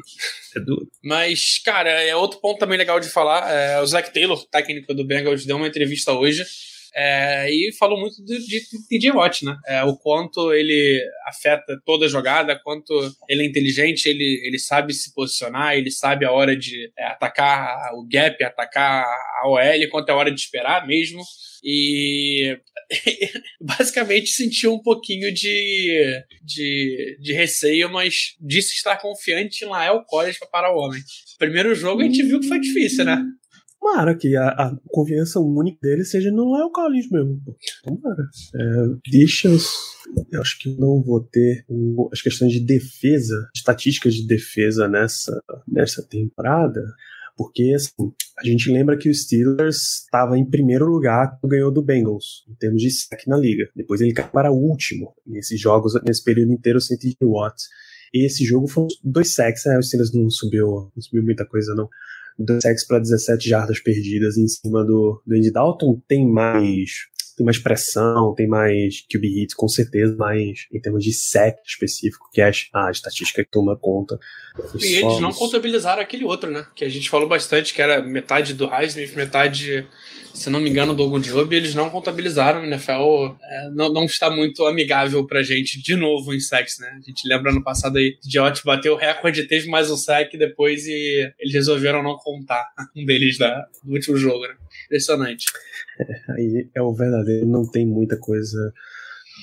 É 0.56 0.60
duro. 0.60 0.88
Mas, 1.02 1.60
cara, 1.64 1.90
é 1.90 2.14
outro 2.14 2.40
ponto 2.40 2.58
também 2.58 2.78
legal 2.78 2.98
de 2.98 3.08
falar. 3.08 3.50
É, 3.50 3.80
o 3.80 3.86
Zach 3.86 4.12
Taylor, 4.12 4.44
técnico 4.48 4.94
do 4.94 5.04
Bengals, 5.04 5.44
deu 5.44 5.56
uma 5.56 5.66
entrevista 5.68 6.12
hoje. 6.12 6.44
É, 6.98 7.50
e 7.50 7.72
falou 7.78 8.00
muito 8.00 8.24
de, 8.24 8.98
de 8.98 9.10
Watt, 9.10 9.44
né? 9.44 9.54
É, 9.66 9.84
o 9.84 9.94
quanto 9.98 10.50
ele 10.54 10.98
afeta 11.26 11.78
toda 11.84 12.06
a 12.06 12.08
jogada, 12.08 12.58
quanto 12.64 12.94
ele 13.28 13.42
é 13.42 13.46
inteligente, 13.46 14.06
ele, 14.06 14.40
ele 14.46 14.58
sabe 14.58 14.94
se 14.94 15.12
posicionar, 15.12 15.76
ele 15.76 15.90
sabe 15.90 16.24
a 16.24 16.32
hora 16.32 16.56
de 16.56 16.90
é, 16.98 17.04
atacar 17.08 17.90
o 17.94 18.06
gap, 18.10 18.42
atacar 18.42 19.04
a 19.04 19.46
OL, 19.46 19.90
quanto 19.90 20.08
é 20.08 20.12
a 20.12 20.16
hora 20.16 20.30
de 20.32 20.40
esperar 20.40 20.86
mesmo. 20.86 21.22
E 21.62 22.58
basicamente 23.60 24.30
sentiu 24.30 24.72
um 24.72 24.80
pouquinho 24.80 25.30
de, 25.34 26.24
de, 26.42 27.18
de 27.20 27.32
receio, 27.34 27.90
mas 27.90 28.36
disse 28.40 28.72
estar 28.72 28.96
confiante 28.96 29.64
em 29.64 29.68
Lael 29.68 30.02
Collins 30.06 30.38
para 30.38 30.48
parar 30.48 30.72
o 30.72 30.78
homem. 30.78 31.02
Primeiro 31.38 31.74
jogo 31.74 32.00
a 32.00 32.04
gente 32.04 32.22
viu 32.22 32.40
que 32.40 32.48
foi 32.48 32.58
difícil, 32.58 33.04
né? 33.04 33.22
Tomara 33.86 34.16
que 34.16 34.34
a, 34.34 34.48
a, 34.48 34.76
confiança 34.88 35.38
única 35.38 35.78
dele 35.80 36.04
seja 36.04 36.32
no 36.32 36.70
Collins 36.72 37.08
mesmo. 37.08 37.40
Tomara. 37.84 38.28
É, 38.54 39.10
deixa. 39.12 39.48
Eu 40.32 40.40
acho 40.40 40.58
que 40.58 40.76
não 40.76 41.00
vou 41.02 41.20
ter 41.20 41.64
as 42.12 42.20
questões 42.20 42.52
de 42.52 42.60
defesa, 42.60 43.48
estatísticas 43.54 44.14
de 44.14 44.26
defesa 44.26 44.88
nessa, 44.88 45.40
nessa 45.68 46.02
temporada. 46.02 46.82
Porque, 47.36 47.74
assim, 47.76 48.12
a 48.38 48.44
gente 48.44 48.72
lembra 48.72 48.96
que 48.96 49.08
o 49.08 49.14
Steelers 49.14 50.02
estava 50.04 50.36
em 50.36 50.44
primeiro 50.44 50.86
lugar 50.86 51.38
quando 51.38 51.52
ganhou 51.52 51.70
do 51.70 51.82
Bengals, 51.82 52.44
em 52.48 52.54
termos 52.54 52.82
de 52.82 52.90
sack 52.90 53.28
na 53.28 53.36
liga. 53.36 53.68
Depois 53.76 54.00
ele 54.00 54.12
caiu 54.12 54.30
para 54.30 54.50
último 54.50 55.14
nesses 55.24 55.60
jogos, 55.60 55.94
nesse 56.04 56.24
período 56.24 56.52
inteiro, 56.52 56.80
sem 56.80 56.98
TJ 56.98 57.18
Watts. 57.22 57.68
E 58.12 58.26
esse 58.26 58.44
jogo 58.44 58.66
foram 58.66 58.88
dois 59.04 59.32
sacks, 59.34 59.64
né? 59.66 59.78
O 59.78 59.82
Steelers 59.82 60.12
não 60.12 60.28
subiu, 60.28 60.90
não 60.94 61.02
subiu 61.02 61.22
muita 61.22 61.46
coisa, 61.46 61.74
não. 61.74 61.88
Dois 62.38 62.62
sacks 62.62 62.86
para 62.86 62.98
17 62.98 63.48
jardas 63.48 63.80
perdidas 63.80 64.36
em 64.36 64.46
cima 64.46 64.84
do, 64.84 65.22
do 65.26 65.34
Andy 65.34 65.50
Dalton. 65.50 66.00
Tem 66.06 66.26
mais 66.26 67.08
tem 67.36 67.44
mais 67.44 67.58
pressão, 67.58 68.34
tem 68.34 68.48
mais 68.48 69.04
QB 69.12 69.42
hits, 69.42 69.54
com 69.54 69.68
certeza, 69.68 70.16
mas 70.18 70.66
em 70.72 70.80
termos 70.80 71.04
de 71.04 71.12
set 71.12 71.56
específico, 71.66 72.30
que 72.32 72.40
é 72.40 72.50
a 72.72 72.90
estatística 72.90 73.44
que 73.44 73.50
toma 73.50 73.76
conta. 73.76 74.18
E 74.80 74.96
eles 74.96 75.20
não 75.20 75.32
contabilizaram 75.32 76.00
aquele 76.00 76.24
outro, 76.24 76.50
né? 76.50 76.66
Que 76.74 76.84
a 76.84 76.88
gente 76.88 77.10
falou 77.10 77.28
bastante, 77.28 77.74
que 77.74 77.82
era 77.82 78.00
metade 78.00 78.54
do 78.54 78.72
Heisman, 78.72 79.06
metade, 79.14 79.86
se 80.32 80.48
não 80.48 80.60
me 80.60 80.70
engano, 80.70 80.94
do 80.94 81.02
Ogun 81.02 81.20
Job, 81.20 81.54
eles 81.54 81.74
não 81.74 81.90
contabilizaram. 81.90 82.62
O 82.62 82.64
NFL 82.64 83.36
é, 83.42 83.70
não, 83.74 83.92
não 83.92 84.04
está 84.06 84.30
muito 84.30 84.64
amigável 84.64 85.26
pra 85.26 85.42
gente 85.42 85.82
de 85.82 85.94
novo 85.94 86.32
em 86.32 86.40
sacks, 86.40 86.78
né? 86.78 86.88
A 86.96 87.06
gente 87.06 87.28
lembra 87.28 87.52
no 87.52 87.62
passado 87.62 87.98
aí, 87.98 88.16
Diot 88.22 88.64
bateu 88.64 88.94
o 88.94 88.96
recorde, 88.96 89.46
teve 89.46 89.68
mais 89.68 89.90
um 89.90 89.96
sack 89.96 90.38
depois 90.38 90.86
e 90.86 91.30
eles 91.38 91.52
resolveram 91.52 92.02
não 92.02 92.16
contar 92.16 92.64
um 92.96 93.04
deles 93.04 93.36
da, 93.36 93.66
do 93.84 93.92
último 93.92 94.16
jogo, 94.16 94.46
né? 94.46 94.54
Impressionante. 94.86 95.44
Aí 96.36 96.68
é 96.74 96.82
o 96.82 96.92
verdadeiro, 96.92 97.46
não 97.46 97.68
tem 97.68 97.86
muita 97.86 98.16
coisa 98.16 98.72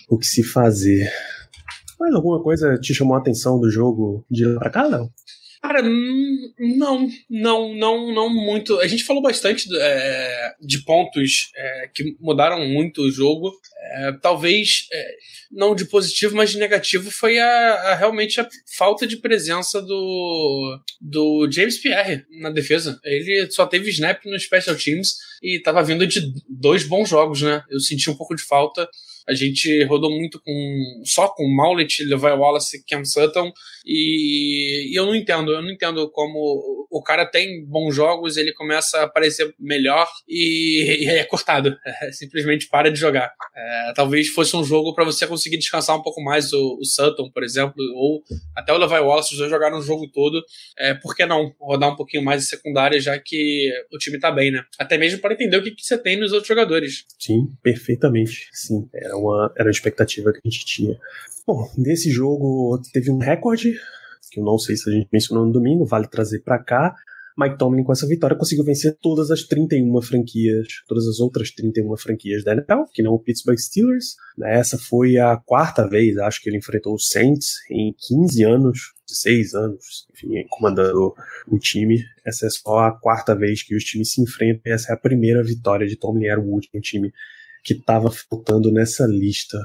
o 0.09 0.17
que 0.17 0.25
se 0.25 0.43
fazer. 0.43 1.09
Mais 1.99 2.13
alguma 2.13 2.41
coisa 2.41 2.77
te 2.77 2.93
chamou 2.93 3.15
a 3.15 3.19
atenção 3.19 3.59
do 3.59 3.69
jogo 3.69 4.25
de 4.29 4.45
lá 4.45 4.59
pra 4.59 4.69
cá? 4.69 5.09
Cara, 5.63 5.81
não, 5.81 7.07
não, 7.29 7.73
não, 7.73 8.13
não 8.13 8.29
muito. 8.29 8.77
A 8.81 8.87
gente 8.87 9.05
falou 9.05 9.21
bastante 9.21 9.65
é, 9.73 10.51
de 10.59 10.83
pontos 10.83 11.51
é, 11.55 11.87
que 11.93 12.17
mudaram 12.19 12.67
muito 12.67 13.01
o 13.01 13.09
jogo. 13.09 13.49
É, 13.93 14.11
talvez 14.21 14.87
é, 14.91 15.11
não 15.49 15.73
de 15.73 15.85
positivo, 15.85 16.35
mas 16.35 16.51
de 16.51 16.57
negativo 16.57 17.09
foi 17.09 17.39
a, 17.39 17.73
a, 17.75 17.95
realmente 17.95 18.41
a 18.41 18.49
falta 18.77 19.07
de 19.07 19.15
presença 19.15 19.81
do, 19.81 20.81
do 20.99 21.49
James 21.49 21.77
Pierre 21.77 22.25
na 22.41 22.49
defesa. 22.49 22.99
Ele 23.01 23.49
só 23.49 23.65
teve 23.65 23.89
snap 23.89 24.25
no 24.25 24.37
Special 24.37 24.75
Teams 24.75 25.15
e 25.41 25.59
estava 25.59 25.81
vindo 25.81 26.05
de 26.05 26.29
dois 26.49 26.83
bons 26.83 27.07
jogos, 27.07 27.41
né? 27.41 27.63
Eu 27.69 27.79
senti 27.79 28.09
um 28.09 28.17
pouco 28.17 28.35
de 28.35 28.43
falta. 28.43 28.85
A 29.27 29.33
gente 29.33 29.83
rodou 29.85 30.11
muito 30.11 30.41
com 30.41 31.01
só 31.05 31.27
com 31.27 31.47
Maulet, 31.47 32.03
Levi 32.03 32.25
Wallace, 32.25 32.83
Cam 32.85 33.05
Sutton 33.05 33.51
e, 33.85 34.91
e, 34.91 34.95
eu 34.97 35.05
não 35.05 35.15
entendo, 35.15 35.51
eu 35.51 35.61
não 35.61 35.69
entendo 35.69 36.09
como 36.11 36.87
o 36.89 37.01
cara 37.01 37.25
tem 37.25 37.65
bons 37.65 37.93
jogos, 37.95 38.37
ele 38.37 38.53
começa 38.53 38.99
a 38.99 39.03
aparecer 39.03 39.53
melhor 39.59 40.07
e, 40.27 41.03
e 41.03 41.07
é 41.07 41.23
cortado, 41.25 41.77
é, 41.85 42.11
simplesmente 42.11 42.69
para 42.69 42.91
de 42.91 42.99
jogar. 42.99 43.33
É, 43.55 43.93
talvez 43.95 44.29
fosse 44.29 44.55
um 44.55 44.63
jogo 44.63 44.93
para 44.93 45.03
você 45.03 45.27
conseguir 45.27 45.57
descansar 45.57 45.97
um 45.97 46.01
pouco 46.01 46.21
mais 46.21 46.53
o, 46.53 46.77
o, 46.79 46.85
Sutton, 46.85 47.29
por 47.31 47.43
exemplo, 47.43 47.75
ou 47.95 48.23
até 48.55 48.71
o 48.71 48.77
Levi 48.77 48.99
Wallace, 48.99 49.33
os 49.33 49.39
dois 49.39 49.49
jogaram 49.49 49.79
o 49.79 49.81
jogo 49.81 50.07
todo. 50.11 50.41
É, 50.77 50.93
por 50.93 51.15
que 51.15 51.25
não 51.25 51.53
rodar 51.59 51.91
um 51.91 51.95
pouquinho 51.95 52.23
mais 52.23 52.41
de 52.41 52.47
secundária, 52.47 52.99
já 52.99 53.17
que 53.19 53.69
o 53.91 53.97
time 53.97 54.19
tá 54.19 54.31
bem, 54.31 54.51
né? 54.51 54.63
Até 54.79 54.97
mesmo 54.97 55.19
para 55.19 55.33
entender 55.33 55.57
o 55.57 55.63
que, 55.63 55.71
que 55.71 55.83
você 55.83 55.97
tem 55.97 56.17
nos 56.17 56.31
outros 56.31 56.47
jogadores. 56.47 57.05
Sim, 57.19 57.47
perfeitamente. 57.61 58.47
Sim, 58.53 58.87
uma, 59.15 59.51
era 59.55 59.65
uma 59.65 59.71
expectativa 59.71 60.31
que 60.31 60.39
a 60.43 60.49
gente 60.49 60.65
tinha. 60.65 60.97
Bom, 61.45 61.69
nesse 61.77 62.09
jogo 62.09 62.79
teve 62.93 63.11
um 63.11 63.17
recorde, 63.17 63.75
que 64.31 64.39
eu 64.39 64.43
não 64.43 64.57
sei 64.57 64.75
se 64.75 64.89
a 64.89 64.93
gente 64.93 65.07
mencionou 65.11 65.45
no 65.45 65.51
domingo, 65.51 65.85
vale 65.85 66.07
trazer 66.07 66.39
para 66.39 66.57
cá. 66.57 66.95
Mike 67.37 67.57
Tomlin, 67.57 67.83
com 67.83 67.91
essa 67.91 68.07
vitória, 68.07 68.37
conseguiu 68.37 68.63
vencer 68.63 68.95
todas 69.01 69.31
as 69.31 69.43
31 69.43 70.01
franquias, 70.01 70.67
todas 70.87 71.07
as 71.07 71.19
outras 71.19 71.49
31 71.51 71.97
franquias 71.97 72.43
da 72.43 72.53
NFL, 72.53 72.83
que 72.93 73.01
não 73.01 73.13
o 73.13 73.19
Pittsburgh 73.19 73.57
Steelers. 73.57 74.15
Essa 74.43 74.77
foi 74.77 75.17
a 75.17 75.35
quarta 75.37 75.87
vez, 75.87 76.15
acho 76.17 76.41
que 76.41 76.49
ele 76.49 76.57
enfrentou 76.57 76.93
o 76.93 76.99
Saints 76.99 77.55
em 77.71 77.93
15 77.97 78.43
anos, 78.43 78.93
16 79.07 79.55
anos, 79.55 80.07
enfim, 80.13 80.45
comandando 80.49 81.13
o 81.47 81.57
time. 81.57 82.03
Essa 82.25 82.45
é 82.45 82.49
só 82.49 82.79
a 82.79 82.91
quarta 82.91 83.35
vez 83.35 83.63
que 83.63 83.75
os 83.75 83.83
times 83.83 84.11
se 84.11 84.21
enfrentam 84.21 84.61
e 84.67 84.71
essa 84.71 84.91
é 84.91 84.95
a 84.95 84.99
primeira 84.99 85.43
vitória 85.43 85.87
de 85.87 85.95
Tomlin, 85.95 86.27
era 86.27 86.39
o 86.39 86.47
último 86.47 86.79
time 86.81 87.11
que 87.63 87.73
estava 87.73 88.11
faltando 88.11 88.71
nessa 88.71 89.05
lista. 89.05 89.57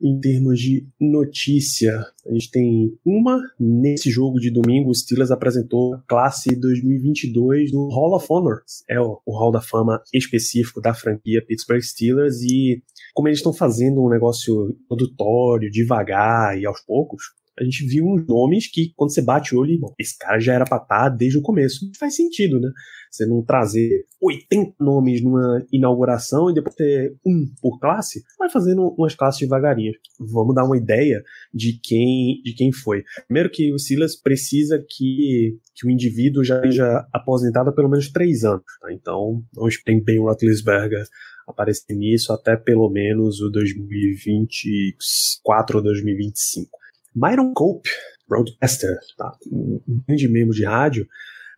Em 0.00 0.18
termos 0.18 0.58
de 0.58 0.84
notícia, 1.00 2.04
a 2.26 2.32
gente 2.32 2.50
tem 2.50 2.98
uma 3.04 3.40
nesse 3.58 4.10
jogo 4.10 4.40
de 4.40 4.50
domingo. 4.50 4.90
O 4.90 4.94
Steelers 4.94 5.30
apresentou 5.30 5.94
a 5.94 6.02
classe 6.08 6.56
2022 6.56 7.70
do 7.70 7.88
Hall 7.88 8.16
of 8.16 8.26
Honor. 8.28 8.62
É 8.90 9.00
o, 9.00 9.20
Hall 9.28 9.52
da 9.52 9.60
Fama 9.60 10.02
específico 10.12 10.80
da 10.80 10.92
franquia 10.92 11.44
Pittsburgh 11.46 11.82
Steelers. 11.82 12.42
E 12.42 12.82
como 13.14 13.28
eles 13.28 13.38
estão 13.38 13.52
fazendo 13.52 14.04
um 14.04 14.10
negócio 14.10 14.70
introdutório, 14.70 15.70
devagar 15.70 16.58
e 16.58 16.66
aos 16.66 16.80
poucos, 16.80 17.22
a 17.58 17.64
gente 17.64 17.84
viu 17.86 18.06
uns 18.06 18.26
nomes 18.26 18.66
que, 18.66 18.92
quando 18.96 19.12
você 19.12 19.20
bate 19.20 19.54
o 19.54 19.58
olho, 19.58 19.78
bom, 19.78 19.92
esse 19.98 20.16
cara 20.18 20.40
já 20.40 20.54
era 20.54 20.64
pra 20.64 20.78
estar 20.78 21.04
tá 21.04 21.08
desde 21.08 21.38
o 21.38 21.42
começo. 21.42 21.90
Faz 21.98 22.16
sentido, 22.16 22.58
né? 22.58 22.70
Você 23.10 23.26
não 23.26 23.42
trazer 23.42 24.06
80 24.22 24.74
nomes 24.80 25.22
numa 25.22 25.62
inauguração 25.70 26.50
e 26.50 26.54
depois 26.54 26.74
ter 26.74 27.14
um 27.26 27.44
por 27.60 27.78
classe, 27.78 28.22
vai 28.38 28.48
fazendo 28.48 28.88
umas 28.96 29.14
classes 29.14 29.40
devagarinho. 29.40 29.92
Vamos 30.18 30.54
dar 30.54 30.64
uma 30.64 30.78
ideia 30.78 31.22
de 31.52 31.78
quem, 31.78 32.40
de 32.42 32.54
quem 32.54 32.72
foi. 32.72 33.04
Primeiro 33.26 33.50
que 33.50 33.70
o 33.70 33.78
Silas 33.78 34.16
precisa 34.16 34.82
que, 34.88 35.58
que 35.74 35.86
o 35.86 35.90
indivíduo 35.90 36.42
já 36.42 36.58
seja 36.62 37.06
aposentado 37.12 37.68
há 37.68 37.72
pelo 37.72 37.90
menos 37.90 38.10
três 38.10 38.44
anos. 38.44 38.64
Tá? 38.80 38.90
Então, 38.90 39.44
não 39.54 39.68
esperem 39.68 40.02
bem 40.02 40.18
o 40.18 40.24
Roethlisberger 40.24 41.04
aparecer 41.46 41.94
nisso 41.94 42.32
até 42.32 42.56
pelo 42.56 42.88
menos 42.88 43.42
o 43.42 43.50
2024 43.50 45.76
ou 45.76 45.82
2025. 45.82 46.81
Myron 47.14 47.52
Cope, 47.52 47.90
broadcaster, 48.28 48.96
tá? 49.16 49.36
um 49.50 49.80
grande 50.06 50.28
membro 50.28 50.54
de 50.54 50.64
rádio, 50.64 51.06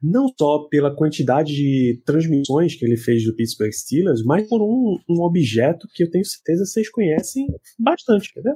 não 0.02 0.28
só 0.38 0.68
pela 0.68 0.94
quantidade 0.94 1.54
de 1.54 2.02
transmissões 2.04 2.74
que 2.74 2.84
ele 2.84 2.96
fez 2.96 3.24
do 3.24 3.34
Pittsburgh 3.34 3.72
Steelers, 3.72 4.22
mas 4.24 4.46
por 4.48 4.60
um, 4.60 4.98
um 5.08 5.22
objeto 5.22 5.88
que 5.94 6.02
eu 6.02 6.10
tenho 6.10 6.24
certeza 6.24 6.66
vocês 6.66 6.90
conhecem 6.90 7.46
bastante, 7.78 8.32
quer 8.32 8.42
ver? 8.42 8.54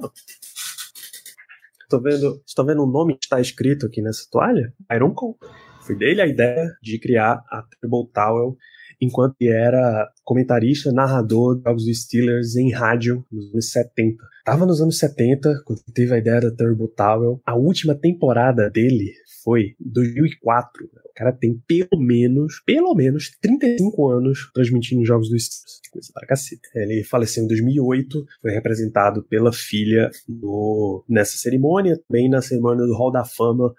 Estou 1.81 2.01
vendo, 2.01 2.43
estou 2.45 2.65
vendo 2.65 2.83
o 2.83 2.91
nome 2.91 3.17
que 3.17 3.25
está 3.25 3.41
escrito 3.41 3.87
aqui 3.87 4.01
nessa 4.01 4.27
toalha, 4.29 4.71
Myron 4.89 5.13
Cope. 5.13 5.47
Foi 5.81 5.95
dele 5.95 6.21
a 6.21 6.27
ideia 6.27 6.71
de 6.83 6.99
criar 6.99 7.43
a 7.49 7.63
Treble 7.63 8.07
Towel 8.13 8.55
enquanto 9.01 9.35
era 9.41 10.11
comentarista, 10.23 10.91
narrador 10.91 11.57
de 11.57 11.63
jogos 11.63 11.85
dos 11.85 12.03
Steelers 12.03 12.55
em 12.55 12.71
rádio 12.71 13.25
nos 13.31 13.51
anos 13.51 13.71
70. 13.71 14.23
Tava 14.45 14.65
nos 14.65 14.81
anos 14.81 14.97
70, 14.97 15.61
quando 15.65 15.81
teve 15.93 16.13
a 16.13 16.17
ideia 16.17 16.41
da 16.41 16.51
Turbo 16.51 16.87
Towel. 16.87 17.41
A 17.45 17.55
última 17.55 17.95
temporada 17.95 18.69
dele 18.69 19.13
foi 19.43 19.75
2004. 19.79 20.85
O 20.85 21.13
cara 21.15 21.31
tem 21.31 21.61
pelo 21.67 22.01
menos, 22.01 22.61
pelo 22.65 22.93
menos 22.93 23.31
35 23.41 24.09
anos 24.09 24.49
transmitindo 24.53 25.05
jogos 25.05 25.29
dos 25.29 25.45
Steelers. 25.45 25.79
Coisa 25.91 26.09
pra 26.13 26.27
cacete. 26.27 26.61
Ele 26.75 27.03
faleceu 27.03 27.43
em 27.43 27.47
2008, 27.47 28.25
foi 28.41 28.51
representado 28.51 29.23
pela 29.23 29.51
filha 29.51 30.09
no, 30.27 31.03
nessa 31.09 31.37
cerimônia, 31.37 31.99
também 32.07 32.29
na 32.29 32.41
cerimônia 32.41 32.85
do 32.85 32.93
Hall 32.93 33.11
da 33.11 33.25
Fama, 33.25 33.73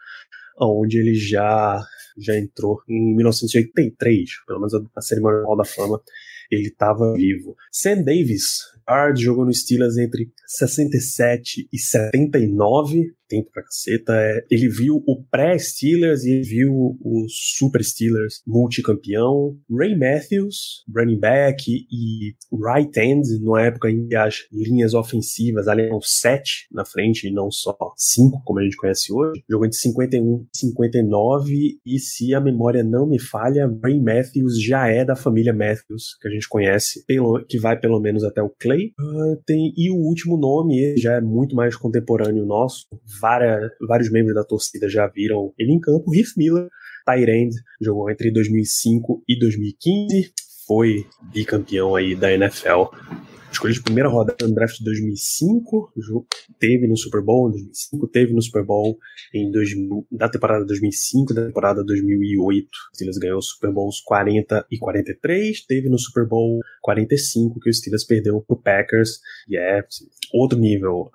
onde 0.59 0.98
ele 0.98 1.14
já 1.14 1.80
já 2.20 2.38
entrou 2.38 2.83
em 2.88 3.14
1983, 3.14 4.44
pelo 4.46 4.61
menos 4.61 4.74
a, 4.94 5.00
cerimônia 5.00 5.40
do 5.40 5.46
Hall 5.46 5.56
da 5.56 5.64
Fama, 5.64 6.00
ele 6.50 6.68
estava 6.68 7.14
vivo. 7.14 7.56
Sam 7.72 8.02
Davis, 8.02 8.58
guard, 8.86 9.18
jogou 9.18 9.44
no 9.44 9.54
Steelers 9.54 9.96
entre 9.96 10.30
67 10.46 11.68
e 11.72 11.78
79, 11.78 13.14
tempo 13.28 13.48
pra 13.52 13.62
caceta. 13.62 14.12
É, 14.12 14.44
ele 14.50 14.68
viu 14.68 15.02
o 15.06 15.22
pré-Steelers 15.30 16.24
e 16.24 16.40
viu 16.40 16.98
o 17.00 17.26
Super 17.28 17.84
Steelers 17.84 18.42
multicampeão. 18.44 19.56
Ray 19.70 19.96
Matthews, 19.96 20.84
running 20.92 21.20
back 21.20 21.64
e 21.70 22.34
right 22.52 22.98
end, 22.98 23.22
numa 23.40 23.62
época 23.62 23.88
em 23.88 24.08
que 24.08 24.16
as 24.16 24.38
linhas 24.52 24.92
ofensivas 24.92 25.68
ali 25.68 25.82
eram 25.82 26.00
sete 26.00 26.66
na 26.72 26.84
frente 26.84 27.28
e 27.28 27.32
não 27.32 27.50
só 27.50 27.76
cinco, 27.96 28.42
como 28.44 28.58
a 28.58 28.64
gente 28.64 28.76
conhece 28.76 29.12
hoje. 29.12 29.42
Jogou 29.48 29.66
entre 29.66 29.78
51 29.78 30.46
e 30.52 30.58
59 30.58 31.78
e 31.86 31.98
se 32.00 32.34
a 32.34 32.40
memória 32.40 32.82
não 32.82 33.08
me 33.08 33.20
falha, 33.20 33.70
Ray 33.82 34.00
Matthews 34.00 34.60
já 34.60 34.88
é 34.88 35.04
da 35.04 35.14
família 35.14 35.52
Matthews, 35.52 36.16
que 36.20 36.26
a 36.26 36.30
gente 36.30 36.39
conhece, 36.46 37.05
pelo, 37.07 37.44
que 37.46 37.59
vai 37.59 37.79
pelo 37.79 38.00
menos 38.00 38.24
até 38.24 38.42
o 38.42 38.50
Clay. 38.50 38.92
Uh, 38.98 39.37
tem, 39.46 39.72
e 39.76 39.90
o 39.90 39.96
último 39.96 40.37
nome, 40.37 40.96
já 40.96 41.14
é 41.14 41.20
muito 41.20 41.55
mais 41.55 41.76
contemporâneo 41.76 42.44
nosso, 42.44 42.87
várias, 43.20 43.70
vários 43.87 44.11
membros 44.11 44.35
da 44.35 44.44
torcida 44.44 44.88
já 44.88 45.07
viram 45.07 45.53
ele 45.59 45.72
em 45.72 45.81
campo. 45.81 46.14
Heath 46.14 46.37
Miller 46.37 46.68
Tyrande, 47.05 47.57
jogou 47.81 48.11
entre 48.11 48.31
2005 48.31 49.22
e 49.29 49.38
2015, 49.38 50.33
foi 50.66 51.07
bicampeão 51.33 51.94
aí 51.96 52.14
da 52.14 52.33
NFL 52.33 52.85
escolha 53.50 53.74
de 53.74 53.82
primeira 53.82 54.08
rodada 54.08 54.46
no 54.46 54.54
draft 54.54 54.78
de 54.78 54.84
2005, 54.84 55.92
teve 56.58 56.86
no 56.86 56.96
Super 56.96 57.22
Bowl 57.22 57.48
em 57.48 57.52
2005, 57.52 58.08
teve 58.08 58.32
no 58.32 58.42
Super 58.42 58.64
Bowl 58.64 58.98
em 59.34 59.50
2000, 59.50 60.06
da 60.10 60.28
temporada 60.28 60.64
2005, 60.64 61.34
da 61.34 61.46
temporada 61.46 61.84
2008. 61.84 62.66
O 62.66 62.94
Steelers 62.94 63.18
ganhou 63.18 63.38
os 63.38 63.48
Super 63.48 63.72
Bowls 63.72 64.00
40 64.00 64.66
e 64.70 64.78
43, 64.78 65.64
teve 65.66 65.88
no 65.88 65.98
Super 65.98 66.26
Bowl 66.26 66.60
45 66.82 67.60
que 67.60 67.70
o 67.70 67.74
Steelers 67.74 68.04
perdeu 68.04 68.40
pro 68.40 68.60
Packers, 68.60 69.20
e 69.48 69.56
é 69.56 69.84
outro 70.32 70.58
nível 70.58 71.10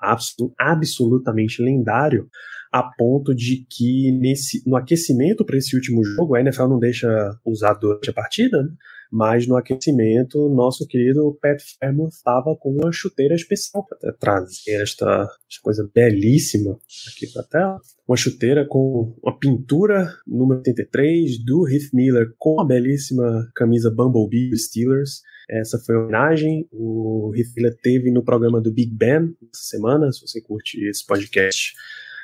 absolutamente 0.58 1.62
lendário 1.62 2.30
a 2.71 2.84
ponto 2.84 3.34
de 3.34 3.65
que 3.69 4.12
nesse, 4.12 4.62
no 4.67 4.76
aquecimento 4.76 5.45
para 5.45 5.58
esse 5.58 5.74
último 5.78 6.04
jogo, 6.04 6.36
a 6.36 6.41
NFL 6.41 6.67
não 6.67 6.78
deixa 6.78 7.08
usar 7.45 7.74
durante 7.76 8.10
a 8.10 8.13
partida, 8.13 8.62
né? 8.62 8.69
Mas 9.12 9.48
no 9.48 9.56
aquecimento, 9.56 10.50
nosso 10.50 10.86
querido 10.88 11.38
Pat 11.41 11.62
Fairmouth 11.80 12.10
estava 12.10 12.56
com 12.56 12.72
uma 12.72 12.91
chuteira 12.91 13.36
especial 13.36 13.86
para 13.86 14.13
trazer 14.13 14.82
esta, 14.82 15.28
esta 15.50 15.62
coisa 15.62 15.89
belíssima 15.94 16.78
aqui 17.08 17.28
para 17.32 17.41
a 17.41 17.46
tela. 17.46 17.80
Uma 18.08 18.18
chuteira 18.18 18.65
com 18.68 19.15
uma 19.24 19.38
pintura 19.38 20.13
número 20.28 20.60
83 20.60 21.44
do 21.44 21.68
Heath 21.68 21.94
Miller 21.94 22.34
com 22.38 22.60
a 22.60 22.65
belíssima 22.65 23.50
camisa 23.56 23.89
Bumblebee 23.89 24.56
Steelers. 24.58 25.22
Essa 25.50 25.80
foi 25.80 25.96
a 25.96 26.00
homenagem. 26.00 26.68
O 26.72 27.34
Heath 27.36 27.56
Miller 27.56 27.76
teve 27.82 28.12
no 28.12 28.24
programa 28.24 28.62
do 28.62 28.72
Big 28.72 28.94
Ben 28.94 29.36
essa 29.54 29.63
semana. 29.63 30.12
Se 30.12 30.22
você 30.22 30.41
curte 30.41 30.84
esse 30.88 31.06
podcast, 31.06 31.74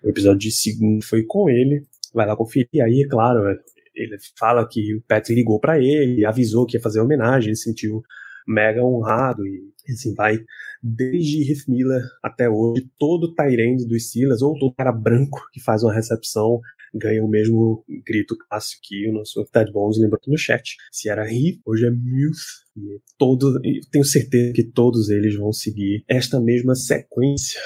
o 0.03 0.09
episódio 0.09 0.39
de 0.39 0.51
segundo 0.51 1.03
foi 1.03 1.23
com 1.23 1.49
ele. 1.49 1.83
Vai 2.13 2.27
lá 2.27 2.35
conferir. 2.35 2.67
E 2.73 2.81
aí, 2.81 3.03
é 3.03 3.07
claro, 3.07 3.57
ele 3.95 4.17
fala 4.37 4.67
que 4.67 4.95
o 4.95 5.01
Pat 5.01 5.29
ligou 5.29 5.59
para 5.59 5.79
ele, 5.79 6.25
avisou 6.25 6.65
que 6.65 6.77
ia 6.77 6.81
fazer 6.81 7.01
homenagem, 7.01 7.49
ele 7.49 7.55
se 7.55 7.63
sentiu 7.63 8.01
mega 8.47 8.83
honrado 8.83 9.45
e 9.45 9.71
assim 9.91 10.13
vai. 10.13 10.39
Desde 10.81 11.51
Heath 11.51 11.67
Miller 11.67 12.01
até 12.23 12.49
hoje, 12.49 12.89
todo 12.97 13.33
Tyrande 13.33 13.87
dos 13.87 14.09
Steelers, 14.09 14.41
ou 14.41 14.57
todo 14.57 14.73
cara 14.73 14.91
branco 14.91 15.39
que 15.53 15.61
faz 15.61 15.83
uma 15.83 15.93
recepção, 15.93 16.59
ganha 16.93 17.23
o 17.23 17.27
mesmo 17.27 17.83
grito 18.05 18.35
clássico 18.37 18.81
que 18.83 19.09
o 19.09 19.13
nosso 19.13 19.45
Ted 19.45 19.71
Bones 19.71 19.97
lembrou 19.97 20.17
aqui 20.17 20.29
no 20.29 20.37
chat. 20.37 20.75
Se 20.91 21.09
era 21.09 21.25
Heath, 21.25 21.59
hoje 21.65 21.85
é 21.85 21.91
Muth. 21.91 22.61
E 22.75 22.99
todo, 23.17 23.59
tenho 23.91 24.05
certeza 24.05 24.53
que 24.53 24.63
todos 24.63 25.09
eles 25.09 25.35
vão 25.35 25.51
seguir 25.51 26.03
esta 26.07 26.39
mesma 26.39 26.75
sequência. 26.75 27.59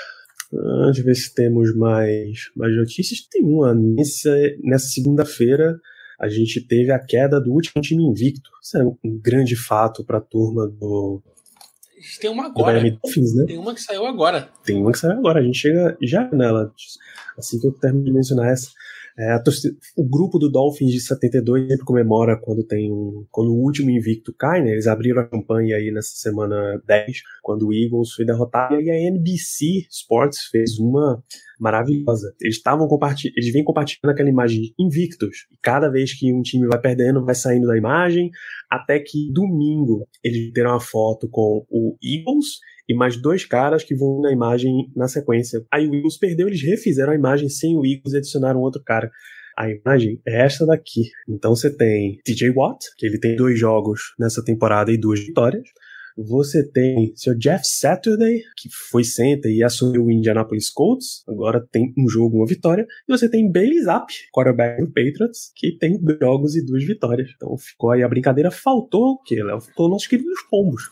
Deixa 0.52 1.02
eu 1.02 1.06
ver 1.06 1.16
se 1.16 1.34
temos 1.34 1.76
mais, 1.76 2.52
mais 2.56 2.76
notícias. 2.76 3.22
Tem 3.30 3.44
uma 3.44 3.74
nessa, 3.74 4.36
nessa 4.64 4.88
segunda-feira 4.88 5.80
a 6.20 6.30
gente 6.30 6.62
teve 6.62 6.92
a 6.92 7.00
queda 7.00 7.40
do 7.40 7.52
último 7.52 7.82
time 7.82 8.04
invicto. 8.04 8.50
Isso 8.62 8.78
é 8.78 8.84
um 8.84 8.98
grande 9.04 9.56
fato 9.56 10.04
para 10.04 10.18
a 10.18 10.22
turma 10.22 10.68
do. 10.68 11.22
Tem 12.20 12.30
uma 12.30 12.46
agora. 12.46 12.80
Dolphins, 12.82 13.36
né? 13.36 13.46
Tem 13.46 13.58
uma 13.58 13.74
que 13.74 13.82
saiu 13.82 14.06
agora. 14.06 14.50
Tem 14.64 14.78
uma 14.78 14.92
que 14.92 15.00
saiu 15.00 15.18
agora. 15.18 15.40
A 15.40 15.44
gente 15.44 15.58
chega 15.58 15.98
já 16.02 16.30
nela. 16.32 16.72
Assim 17.38 17.60
que 17.60 17.68
eu 17.68 17.72
termino 17.72 18.06
de 18.06 18.12
mencionar 18.12 18.50
essa. 18.50 18.70
É, 19.18 19.40
torcida, 19.40 19.74
o 19.96 20.04
grupo 20.08 20.38
do 20.38 20.52
Dolphins 20.52 20.92
de 20.92 21.00
72 21.00 21.70
sempre 21.70 21.86
comemora 21.86 22.38
quando 22.38 22.66
tem 22.66 22.92
um, 22.92 23.26
quando 23.32 23.50
o 23.54 23.64
último 23.64 23.90
invicto 23.90 24.34
cai, 24.38 24.62
né? 24.62 24.72
Eles 24.72 24.88
abriram 24.88 25.22
a 25.22 25.28
campanha 25.28 25.78
aí 25.78 25.90
nessa 25.90 26.16
semana 26.16 26.82
10, 26.86 27.22
quando 27.42 27.68
o 27.68 27.74
Eagles 27.74 28.12
foi 28.12 28.26
derrotado, 28.26 28.80
e 28.82 28.92
a 28.92 29.00
NBC 29.00 29.88
Sports 29.90 30.48
fez 30.52 30.78
uma 30.80 31.24
maravilhosa. 31.58 32.36
Eles 32.42 32.58
estavam 32.58 32.88
compartilhando, 32.90 33.38
eles 33.38 33.54
vêm 33.54 33.64
compartilhando 33.64 34.12
aquela 34.12 34.30
imagem 34.30 34.62
de 34.62 34.74
invictos. 34.78 35.48
E 35.50 35.58
cada 35.62 35.90
vez 35.90 36.14
que 36.14 36.34
um 36.34 36.42
time 36.42 36.68
vai 36.68 36.80
perdendo, 36.80 37.24
vai 37.24 37.36
saindo 37.36 37.68
da 37.68 37.78
imagem, 37.78 38.30
até 38.70 39.00
que 39.00 39.32
domingo 39.32 40.06
eles 40.22 40.52
deram 40.52 40.72
uma 40.72 40.82
foto 40.82 41.30
com 41.30 41.66
o 41.70 41.96
Eagles 42.04 42.60
e 42.88 42.94
mais 42.94 43.20
dois 43.22 43.46
caras 43.46 43.84
que 43.84 43.96
vão 43.96 44.22
na 44.22 44.32
imagem 44.32 44.92
na 44.96 45.08
sequência. 45.08 45.66
Aí 45.72 45.88
o 45.88 45.96
Eagles 45.96 46.18
perdeu, 46.18 46.48
eles 46.48 46.62
refizeram 46.62 47.12
a 47.12 47.16
imagem 47.16 47.50
sem 47.50 47.76
o 47.76 47.86
Eagles 47.86 48.14
e 48.14 48.18
adicionaram 48.18 48.62
outro 48.62 48.82
cara. 48.84 49.12
A 49.58 49.70
imagem 49.70 50.20
é 50.28 50.46
esta 50.46 50.66
daqui. 50.66 51.04
Então 51.28 51.56
você 51.56 51.76
tem 51.76 52.20
TJ 52.26 52.52
Watt, 52.52 52.86
que 52.98 53.06
ele 53.06 53.20
tem 53.20 53.36
dois 53.36 53.58
jogos 53.58 54.14
nessa 54.20 54.44
temporada 54.44 54.92
e 54.92 54.98
duas 54.98 55.20
vitórias. 55.20 55.64
Você 56.18 56.66
tem 56.66 57.12
seu 57.16 57.38
Jeff 57.38 57.64
Saturday, 57.66 58.42
que 58.56 58.70
foi 58.90 59.04
center 59.04 59.52
e 59.52 59.62
assumiu 59.62 60.06
o 60.06 60.12
Indianapolis 60.12 60.70
Colts, 60.70 61.24
agora 61.28 61.60
tem 61.60 61.94
um 61.98 62.08
jogo, 62.08 62.38
uma 62.38 62.46
vitória. 62.46 62.88
E 63.08 63.12
você 63.12 63.30
tem 63.30 63.52
Bailey 63.52 63.82
Zapp, 63.82 64.14
quarterback 64.34 64.82
do 64.82 64.88
Patriots, 64.88 65.52
que 65.54 65.78
tem 65.78 66.00
dois 66.00 66.18
jogos 66.20 66.56
e 66.56 66.66
duas 66.66 66.86
vitórias. 66.86 67.30
Então 67.36 67.58
ficou 67.58 67.92
aí 67.92 68.02
a 68.02 68.08
brincadeira. 68.08 68.50
Faltou 68.50 69.14
o 69.14 69.24
quê, 69.24 69.44
Léo? 69.44 69.60
Faltou 69.60 69.90
nossos 69.90 70.08
queridos 70.08 70.40
pombos. 70.50 70.84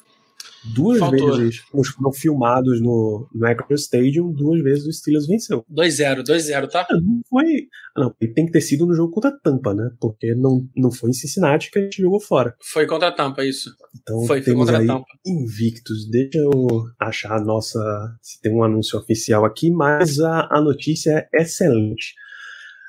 Duas 0.73 0.99
Faltou. 0.99 1.37
vezes 1.37 1.61
os 1.73 1.89
foram 1.89 2.11
filmados 2.13 2.81
no, 2.81 3.27
no 3.33 3.47
Acro 3.47 3.75
Stadium, 3.75 4.31
duas 4.31 4.61
vezes 4.61 4.85
o 4.85 4.91
Steelers 4.93 5.27
venceu. 5.27 5.65
2-0, 5.71 6.23
2-0, 6.23 6.69
tá? 6.69 6.87
Não 6.91 7.21
foi. 7.29 7.67
Não, 7.95 8.15
ele 8.19 8.33
tem 8.33 8.45
que 8.45 8.51
ter 8.51 8.61
sido 8.61 8.85
no 8.85 8.93
jogo 8.93 9.11
contra 9.13 9.29
a 9.29 9.37
Tampa, 9.37 9.73
né? 9.73 9.91
Porque 9.99 10.33
não, 10.35 10.67
não 10.75 10.91
foi 10.91 11.09
em 11.09 11.13
Cincinnati 11.13 11.69
que 11.69 11.79
a 11.79 11.81
gente 11.81 12.01
jogou 12.01 12.19
fora. 12.19 12.55
Foi 12.61 12.87
contra 12.87 13.09
a 13.09 13.11
Tampa, 13.11 13.43
isso. 13.45 13.69
Então 14.01 14.25
foi, 14.25 14.41
temos 14.41 14.69
foi 14.69 14.73
contra 14.73 14.77
aí 14.79 14.89
a 14.89 14.93
Tampa. 14.93 15.07
invictos. 15.25 16.09
Deixa 16.09 16.37
eu 16.39 16.85
achar 16.99 17.37
a 17.37 17.43
nossa. 17.43 17.79
Se 18.21 18.41
tem 18.41 18.53
um 18.53 18.63
anúncio 18.63 18.97
oficial 18.97 19.45
aqui, 19.45 19.69
mas 19.69 20.19
a, 20.19 20.47
a 20.49 20.61
notícia 20.61 21.27
é 21.33 21.41
excelente 21.41 22.15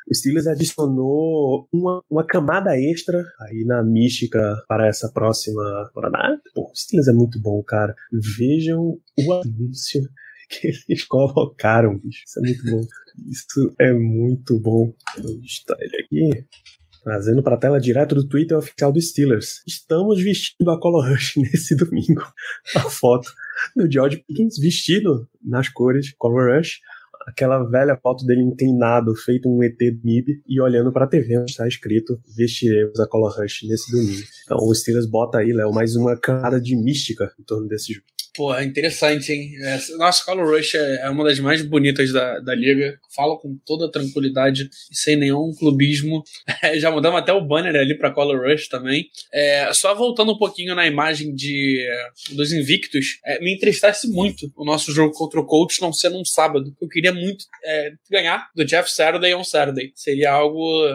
o 0.07 0.14
Steelers 0.14 0.47
adicionou 0.47 1.69
uma, 1.73 2.03
uma 2.11 2.27
camada 2.27 2.79
extra 2.79 3.25
aí 3.40 3.64
na 3.64 3.83
mística 3.83 4.62
para 4.69 4.87
essa 4.87 5.11
próxima 5.11 5.87
temporada. 5.87 6.40
Pô, 6.55 6.71
o 6.71 6.77
Steelers 6.77 7.09
é 7.09 7.12
muito 7.12 7.40
bom, 7.40 7.62
cara. 7.62 7.95
Vejam 8.12 8.99
o 9.19 9.33
anúncio 9.33 10.03
que 10.49 10.69
eles 10.88 11.05
colocaram, 11.05 11.99
bicho. 11.99 12.25
Isso 12.27 12.38
é 12.38 12.43
muito 12.43 12.71
bom. 12.71 12.81
Isso 13.31 13.75
é 13.81 13.93
muito 13.93 14.61
bom. 14.61 14.95
Está 15.43 15.77
ele 15.81 15.97
aqui? 16.03 16.47
Trazendo 17.03 17.43
para 17.43 17.55
a 17.55 17.59
tela 17.59 17.81
direto 17.81 18.14
do 18.14 18.27
Twitter 18.27 18.57
oficial 18.57 18.93
do 18.93 19.01
Steelers. 19.01 19.62
Estamos 19.67 20.23
vestindo 20.23 20.71
a 20.71 20.81
Color 20.81 21.11
Rush 21.11 21.37
nesse 21.40 21.77
domingo. 21.77 22.23
A 22.77 22.81
foto 22.81 23.31
do 23.77 23.90
George 23.90 24.23
Pickens 24.27 24.59
vestido 24.59 25.29
nas 25.43 25.69
cores 25.69 26.14
Color 26.17 26.57
Rush 26.57 26.81
aquela 27.27 27.63
velha 27.65 27.97
foto 27.97 28.25
dele 28.25 28.43
inclinado, 28.43 29.15
feito 29.15 29.49
um 29.49 29.63
ET 29.63 29.79
MIB, 30.03 30.43
e 30.47 30.61
olhando 30.61 30.93
pra 30.93 31.07
TV 31.07 31.39
onde 31.39 31.51
está 31.51 31.67
escrito 31.67 32.21
vestiremos 32.37 32.99
a 33.01 33.07
Color 33.07 33.41
Rush 33.41 33.63
nesse 33.69 33.91
domingo. 33.91 34.23
Então 34.45 34.59
o 34.59 34.75
Steelers 34.75 35.07
bota 35.07 35.39
aí, 35.39 35.53
Léo, 35.53 35.73
mais 35.73 35.97
uma 35.97 36.17
camada 36.17 36.61
de 36.61 36.77
mística 36.77 37.33
em 37.39 37.45
torno 37.45 37.69
desse 37.69 37.93
jogo. 37.93 38.13
Pô, 38.35 38.53
é 38.53 38.64
interessante, 38.64 39.33
hein? 39.33 39.53
Nossa, 39.97 40.25
Color 40.25 40.57
Rush 40.57 40.75
é, 40.75 41.03
é 41.03 41.11
uma 41.11 41.23
das 41.23 41.38
mais 41.38 41.62
bonitas 41.62 42.12
da, 42.12 42.40
da 42.40 42.53
liga. 42.53 42.99
Fala 43.14 43.38
com 43.38 43.57
toda 43.64 43.90
tranquilidade 43.90 44.68
e 44.90 44.97
sem 44.97 45.16
nenhum 45.16 45.53
clubismo. 45.55 46.23
É, 46.62 46.79
já 46.79 46.90
mudamos 46.90 47.20
até 47.20 47.33
o 47.33 47.44
banner 47.44 47.75
ali 47.77 47.97
pra 47.97 48.11
Color 48.11 48.49
Rush 48.49 48.68
também. 48.68 49.11
É, 49.33 49.70
só 49.75 49.94
voltando 49.94 50.33
um 50.33 50.38
pouquinho 50.38 50.75
na 50.75 50.87
imagem 50.87 51.35
de, 51.35 51.87
dos 52.31 52.53
Invictus, 52.53 53.18
é, 53.25 53.38
me 53.40 53.55
entristece 53.55 54.09
muito 54.09 54.51
o 54.57 54.64
nosso 54.64 54.90
jogo 54.92 55.12
contra 55.12 55.40
o 55.40 55.44
Colts 55.44 55.79
não 55.81 55.92
ser 55.92 56.09
num 56.09 56.25
sábado. 56.25 56.75
Eu 56.81 56.88
queria 56.88 57.12
muito 57.12 57.44
é, 57.62 57.92
ganhar 58.11 58.49
do 58.55 58.64
Jeff 58.64 58.90
Saturday 58.90 59.35
on 59.35 59.44
Saturday. 59.44 59.92
Seria 59.94 60.33
algo 60.33 60.87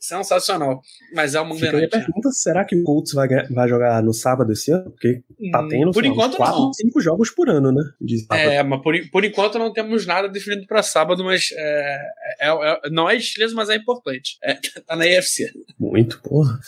sensacional. 0.00 0.80
Mas 1.14 1.34
é 1.34 1.40
uma 1.40 1.54
Fica 1.54 1.72
grande. 1.72 1.88
pergunta: 1.88 2.30
será 2.32 2.64
que 2.64 2.74
o 2.74 2.82
Colts 2.82 3.12
vai, 3.12 3.28
vai 3.50 3.68
jogar 3.68 4.02
no 4.02 4.14
sábado 4.14 4.50
esse 4.52 4.72
ano? 4.72 4.90
Porque 4.90 5.22
tá 5.52 5.60
hum, 5.62 5.68
tendo 5.68 5.90
por 5.92 6.04
enquanto, 6.04 6.36
quatro, 6.38 6.58
não. 6.58 6.72
cinco 6.72 7.00
jogos 7.00 7.30
por 7.30 7.50
ano, 7.50 7.70
né? 7.70 7.82
É, 8.30 8.62
mas 8.62 8.82
por, 8.82 8.94
por 9.10 9.24
enquanto 9.24 9.58
não 9.58 9.72
temos 9.72 10.06
nada 10.06 10.28
definido 10.28 10.66
para 10.66 10.82
sábado, 10.82 11.22
mas 11.22 11.50
é, 11.52 11.98
é, 12.40 12.48
é, 12.48 12.90
não 12.90 13.08
é 13.08 13.16
estiloso, 13.16 13.54
mas 13.54 13.68
é 13.68 13.76
importante. 13.76 14.38
É, 14.42 14.54
tá 14.86 14.96
na 14.96 15.06
EFC. 15.06 15.52
Muito, 15.78 16.20
porra. 16.22 16.58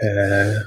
É, 0.00 0.62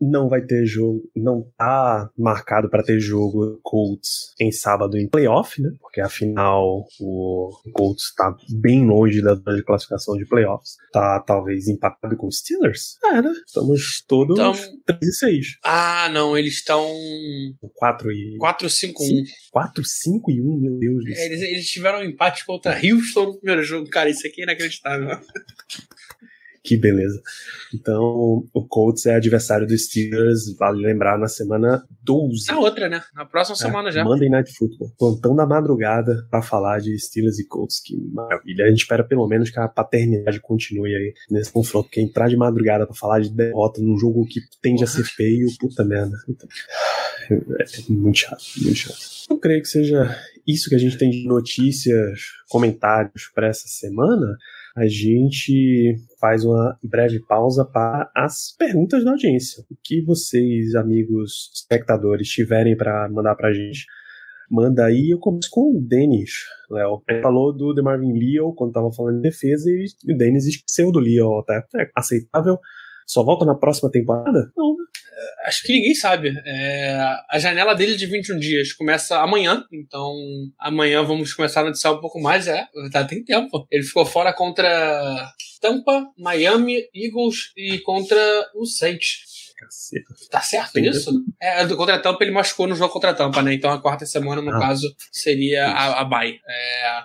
não 0.00 0.28
vai 0.28 0.42
ter 0.42 0.64
jogo, 0.64 1.02
não 1.14 1.46
tá 1.56 2.10
marcado 2.16 2.68
para 2.68 2.82
ter 2.82 3.00
jogo 3.00 3.58
Colts 3.62 4.34
em 4.40 4.52
sábado 4.52 4.96
em 4.96 5.08
playoff, 5.08 5.60
né? 5.60 5.70
Porque 5.80 6.00
afinal 6.00 6.86
o 7.00 7.50
Colts 7.72 8.14
tá 8.14 8.34
bem 8.60 8.86
longe 8.86 9.20
da 9.22 9.34
zona 9.34 9.56
de 9.56 9.64
classificação 9.64 10.16
de 10.16 10.26
playoffs. 10.26 10.76
Tá 10.92 11.20
talvez 11.20 11.68
empatado 11.68 12.16
com 12.16 12.28
os 12.28 12.38
Steelers? 12.38 12.98
É, 13.04 13.20
né? 13.22 13.32
Estamos 13.46 14.04
todos 14.06 14.38
então, 14.38 14.52
3 14.86 15.02
e 15.02 15.12
6. 15.12 15.46
Ah, 15.64 16.08
não, 16.12 16.36
eles 16.36 16.54
estão 16.54 16.86
4 17.74 18.12
e 18.12 18.36
4 18.38 18.70
5 18.70 19.02
1. 19.02 19.24
4 19.50 19.84
5 19.84 20.30
e 20.30 20.40
1, 20.40 20.58
meu 20.58 20.78
Deus. 20.78 21.04
É, 21.06 21.26
eles, 21.26 21.42
eles 21.42 21.68
tiveram 21.68 22.00
um 22.00 22.04
empate 22.04 22.44
contra 22.46 22.74
Houston 22.74 23.26
no 23.26 23.36
primeiro 23.38 23.62
jogo. 23.62 23.88
Cara, 23.90 24.10
isso 24.10 24.26
aqui 24.26 24.42
é 24.42 24.44
inacreditável. 24.44 25.18
Que 26.68 26.76
beleza. 26.76 27.22
Então, 27.74 28.44
o 28.52 28.62
Colts 28.68 29.06
é 29.06 29.14
adversário 29.14 29.66
dos 29.66 29.86
Steelers, 29.86 30.54
vale 30.58 30.82
lembrar, 30.82 31.18
na 31.18 31.26
semana 31.26 31.82
12. 32.02 32.46
Na 32.48 32.58
outra, 32.58 32.90
né? 32.90 33.02
Na 33.14 33.24
próxima 33.24 33.54
é, 33.54 33.56
semana 33.56 33.90
já. 33.90 34.04
Monday 34.04 34.28
Night 34.28 34.52
Football. 34.52 34.92
Plantão 34.98 35.34
da 35.34 35.46
madrugada 35.46 36.26
para 36.30 36.42
falar 36.42 36.78
de 36.80 36.98
Steelers 36.98 37.38
e 37.38 37.48
Colts. 37.48 37.80
Que 37.80 37.96
maravilha. 38.12 38.66
A 38.66 38.68
gente 38.68 38.80
espera 38.80 39.02
pelo 39.02 39.26
menos 39.26 39.48
que 39.48 39.58
a 39.58 39.66
paternidade 39.66 40.40
continue 40.40 40.94
aí 40.94 41.14
nesse 41.30 41.50
confronto. 41.50 41.88
Porque 41.88 42.02
entrar 42.02 42.28
de 42.28 42.36
madrugada 42.36 42.84
para 42.86 42.94
falar 42.94 43.20
de 43.20 43.30
derrota 43.30 43.80
num 43.80 43.96
jogo 43.96 44.26
que 44.26 44.42
tende 44.60 44.84
a 44.84 44.86
ser 44.86 45.04
feio, 45.04 45.48
puta 45.58 45.82
merda. 45.86 46.18
É, 47.30 47.34
é 47.34 47.66
muito 47.88 48.18
chato, 48.18 48.44
muito 48.58 48.76
chato. 48.76 48.98
Eu 49.30 49.38
creio 49.38 49.62
que 49.62 49.68
seja 49.68 50.14
isso 50.46 50.68
que 50.68 50.74
a 50.74 50.78
gente 50.78 50.98
tem 50.98 51.08
de 51.08 51.26
notícias, 51.26 52.20
comentários 52.50 53.30
para 53.34 53.48
essa 53.48 53.66
semana 53.68 54.36
a 54.78 54.86
gente 54.86 55.96
faz 56.20 56.44
uma 56.44 56.78
breve 56.82 57.18
pausa 57.20 57.64
para 57.64 58.10
as 58.14 58.54
perguntas 58.56 59.04
da 59.04 59.10
audiência. 59.10 59.64
O 59.68 59.76
que 59.82 60.00
vocês, 60.02 60.74
amigos 60.76 61.50
espectadores, 61.52 62.28
tiverem 62.28 62.76
para 62.76 63.08
mandar 63.08 63.34
para 63.34 63.48
a 63.48 63.52
gente, 63.52 63.84
manda 64.48 64.84
aí. 64.84 65.10
Eu 65.10 65.18
começo 65.18 65.48
com 65.50 65.76
o 65.76 65.80
Denis, 65.80 66.30
Léo. 66.70 67.02
Ele 67.08 67.20
falou 67.20 67.52
do 67.52 67.74
The 67.74 67.82
Marvin 67.82 68.12
Leo 68.12 68.54
quando 68.54 68.70
estava 68.70 68.92
falando 68.92 69.16
de 69.16 69.22
defesa 69.22 69.68
e 69.68 70.12
o 70.12 70.16
Denis 70.16 70.46
esqueceu 70.46 70.92
do 70.92 71.00
Leo 71.00 71.38
até. 71.40 71.58
É 71.76 71.90
aceitável. 71.96 72.58
Só 73.04 73.24
volta 73.24 73.44
na 73.44 73.56
próxima 73.56 73.90
temporada? 73.90 74.52
Não, 74.56 74.76
né? 74.76 74.84
Acho 75.44 75.62
que 75.62 75.72
ninguém 75.72 75.94
sabe. 75.94 76.34
É, 76.44 77.16
a 77.30 77.38
janela 77.38 77.74
dele 77.74 77.96
de 77.96 78.06
21 78.06 78.38
dias 78.38 78.72
começa 78.72 79.18
amanhã, 79.18 79.64
então 79.72 80.14
amanhã 80.58 81.02
vamos 81.02 81.32
começar 81.32 81.60
a 81.60 81.64
noticiar 81.64 81.94
um 81.94 82.00
pouco 82.00 82.20
mais. 82.20 82.46
É, 82.46 82.66
tá, 82.92 83.04
tem 83.04 83.24
tempo. 83.24 83.66
Ele 83.70 83.82
ficou 83.82 84.04
fora 84.04 84.32
contra 84.32 85.32
Tampa, 85.60 86.06
Miami, 86.18 86.84
Eagles 86.94 87.52
e 87.56 87.78
contra 87.78 88.18
o 88.54 88.66
Saints. 88.66 89.38
Caceta. 89.58 90.14
Tá 90.30 90.40
certo 90.40 90.72
Tem 90.72 90.86
isso? 90.86 91.10
É, 91.40 91.66
contra 91.66 91.96
a 91.96 91.98
Tampa 91.98 92.22
ele 92.22 92.30
machucou 92.30 92.68
no 92.68 92.76
jogo 92.76 92.92
contra 92.92 93.10
a 93.10 93.14
Tampa, 93.14 93.42
né? 93.42 93.54
Então 93.54 93.72
a 93.72 93.80
quarta 93.80 94.06
semana, 94.06 94.40
no 94.40 94.54
ah. 94.54 94.60
caso, 94.60 94.94
seria 95.10 95.66
a, 95.66 96.00
a 96.00 96.04
bye. 96.04 96.40
É, 96.48 97.02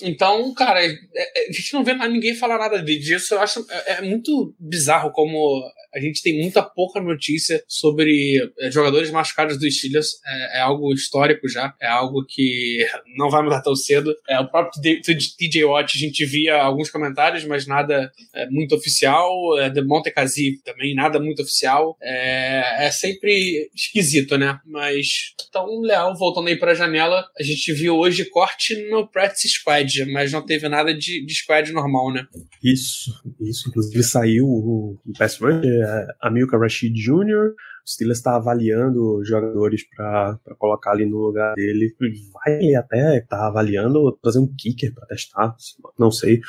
então, 0.00 0.52
cara, 0.54 0.84
é, 0.84 0.90
é, 0.90 1.48
a 1.48 1.52
gente 1.52 1.72
não 1.72 1.84
vê 1.84 1.94
ninguém 1.94 2.34
falar 2.34 2.58
nada 2.58 2.82
disso. 2.82 3.34
Eu 3.34 3.40
acho 3.40 3.64
é, 3.70 3.92
é 3.92 4.02
muito 4.02 4.54
bizarro 4.58 5.10
como 5.12 5.62
a 5.94 6.00
gente 6.00 6.22
tem 6.22 6.40
muita 6.40 6.62
pouca 6.62 7.00
notícia 7.00 7.62
sobre 7.68 8.50
jogadores 8.70 9.10
machucados 9.10 9.58
dos 9.58 9.76
Steelers. 9.76 10.20
É, 10.26 10.58
é, 10.58 10.60
algo 10.60 10.92
histórico 10.92 11.46
já. 11.48 11.74
É 11.80 11.86
algo 11.86 12.24
que 12.26 12.86
não 13.16 13.28
vai 13.28 13.42
mudar 13.42 13.60
tão 13.60 13.76
cedo. 13.76 14.14
É, 14.28 14.40
o 14.40 14.48
próprio 14.48 14.80
TJ 14.80 15.64
Watt, 15.64 15.96
a 15.96 16.00
gente 16.00 16.24
via 16.24 16.62
alguns 16.62 16.90
comentários, 16.90 17.44
mas 17.44 17.66
nada 17.66 18.10
é, 18.34 18.48
muito 18.48 18.74
oficial. 18.74 19.58
É, 19.58 19.70
The 19.70 19.82
Montecasi 19.82 20.62
também, 20.64 20.94
nada 20.94 21.20
muito 21.20 21.42
oficial. 21.42 21.96
É, 22.00 22.86
é 22.86 22.90
sempre 22.90 23.70
esquisito, 23.74 24.38
né? 24.38 24.58
Mas, 24.64 25.34
então, 25.48 25.80
Leal, 25.80 26.16
voltando 26.16 26.48
aí 26.48 26.56
pra 26.56 26.74
janela, 26.74 27.26
a 27.38 27.42
gente 27.42 27.70
viu 27.72 27.96
hoje 27.96 28.24
corte 28.24 28.74
no 28.88 29.06
Practice 29.06 29.48
Squad, 29.48 29.81
mas 30.12 30.32
não 30.32 30.44
teve 30.44 30.68
nada 30.68 30.94
de, 30.94 31.24
de 31.24 31.34
squad 31.34 31.72
normal, 31.72 32.12
né? 32.12 32.26
Isso, 32.62 33.10
isso. 33.40 33.68
Inclusive 33.68 34.02
saiu 34.02 34.46
o, 34.46 35.00
pass 35.18 35.38
rush 35.38 35.64
é, 35.64 36.06
Amilcar 36.20 36.60
Rashid 36.60 36.94
Jr., 36.94 37.54
o 37.84 37.90
Steelers 37.90 38.18
está 38.18 38.36
avaliando 38.36 39.24
jogadores 39.24 39.84
para 39.96 40.38
colocar 40.56 40.92
ali 40.92 41.04
no 41.04 41.18
lugar 41.18 41.54
dele. 41.54 41.94
Vai 42.32 42.74
até 42.74 43.18
estar 43.18 43.38
tá 43.38 43.46
avaliando 43.48 44.12
trazer 44.22 44.38
um 44.38 44.54
kicker 44.56 44.94
para 44.94 45.06
testar, 45.06 45.56
não 45.98 46.10
sei. 46.10 46.40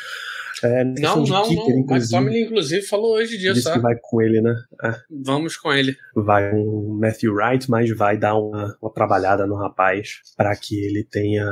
É, 0.63 0.83
não, 0.83 1.23
não, 1.25 1.47
kicker, 1.47 1.75
não. 1.75 1.85
Mas 1.87 2.09
Tomlin, 2.09 2.41
inclusive, 2.41 2.83
falou 2.83 3.15
hoje 3.15 3.37
disso. 3.37 3.55
Disse 3.55 3.73
que 3.73 3.79
vai 3.79 3.95
com 3.99 4.21
ele, 4.21 4.41
né? 4.41 4.55
É. 4.83 4.95
Vamos 5.09 5.57
com 5.57 5.73
ele. 5.73 5.95
Vai 6.15 6.53
um 6.53 6.99
Matthew 7.01 7.33
Wright, 7.33 7.69
mas 7.69 7.89
vai 7.97 8.15
dar 8.15 8.35
uma, 8.35 8.77
uma 8.79 8.93
trabalhada 8.93 9.47
no 9.47 9.55
rapaz 9.55 10.21
para 10.37 10.55
que 10.55 10.79
ele 10.85 11.03
tenha 11.03 11.45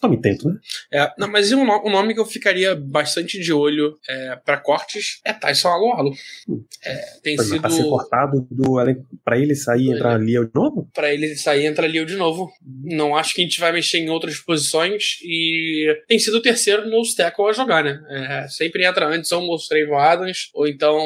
Tome 0.00 0.20
tempo, 0.20 0.48
né? 0.48 0.58
É, 0.92 1.10
não, 1.18 1.28
mas 1.28 1.52
um, 1.52 1.62
um 1.62 1.90
nome 1.90 2.14
que 2.14 2.20
eu 2.20 2.26
ficaria 2.26 2.74
bastante 2.74 3.38
de 3.40 3.52
olho 3.52 3.98
é, 4.08 4.36
para 4.36 4.58
cortes 4.58 5.20
é 5.24 5.32
Tyson 5.32 5.68
Alualo. 5.68 6.12
Hum. 6.48 6.64
É, 6.84 6.96
tem 7.22 7.38
sido. 7.38 7.60
Pra 7.60 7.70
ser 7.70 7.84
cortado 7.84 8.46
do 8.50 8.76
para 9.24 9.38
ele 9.38 9.54
sair 9.54 9.86
e 9.86 9.90
entrar 9.90 10.14
ali 10.14 10.32
de 10.32 10.54
novo? 10.54 10.88
Para 10.94 11.12
ele 11.12 11.34
sair 11.36 11.64
e 11.64 11.66
entrar 11.66 11.86
ali 11.86 12.04
de 12.04 12.16
novo. 12.16 12.50
Não 12.84 13.16
acho 13.16 13.34
que 13.34 13.40
a 13.40 13.44
gente 13.44 13.60
vai 13.60 13.72
mexer 13.72 13.98
em 13.98 14.10
outras 14.10 14.38
posições 14.38 15.18
e 15.22 15.86
tem 16.06 16.18
sido 16.18 16.36
o 16.36 16.42
terceiro 16.42 16.88
no 16.88 17.02
tackle 17.14 17.48
a 17.48 17.52
jogar, 17.52 17.84
né? 17.84 18.00
É, 18.10 18.48
sempre 18.48 18.84
entra 18.84 19.06
antes 19.06 19.30
ou 19.32 19.56
Trayvon 19.68 19.98
Adams 19.98 20.50
ou 20.54 20.66
então 20.66 20.98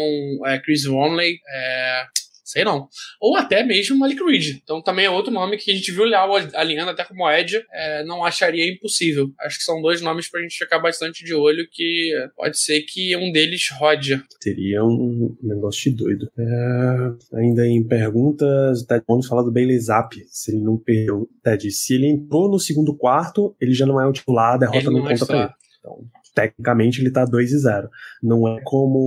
é, 0.46 0.58
Chris 0.58 0.84
Vonley. 0.84 1.38
É, 1.48 2.04
Sei 2.50 2.64
não. 2.64 2.88
Ou 3.20 3.36
até 3.36 3.62
mesmo 3.62 3.96
Malik 3.96 4.20
Reed. 4.20 4.56
Então 4.62 4.82
também 4.82 5.06
é 5.06 5.10
outro 5.10 5.32
nome 5.32 5.56
que 5.56 5.70
a 5.70 5.74
gente 5.74 5.92
viu 5.92 6.02
o 6.02 6.06
Leal 6.06 6.30
alinhando 6.54 6.90
até 6.90 7.04
como 7.04 7.30
Ed. 7.30 7.64
É, 7.72 8.04
não 8.04 8.24
acharia 8.24 8.68
impossível. 8.68 9.30
Acho 9.40 9.58
que 9.58 9.64
são 9.64 9.80
dois 9.80 10.00
nomes 10.00 10.28
pra 10.28 10.40
gente 10.40 10.58
ficar 10.58 10.80
bastante 10.80 11.24
de 11.24 11.32
olho 11.32 11.64
que 11.70 12.12
pode 12.36 12.58
ser 12.58 12.80
que 12.82 13.16
um 13.16 13.30
deles 13.30 13.68
rode. 13.78 14.20
Teria 14.40 14.84
um 14.84 15.36
negócio 15.40 15.90
de 15.90 15.96
doido. 15.96 16.28
É, 16.36 17.38
ainda 17.38 17.64
em 17.66 17.86
perguntas, 17.86 18.82
Ted 18.82 19.04
Bond 19.06 19.28
fala 19.28 19.44
do 19.44 19.52
Bailey 19.52 19.78
Zapp. 19.78 20.16
Se 20.26 20.50
ele 20.50 20.60
não 20.60 20.76
perdeu. 20.76 21.28
Ted, 21.44 21.70
se 21.70 21.94
ele 21.94 22.08
entrou 22.08 22.50
no 22.50 22.58
segundo 22.58 22.96
quarto, 22.96 23.54
ele 23.60 23.72
já 23.72 23.86
não 23.86 24.00
é 24.00 24.06
o 24.08 24.12
titular, 24.12 24.54
a 24.54 24.58
derrota 24.58 24.78
ele 24.78 24.86
não, 24.86 25.02
não 25.04 25.06
conta 25.06 25.26
pra 25.26 25.38
ele. 25.38 25.50
Então, 25.78 26.04
tecnicamente 26.40 27.00
ele 27.00 27.10
tá 27.10 27.24
2 27.24 27.52
e 27.52 27.58
0. 27.58 27.88
Não 28.22 28.48
é 28.48 28.60
como, 28.64 29.06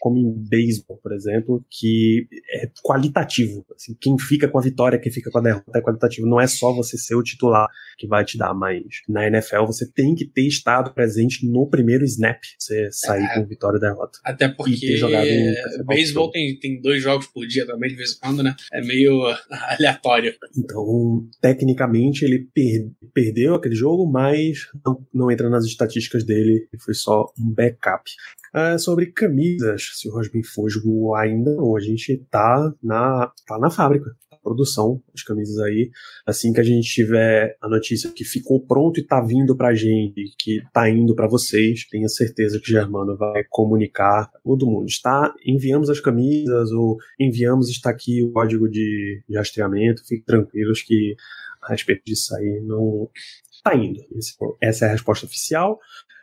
como 0.00 0.18
em 0.18 0.32
beisebol, 0.48 0.98
por 1.02 1.12
exemplo, 1.12 1.64
que 1.70 2.26
é 2.50 2.68
qualitativo. 2.82 3.64
Assim, 3.74 3.96
quem 4.00 4.18
fica 4.18 4.48
com 4.48 4.58
a 4.58 4.62
vitória, 4.62 4.98
quem 4.98 5.10
fica 5.10 5.30
com 5.30 5.38
a 5.38 5.42
derrota 5.42 5.78
é 5.78 5.80
qualitativo. 5.80 6.26
Não 6.26 6.40
é 6.40 6.46
só 6.46 6.72
você 6.72 6.96
ser 6.96 7.14
o 7.14 7.22
titular 7.22 7.68
que 7.98 8.06
vai 8.06 8.24
te 8.24 8.38
dar, 8.38 8.54
mas 8.54 8.82
na 9.08 9.26
NFL 9.26 9.64
você 9.66 9.90
tem 9.90 10.14
que 10.14 10.26
ter 10.26 10.46
estado 10.46 10.92
presente 10.94 11.46
no 11.46 11.68
primeiro 11.68 12.04
snap, 12.04 12.38
você 12.58 12.88
sair 12.92 13.24
é, 13.24 13.34
com 13.34 13.46
vitória 13.46 13.78
e 13.78 13.80
derrota. 13.80 14.18
Até 14.24 14.48
porque 14.48 14.96
beisebol 15.86 16.30
tem, 16.30 16.58
tem 16.58 16.80
dois 16.80 17.02
jogos 17.02 17.26
por 17.26 17.46
dia 17.46 17.66
também, 17.66 17.90
de 17.90 17.96
vez 17.96 18.12
em 18.12 18.18
quando, 18.20 18.42
né? 18.42 18.54
É 18.72 18.80
meio 18.80 19.22
aleatório. 19.50 20.34
Então, 20.56 21.26
tecnicamente, 21.40 22.24
ele 22.24 22.48
per 22.52 22.90
perdeu 23.14 23.54
aquele 23.54 23.74
jogo, 23.74 24.10
mas 24.10 24.68
não, 24.84 25.06
não 25.12 25.30
entra 25.30 25.48
nas 25.48 25.64
estatísticas 25.64 26.24
dele 26.24 26.51
ele 26.52 26.82
foi 26.82 26.94
só 26.94 27.32
um 27.38 27.52
backup. 27.52 28.10
Uh, 28.54 28.78
sobre 28.78 29.06
camisas, 29.06 29.92
se 29.94 30.08
o 30.08 30.12
Rosbin 30.12 30.42
Fosgo 30.42 31.14
ainda 31.14 31.54
não, 31.54 31.74
a 31.74 31.80
gente 31.80 32.18
tá 32.30 32.72
na, 32.82 33.32
tá 33.46 33.58
na 33.58 33.70
fábrica, 33.70 34.14
tá 34.28 34.36
produção 34.42 35.02
das 35.14 35.22
camisas 35.22 35.58
aí. 35.58 35.90
Assim 36.26 36.52
que 36.52 36.60
a 36.60 36.64
gente 36.64 36.86
tiver 36.86 37.56
a 37.62 37.68
notícia 37.68 38.10
que 38.10 38.24
ficou 38.24 38.60
pronto 38.60 39.00
e 39.00 39.06
tá 39.06 39.22
vindo 39.22 39.56
pra 39.56 39.74
gente, 39.74 40.34
que 40.38 40.62
tá 40.72 40.88
indo 40.90 41.14
para 41.14 41.26
vocês, 41.26 41.86
tenha 41.88 42.08
certeza 42.08 42.58
que 42.58 42.68
o 42.68 42.72
Germano 42.72 43.16
vai 43.16 43.42
comunicar 43.48 44.30
todo 44.44 44.66
mundo. 44.66 44.86
Está, 44.86 45.32
enviamos 45.46 45.88
as 45.88 46.00
camisas 46.00 46.70
ou 46.72 46.98
enviamos, 47.18 47.70
está 47.70 47.88
aqui 47.88 48.22
o 48.22 48.32
código 48.32 48.68
de, 48.68 49.22
de 49.26 49.36
rastreamento, 49.36 50.02
fiquem 50.02 50.24
tranquilos 50.24 50.82
que 50.82 51.16
a 51.62 51.70
respeito 51.70 52.02
disso 52.04 52.34
aí 52.34 52.60
não, 52.66 53.08
tá 53.62 53.74
indo. 53.74 54.00
Esse, 54.16 54.34
essa 54.60 54.84
é 54.84 54.88
a 54.88 54.92
resposta 54.92 55.26
oficial. 55.26 55.78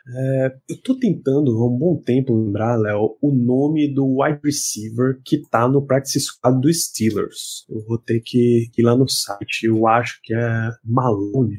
É, 0.08 0.56
eu 0.68 0.80
tô 0.82 0.98
tentando 0.98 1.50
há 1.50 1.66
um 1.66 1.78
bom 1.78 2.00
tempo 2.02 2.34
lembrar, 2.34 2.76
Léo, 2.76 3.16
o 3.20 3.32
nome 3.32 3.92
do 3.92 4.22
wide 4.22 4.40
receiver 4.42 5.20
que 5.24 5.42
tá 5.50 5.68
no 5.68 5.86
practice 5.86 6.20
squad 6.20 6.60
dos 6.60 6.84
Steelers. 6.84 7.64
Eu 7.68 7.84
vou 7.86 7.98
ter 7.98 8.20
que 8.20 8.70
ir 8.76 8.82
lá 8.82 8.96
no 8.96 9.08
site. 9.08 9.64
Eu 9.64 9.86
acho 9.86 10.18
que 10.22 10.34
é 10.34 10.70
Malone. 10.84 11.58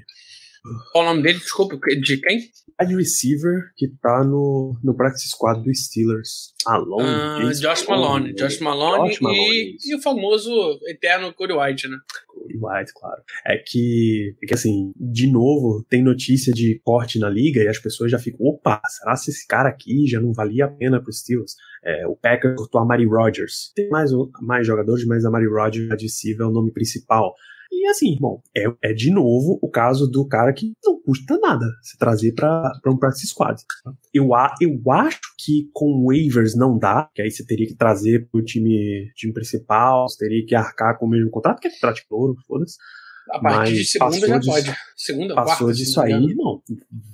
Qual 0.91 1.03
o 1.03 1.07
nome 1.07 1.23
dele? 1.23 1.39
Desculpa, 1.39 1.77
de 1.77 2.17
quem? 2.17 2.39
Wide 2.79 2.95
receiver 2.95 3.71
que 3.75 3.87
tá 4.01 4.23
no, 4.23 4.77
no 4.83 4.95
practice 4.95 5.29
squad 5.29 5.63
dos 5.63 5.85
Steelers. 5.85 6.53
Malone. 6.65 7.07
Ah, 7.07 7.51
Josh 7.53 7.87
Malone. 7.87 8.33
Josh 8.33 8.59
Malone, 8.59 9.09
Josh 9.09 9.21
Malone 9.21 9.41
e, 9.41 9.77
e, 9.85 9.95
o 9.95 10.01
famoso 10.01 10.79
eterno 10.87 11.33
Cody 11.33 11.53
White, 11.53 11.87
né? 11.87 11.97
White, 12.45 12.91
claro. 12.95 13.21
É 13.45 13.57
que, 13.57 14.35
é 14.43 14.47
que, 14.47 14.53
assim, 14.53 14.93
de 14.95 15.31
novo, 15.31 15.83
tem 15.89 16.03
notícia 16.03 16.53
de 16.53 16.79
corte 16.83 17.19
na 17.19 17.29
liga 17.29 17.61
e 17.61 17.67
as 17.67 17.79
pessoas 17.79 18.11
já 18.11 18.19
ficam, 18.19 18.45
opa, 18.45 18.81
será 18.87 19.13
que 19.13 19.29
esse 19.29 19.47
cara 19.47 19.69
aqui 19.69 20.07
já 20.07 20.19
não 20.19 20.33
valia 20.33 20.65
a 20.65 20.67
pena 20.67 21.01
pro 21.01 21.11
Steelers? 21.11 21.55
É, 21.83 22.05
o 22.07 22.15
Packers 22.15 22.55
cortou 22.55 22.81
a 22.81 22.85
Mari 22.85 23.05
Rodgers. 23.05 23.71
Tem 23.75 23.89
mais, 23.89 24.11
mais 24.41 24.67
jogadores, 24.67 25.05
mas 25.05 25.25
a 25.25 25.31
Mari 25.31 25.47
Rodgers 25.47 25.89
é 26.39 26.43
o 26.43 26.51
nome 26.51 26.71
principal. 26.71 27.33
E 27.71 27.87
assim, 27.87 28.17
bom, 28.19 28.41
é, 28.55 28.65
é 28.83 28.93
de 28.93 29.09
novo 29.09 29.57
o 29.61 29.69
caso 29.69 30.05
do 30.05 30.27
cara 30.27 30.53
que 30.53 30.73
não 30.83 31.01
custa 31.01 31.37
nada 31.39 31.65
se 31.81 31.97
trazer 31.97 32.33
para 32.33 32.73
um 32.87 32.97
practice 32.97 33.27
squad. 33.27 33.61
Tá? 33.83 33.93
Eu, 34.13 34.29
eu 34.59 34.91
acho 34.91 35.19
que 35.39 35.69
com 35.73 36.05
waivers 36.05 36.55
não 36.55 36.77
dá, 36.77 37.09
que 37.15 37.21
aí 37.21 37.31
você 37.31 37.45
teria 37.45 37.65
que 37.65 37.75
trazer 37.75 38.27
pro 38.29 38.43
time, 38.43 39.09
time 39.15 39.33
principal, 39.33 40.07
você 40.07 40.17
teria 40.17 40.45
que 40.45 40.53
arcar 40.53 40.99
com 40.99 41.05
o 41.05 41.09
mesmo 41.09 41.29
contrato, 41.31 41.59
que 41.59 41.67
é 41.69 41.71
contrato 41.71 41.95
de 41.95 42.05
ouro, 42.09 42.35
foda-se. 42.45 42.77
A 43.29 43.39
partir 43.39 43.75
de 43.75 43.85
segunda 43.85 44.27
já 44.27 44.37
disso, 44.37 44.51
pode. 44.51 44.75
Segunda, 44.95 45.35
passou 45.35 45.67
quarta, 45.67 45.73
disso 45.73 46.01
aí, 46.01 46.11
irmão. 46.11 46.61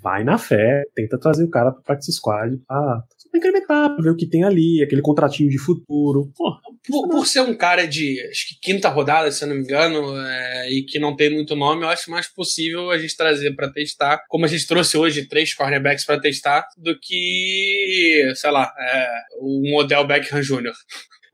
Vai 0.02 0.24
na 0.24 0.38
fé, 0.38 0.84
tenta 0.96 1.20
trazer 1.20 1.44
o 1.44 1.50
cara 1.50 1.72
pro 1.72 1.84
practice 1.84 2.14
squad 2.14 2.58
pra, 2.68 3.04
incrementar, 3.38 3.96
ver 4.02 4.12
o 4.12 4.16
que 4.16 4.28
tem 4.28 4.44
ali, 4.44 4.82
aquele 4.84 5.02
contratinho 5.02 5.50
de 5.50 5.58
futuro. 5.58 6.32
Pô, 6.36 6.58
por, 6.88 7.10
por, 7.10 7.28
ser 7.28 7.42
um 7.42 7.56
cara 7.56 7.86
de 7.86 8.20
acho 8.30 8.48
que 8.50 8.60
quinta 8.62 8.90
rodada, 8.90 9.32
se 9.32 9.44
eu 9.44 9.50
não 9.50 9.56
me 9.56 9.64
engano, 9.64 10.18
é, 10.18 10.72
e 10.72 10.84
que 10.84 11.00
não 11.00 11.16
tem 11.16 11.34
muito 11.34 11.56
nome, 11.56 11.84
eu 11.84 11.90
acho 11.90 12.10
mais 12.10 12.28
possível 12.28 12.92
a 12.92 12.98
gente 12.98 13.16
trazer 13.16 13.56
para 13.56 13.72
testar, 13.72 14.24
como 14.28 14.46
a 14.46 14.48
gente 14.48 14.68
trouxe 14.68 14.98
hoje 14.98 15.28
três 15.28 15.54
cornerbacks 15.54 16.06
para 16.06 16.20
testar, 16.20 16.68
do 16.78 16.98
que, 17.00 18.32
sei 18.36 18.52
lá, 18.52 18.72
é, 18.80 19.08
um 19.42 19.76
Odell 19.76 20.06
Beckham 20.06 20.42
Jr. 20.42 20.74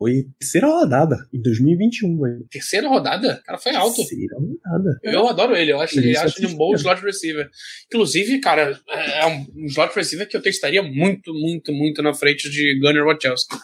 Foi 0.04 0.26
terceira 0.38 0.68
rodada, 0.68 1.16
em 1.34 1.42
2021. 1.42 2.28
Hein? 2.28 2.46
Terceira 2.52 2.89
rodada? 2.89 3.42
Cara, 3.46 3.58
foi 3.58 3.74
alto. 3.74 3.96
Terceira 3.96 4.36
rodada. 4.36 5.00
Eu 5.02 5.30
adoro 5.30 5.56
ele, 5.56 5.72
eu 5.72 5.80
acho 5.80 5.98
ele, 5.98 6.18
acho 6.18 6.44
ele 6.44 6.54
um 6.54 6.58
bom 6.58 6.76
slot 6.76 7.02
receiver. 7.02 7.50
Inclusive, 7.88 8.39
cara, 8.42 8.78
é 8.89 9.26
um 9.26 9.66
slot 9.68 9.96
receiver 9.96 10.28
que 10.28 10.36
eu 10.36 10.42
testaria 10.42 10.84
muito, 10.84 11.34
muito, 11.34 11.72
muito 11.72 12.02
na 12.02 12.13
frente 12.13 12.50
de 12.50 12.78
Gunnar 12.82 13.06
Wachowski. 13.06 13.56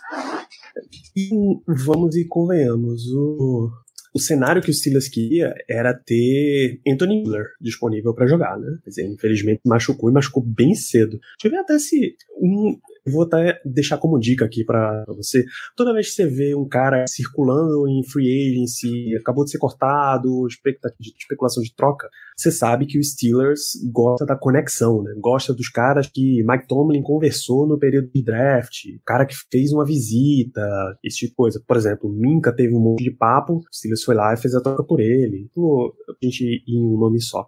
E 1.14 1.30
vamos 1.68 2.16
e 2.16 2.26
convenhamos, 2.26 3.06
o, 3.12 3.70
o 4.16 4.20
cenário 4.20 4.62
que 4.62 4.72
o 4.72 4.74
Steelers 4.74 5.10
queria 5.10 5.54
era 5.70 5.94
ter 5.94 6.80
Anthony 6.88 7.22
Miller 7.22 7.48
disponível 7.60 8.14
para 8.14 8.28
jogar, 8.28 8.58
né? 8.58 8.78
Quer 8.86 8.90
dizer, 8.92 9.08
infelizmente 9.08 9.60
machucou 9.66 10.10
e 10.10 10.14
machucou 10.14 10.42
bem 10.42 10.74
cedo. 10.74 11.20
Deixa 11.20 11.48
eu 11.48 11.52
ver 11.52 11.58
até 11.58 11.78
se 11.78 12.16
um, 12.38 12.80
vou 13.10 13.24
até 13.24 13.60
deixar 13.66 13.98
como 13.98 14.20
dica 14.20 14.46
aqui 14.46 14.64
para 14.64 15.04
você. 15.08 15.44
Toda 15.76 15.94
vez 15.94 16.10
que 16.10 16.14
você 16.14 16.28
vê 16.28 16.56
um 16.56 16.68
cara 16.68 17.06
circulando 17.08 17.88
em 17.88 18.04
free 18.04 18.52
agency, 18.52 19.16
acabou 19.16 19.44
de 19.44 19.52
ser 19.52 19.58
cortado, 19.58 20.48
especulação 20.48 21.64
de 21.64 21.74
troca, 21.76 22.10
você 22.38 22.52
sabe 22.52 22.86
que 22.86 22.98
o 22.98 23.04
Steelers 23.04 23.74
gosta 23.92 24.26
da 24.26 24.36
conexão, 24.36 25.04
né? 25.04 25.14
Gosta 25.18 25.54
dos 25.54 25.70
caras 25.70 26.08
que 26.08 26.44
Mike 26.46 26.68
Tomlin 26.68 27.02
conversou 27.02 27.68
no 27.68 27.78
período 27.78 28.10
de 28.14 28.24
draft, 28.24 28.86
cara 29.06 29.26
que 29.26 29.36
fez 29.52 29.74
uma 29.74 29.86
visita, 29.86 30.62
esse 31.04 31.18
tipo 31.18 31.32
de 31.32 31.36
coisa. 31.36 31.64
Por 31.68 31.76
exemplo, 31.76 32.10
Minka 32.10 32.54
teve 32.56 32.74
um 32.74 32.80
monte 32.80 33.04
de 33.04 33.12
papo, 33.12 33.58
o 33.58 33.64
Steelers 33.74 34.04
foi 34.04 34.16
lá 34.16 34.34
e 34.34 34.38
fez 34.38 34.56
a 34.56 34.62
troca 34.62 34.84
por 34.84 35.00
ele. 35.00 35.50
Pô, 35.54 35.94
a 36.10 36.26
gente 36.26 36.44
ir 36.46 36.64
em 36.68 36.82
um 36.82 36.98
nome 36.98 37.22
só 37.22 37.48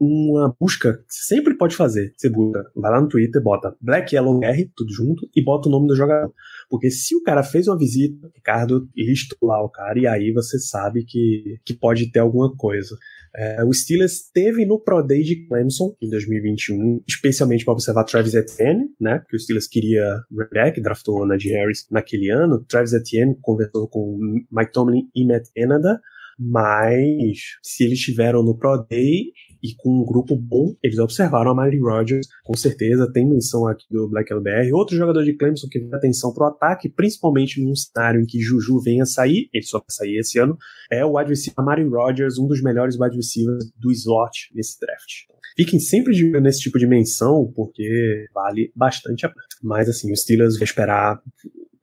uma 0.00 0.54
busca 0.58 0.94
que 0.94 1.14
você 1.14 1.34
sempre 1.34 1.56
pode 1.56 1.76
fazer. 1.76 2.12
Você 2.16 2.28
busca, 2.28 2.64
vai 2.74 2.90
lá 2.90 3.00
no 3.00 3.08
Twitter, 3.08 3.42
bota 3.42 3.74
Black 3.80 4.14
Yellow 4.14 4.42
R, 4.42 4.70
tudo 4.76 4.92
junto, 4.92 5.28
e 5.34 5.42
bota 5.42 5.68
o 5.68 5.72
nome 5.72 5.88
do 5.88 5.96
jogador. 5.96 6.32
Porque 6.68 6.90
se 6.90 7.14
o 7.14 7.22
cara 7.22 7.42
fez 7.42 7.68
uma 7.68 7.78
visita, 7.78 8.30
Ricardo 8.34 8.88
listou 8.96 9.48
lá 9.48 9.62
o 9.62 9.68
cara, 9.68 9.98
e 9.98 10.06
aí 10.06 10.32
você 10.32 10.58
sabe 10.58 11.04
que, 11.04 11.58
que 11.64 11.74
pode 11.74 12.10
ter 12.10 12.20
alguma 12.20 12.54
coisa. 12.56 12.96
É, 13.36 13.62
o 13.64 13.72
Steelers 13.72 14.30
teve 14.32 14.64
no 14.64 14.80
Pro 14.80 15.02
Day 15.02 15.22
de 15.22 15.46
Clemson 15.46 15.94
em 16.00 16.08
2021, 16.08 17.02
especialmente 17.06 17.64
para 17.64 17.74
observar 17.74 18.04
Travis 18.04 18.34
Etienne, 18.34 18.88
né? 18.98 19.22
Que 19.28 19.36
o 19.36 19.38
Steelers 19.38 19.68
queria 19.68 20.20
back, 20.50 20.80
draftou 20.80 21.26
Najee 21.26 21.52
Harris 21.52 21.86
naquele 21.90 22.30
ano. 22.30 22.64
Travis 22.64 22.94
Etienne 22.94 23.36
conversou 23.42 23.88
com 23.88 24.18
Mike 24.50 24.72
Tomlin 24.72 25.08
e 25.14 25.26
Matt 25.26 25.48
Canada, 25.54 26.00
mas 26.38 27.38
se 27.62 27.84
eles 27.84 27.98
estiveram 27.98 28.42
no 28.42 28.56
Pro 28.56 28.86
Day, 28.88 29.32
e 29.62 29.74
com 29.76 30.00
um 30.00 30.04
grupo 30.04 30.36
bom, 30.36 30.74
eles 30.82 30.98
observaram 30.98 31.50
a 31.50 31.64
Miley 31.64 31.80
Rogers, 31.80 32.26
com 32.44 32.56
certeza, 32.56 33.10
tem 33.12 33.28
menção 33.28 33.66
aqui 33.66 33.84
do 33.90 34.08
Black 34.08 34.32
LBR. 34.32 34.72
Outro 34.72 34.96
jogador 34.96 35.24
de 35.24 35.34
Clemson 35.34 35.68
que 35.70 35.80
dá 35.80 35.96
atenção 35.96 36.32
pro 36.32 36.46
ataque, 36.46 36.88
principalmente 36.88 37.62
num 37.62 37.74
cenário 37.74 38.20
em 38.20 38.26
que 38.26 38.40
Juju 38.40 38.80
venha 38.80 39.06
sair, 39.06 39.48
ele 39.52 39.64
só 39.64 39.78
vai 39.78 39.86
sair 39.88 40.18
esse 40.18 40.38
ano, 40.38 40.56
é 40.90 41.04
o 41.04 41.16
wide 41.16 41.30
receiver 41.30 41.64
Miley 41.64 41.88
Rogers, 41.88 42.38
um 42.38 42.46
dos 42.46 42.62
melhores 42.62 42.98
wide 42.98 43.16
receivers 43.16 43.70
do 43.76 43.90
slot 43.90 44.50
nesse 44.54 44.78
draft. 44.78 45.36
Fiquem 45.56 45.80
sempre 45.80 46.14
de 46.14 46.26
olho 46.26 46.40
nesse 46.40 46.60
tipo 46.60 46.78
de 46.78 46.86
menção, 46.86 47.50
porque 47.56 48.26
vale 48.34 48.70
bastante 48.76 49.24
a 49.24 49.30
pena. 49.30 49.42
Mas 49.62 49.88
assim, 49.88 50.12
os 50.12 50.20
Steelers 50.20 50.56
vão 50.56 50.64
esperar 50.64 51.18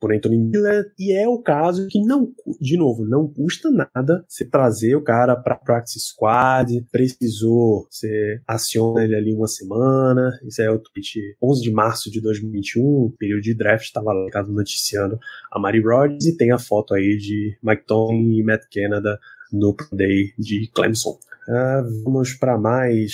por 0.00 0.14
Anthony 0.14 0.38
Miller, 0.38 0.92
e 0.98 1.12
é 1.12 1.28
o 1.28 1.38
caso 1.38 1.86
que 1.88 2.00
não, 2.00 2.32
de 2.60 2.76
novo, 2.76 3.04
não 3.04 3.28
custa 3.28 3.70
nada 3.70 4.24
você 4.28 4.44
trazer 4.44 4.94
o 4.94 5.02
cara 5.02 5.36
para 5.36 5.56
practice 5.56 6.00
squad, 6.00 6.84
precisou, 6.90 7.86
você 7.90 8.40
aciona 8.46 9.04
ele 9.04 9.14
ali 9.14 9.34
uma 9.34 9.48
semana, 9.48 10.38
isso 10.44 10.62
é 10.62 10.70
o 10.70 10.78
tweet 10.78 11.36
11 11.42 11.62
de 11.62 11.72
março 11.72 12.10
de 12.10 12.20
2021, 12.20 13.14
período 13.18 13.42
de 13.42 13.54
draft, 13.54 13.84
estava 13.84 14.12
lá 14.12 14.42
noticiando 14.48 15.18
a 15.50 15.58
Mari 15.58 15.80
Rodgers, 15.80 16.24
e 16.26 16.36
tem 16.36 16.52
a 16.52 16.58
foto 16.58 16.94
aí 16.94 17.16
de 17.16 17.56
Mike 17.62 17.84
Tomlin 17.86 18.38
e 18.38 18.42
Matt 18.42 18.62
Canada 18.72 19.18
no 19.52 19.74
Pro 19.74 19.86
Day 19.92 20.32
de 20.38 20.68
Clemson. 20.74 21.18
Uh, 21.48 22.04
vamos 22.04 22.34
para 22.34 22.58
mais. 22.58 23.12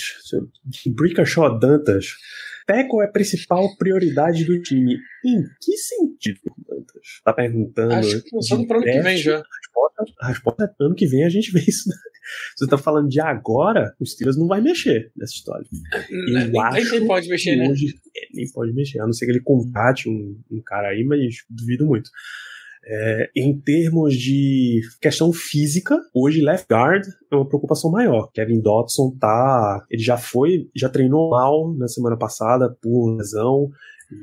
Brickashaw 0.87 1.59
Dantas. 1.59 2.15
Teco 2.65 3.01
é 3.01 3.05
a 3.05 3.11
principal 3.11 3.75
prioridade 3.77 4.45
do 4.45 4.61
time. 4.61 4.97
Em 5.25 5.43
que 5.61 5.77
sentido, 5.77 6.39
Dantas? 6.67 7.21
Tá 7.23 7.33
perguntando. 7.33 7.93
Acho 7.93 8.21
que 8.23 8.29
pro 8.67 8.77
ano 8.77 8.85
que 8.85 9.01
vem 9.01 9.17
já. 9.17 9.43
A 10.19 10.27
resposta, 10.27 10.63
é 10.63 10.83
ano 10.83 10.95
que 10.95 11.05
vem 11.05 11.23
a 11.23 11.29
gente 11.29 11.51
vê 11.51 11.59
isso. 11.59 11.89
Né? 11.89 11.95
Se 12.55 12.65
você 12.65 12.69
tá 12.69 12.77
falando 12.77 13.09
de 13.09 13.19
agora, 13.19 13.93
o 13.99 14.05
Steelers 14.05 14.37
não 14.37 14.47
vai 14.47 14.61
mexer 14.61 15.11
nessa 15.15 15.33
história. 15.33 15.65
Eu 16.09 16.47
nem, 16.49 16.61
acho 16.61 16.91
nem 16.91 17.07
pode 17.07 17.27
mexer, 17.27 17.55
né? 17.55 17.69
Hoje, 17.69 17.99
é, 18.15 18.27
nem 18.33 18.49
pode 18.51 18.73
mexer, 18.73 18.99
a 18.99 19.05
não 19.05 19.13
ser 19.13 19.25
que 19.25 19.31
ele 19.31 19.41
combate 19.41 20.09
um, 20.09 20.39
um 20.49 20.61
cara 20.61 20.89
aí, 20.89 21.03
mas 21.03 21.43
duvido 21.49 21.85
muito. 21.85 22.09
É, 22.83 23.29
em 23.35 23.59
termos 23.59 24.15
de 24.15 24.81
questão 24.99 25.31
física, 25.31 25.99
hoje 26.13 26.41
left 26.41 26.65
guard 26.69 27.05
é 27.31 27.35
uma 27.35 27.47
preocupação 27.47 27.91
maior. 27.91 28.31
Kevin 28.33 28.59
Dotson 28.59 29.15
tá, 29.19 29.85
ele 29.89 30.01
já 30.01 30.17
foi, 30.17 30.69
já 30.75 30.89
treinou 30.89 31.29
mal 31.29 31.73
na 31.75 31.87
semana 31.87 32.17
passada 32.17 32.75
por 32.81 33.15
lesão, 33.15 33.69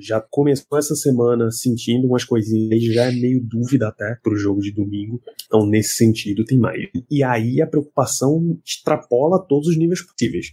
já 0.00 0.20
começou 0.20 0.78
essa 0.78 0.94
semana 0.94 1.50
sentindo 1.50 2.06
umas 2.06 2.24
coisinhas, 2.24 2.82
já 2.84 3.04
é 3.04 3.12
meio 3.12 3.40
dúvida 3.42 3.88
até 3.88 4.16
pro 4.22 4.36
jogo 4.36 4.60
de 4.60 4.72
domingo. 4.72 5.20
Então, 5.46 5.66
nesse 5.66 5.94
sentido, 5.94 6.44
tem 6.44 6.58
mais. 6.58 6.88
E 7.10 7.22
aí 7.22 7.60
a 7.60 7.66
preocupação 7.66 8.58
extrapola 8.64 9.44
todos 9.48 9.68
os 9.68 9.76
níveis 9.76 10.02
possíveis. 10.02 10.48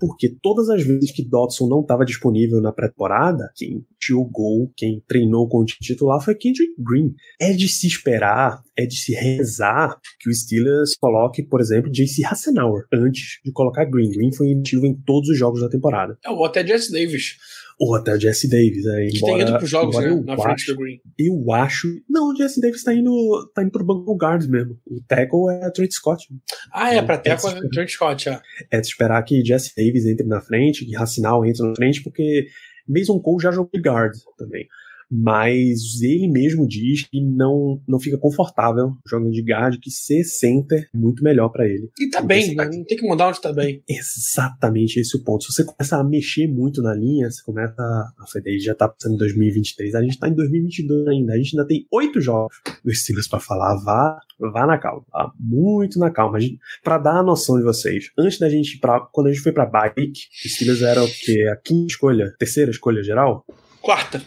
Porque 0.00 0.34
todas 0.42 0.70
as 0.70 0.82
vezes 0.82 1.12
que 1.12 1.22
Dodson 1.22 1.68
não 1.68 1.82
estava 1.82 2.06
disponível 2.06 2.60
na 2.62 2.72
pré-temporada, 2.72 3.52
quem 3.54 3.84
jogou, 4.02 4.72
quem 4.74 5.02
treinou 5.06 5.46
com 5.46 5.58
o 5.58 5.64
titular 5.64 6.24
foi 6.24 6.34
Kendrick 6.34 6.72
Green. 6.78 7.14
É 7.38 7.52
de 7.52 7.68
se 7.68 7.86
esperar, 7.86 8.62
é 8.76 8.86
de 8.86 8.96
se 8.96 9.12
rezar 9.12 10.00
que 10.18 10.30
o 10.30 10.34
Steelers 10.34 10.96
coloque, 10.98 11.42
por 11.42 11.60
exemplo, 11.60 11.92
JC 11.92 12.24
Hassenauer 12.24 12.86
antes 12.90 13.40
de 13.44 13.52
colocar 13.52 13.84
Green. 13.84 14.10
Green 14.10 14.32
foi 14.32 14.48
inativo 14.48 14.86
em 14.86 14.94
todos 14.94 15.28
os 15.28 15.38
jogos 15.38 15.60
da 15.60 15.68
temporada. 15.68 16.18
É, 16.24 16.30
ou 16.30 16.46
até 16.46 16.66
Jesse 16.66 16.90
Davis. 16.90 17.36
Ou 17.80 17.94
até 17.94 18.12
o 18.12 18.20
Jesse 18.20 18.48
Davis, 18.48 18.84
né? 18.84 19.06
Que 19.06 19.16
embora, 19.16 19.32
tem 19.32 19.48
ido 19.48 19.58
pros 19.58 19.70
jogos, 19.70 19.96
né? 19.96 20.22
Na 20.26 20.36
frente 20.36 20.66
do 20.66 20.76
Green. 20.76 21.00
Eu 21.18 21.52
acho. 21.52 21.88
Não, 22.08 22.30
o 22.30 22.36
Jesse 22.36 22.60
Davis 22.60 22.84
tá 22.84 22.92
indo, 22.92 23.50
tá 23.54 23.62
indo 23.62 23.70
pro 23.70 23.84
banco 23.84 24.14
guards 24.14 24.46
mesmo. 24.46 24.78
O 24.86 25.00
tackle 25.08 25.48
é 25.50 25.70
Trent 25.70 25.92
Scott. 25.92 26.28
Ah, 26.72 26.92
é, 26.92 27.00
pra 27.00 27.16
tackle 27.16 27.50
é 27.50 27.68
Trent 27.70 27.88
Scott, 27.88 28.28
é. 28.28 28.40
É 28.70 28.80
de 28.80 28.86
esperar 28.86 29.22
que 29.22 29.42
Jesse 29.42 29.72
Davis 29.74 30.04
entre 30.04 30.26
na 30.26 30.42
frente, 30.42 30.84
que 30.84 30.94
Racinal 30.94 31.44
entre 31.46 31.66
na 31.66 31.74
frente, 31.74 32.02
porque 32.02 32.46
Mason 32.86 33.18
Cole 33.18 33.42
já 33.42 33.50
jogou 33.50 33.80
guard 33.80 34.12
também 34.36 34.68
mas 35.10 36.00
ele 36.02 36.28
mesmo 36.28 36.66
diz 36.66 37.02
que 37.02 37.20
não, 37.20 37.82
não 37.86 37.98
fica 37.98 38.16
confortável 38.16 38.96
jogando 39.06 39.32
de 39.32 39.42
guard, 39.42 39.78
que 39.80 39.90
ser 39.90 40.22
center 40.22 40.88
é 40.94 40.96
muito 40.96 41.24
melhor 41.24 41.48
para 41.48 41.66
ele. 41.66 41.90
E 41.98 42.08
tá 42.08 42.22
bem, 42.22 42.54
tá... 42.54 42.64
não 42.64 42.84
tem 42.84 42.96
que 42.96 43.06
mudar 43.06 43.28
onde 43.28 43.40
tá 43.40 43.52
bem. 43.52 43.82
Exatamente 43.88 45.00
esse 45.00 45.16
é 45.16 45.20
o 45.20 45.24
ponto. 45.24 45.44
Se 45.44 45.52
você 45.52 45.64
começa 45.64 45.96
a 45.96 46.04
mexer 46.04 46.46
muito 46.46 46.80
na 46.80 46.94
linha, 46.94 47.30
você 47.30 47.42
começa 47.42 47.80
a. 47.80 48.12
A 48.20 48.40
já 48.60 48.74
tá 48.74 48.88
passando 48.88 49.14
em 49.14 49.18
2023, 49.18 49.94
a 49.94 50.02
gente 50.02 50.18
tá 50.18 50.28
em 50.28 50.34
2022 50.34 51.08
ainda, 51.08 51.32
a 51.32 51.36
gente 51.36 51.56
ainda 51.56 51.66
tem 51.66 51.86
oito 51.90 52.20
jogos 52.20 52.56
do 52.84 52.94
Steelers 52.94 53.28
para 53.28 53.40
falar. 53.40 53.76
Vá, 53.76 54.20
vá 54.38 54.66
na 54.66 54.78
calma, 54.78 55.04
vá 55.12 55.32
muito 55.38 55.98
na 55.98 56.10
calma. 56.10 56.38
Para 56.82 56.98
dar 56.98 57.16
a 57.18 57.22
noção 57.22 57.58
de 57.58 57.64
vocês, 57.64 58.10
antes 58.16 58.38
da 58.38 58.48
gente 58.48 58.76
ir 58.76 58.78
pra. 58.78 59.00
Quando 59.12 59.26
a 59.26 59.32
gente 59.32 59.42
foi 59.42 59.52
pra 59.52 59.66
bike, 59.66 60.12
o 60.44 60.48
Steelers 60.48 60.82
era 60.82 61.02
o 61.02 61.08
quê? 61.08 61.48
A 61.52 61.56
quinta 61.56 61.86
escolha? 61.88 62.34
Terceira 62.38 62.70
escolha 62.70 63.02
geral? 63.02 63.44
Quarta 63.80 64.22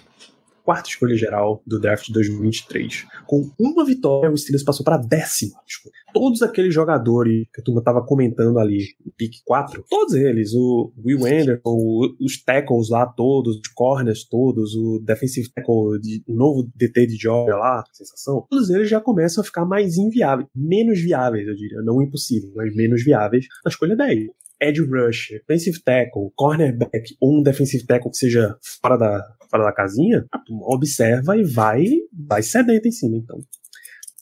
quarta 0.63 0.89
escolha 0.89 1.15
geral 1.15 1.61
do 1.67 1.79
draft 1.79 2.07
de 2.07 2.13
2023. 2.13 3.05
Com 3.25 3.51
uma 3.59 3.85
vitória, 3.85 4.31
o 4.31 4.37
Steelers 4.37 4.63
passou 4.63 4.83
para 4.83 4.97
décima. 4.97 5.59
Tipo, 5.65 5.89
todos 6.13 6.41
aqueles 6.41 6.73
jogadores 6.73 7.47
que 7.53 7.61
a 7.61 7.63
turma 7.63 7.83
tava 7.83 8.05
comentando 8.05 8.59
ali, 8.59 8.85
pick 9.17 9.33
4, 9.45 9.83
todos 9.89 10.13
eles, 10.13 10.53
o 10.53 10.93
Will 11.03 11.25
Anderson, 11.25 12.13
os 12.19 12.41
tackles 12.43 12.89
lá 12.89 13.05
todos, 13.05 13.57
os 13.57 13.67
corners 13.69 14.23
todos, 14.23 14.75
o 14.75 14.99
defensive 14.99 15.49
tackle, 15.51 15.99
de, 15.99 16.23
o 16.27 16.33
novo 16.33 16.69
DT 16.75 17.07
de 17.07 17.15
Georgia 17.15 17.55
lá, 17.55 17.83
sensação, 17.91 18.45
todos 18.49 18.69
eles 18.69 18.89
já 18.89 19.01
começam 19.01 19.41
a 19.41 19.45
ficar 19.45 19.65
mais 19.65 19.97
inviáveis, 19.97 20.47
menos 20.55 20.99
viáveis, 20.99 21.47
eu 21.47 21.55
diria, 21.55 21.81
não 21.81 22.01
impossível, 22.01 22.51
mas 22.55 22.73
menos 22.75 23.03
viáveis 23.03 23.47
na 23.65 23.69
escolha 23.69 23.95
10 23.95 24.29
edge 24.63 24.81
rusher, 24.81 25.39
defensive 25.39 25.81
tackle, 25.83 26.31
cornerback 26.35 27.15
ou 27.19 27.39
um 27.39 27.43
defensive 27.43 27.85
tackle 27.85 28.11
que 28.11 28.17
seja 28.17 28.57
fora 28.81 28.97
da, 28.97 29.35
fora 29.49 29.63
da 29.63 29.71
casinha, 29.73 30.25
observa 30.61 31.37
e 31.37 31.43
vai, 31.43 31.85
vai 32.11 32.41
sedenta 32.41 32.87
em 32.87 32.91
cima, 32.91 33.17
então. 33.17 33.39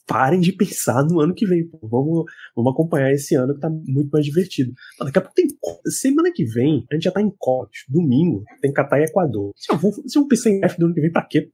parem 0.06 0.40
de 0.40 0.52
pensar 0.52 1.02
no 1.04 1.20
ano 1.20 1.34
que 1.34 1.46
vem. 1.46 1.66
Pô. 1.66 1.78
Vamos, 1.88 2.24
vamos 2.54 2.72
acompanhar 2.72 3.12
esse 3.12 3.34
ano 3.34 3.54
que 3.54 3.60
tá 3.60 3.70
muito 3.70 4.10
mais 4.10 4.24
divertido. 4.24 4.72
Mas 4.98 5.06
daqui 5.06 5.18
a 5.18 5.22
pouco 5.22 5.34
tem. 5.34 5.46
Semana 5.86 6.30
que 6.34 6.44
vem, 6.44 6.84
a 6.90 6.94
gente 6.94 7.04
já 7.04 7.10
tá 7.10 7.20
em 7.20 7.32
corte. 7.38 7.84
Domingo, 7.88 8.44
tem 8.60 8.72
Catar 8.72 9.00
e 9.00 9.04
Equador. 9.04 9.52
Se 9.56 9.72
eu, 9.72 9.78
vou, 9.78 9.92
se 9.92 10.18
eu 10.18 10.26
pensar 10.28 10.50
em 10.50 10.62
F 10.64 10.78
do 10.78 10.86
ano 10.86 10.94
que 10.94 11.00
vem, 11.00 11.12
pra 11.12 11.22
quê? 11.22 11.48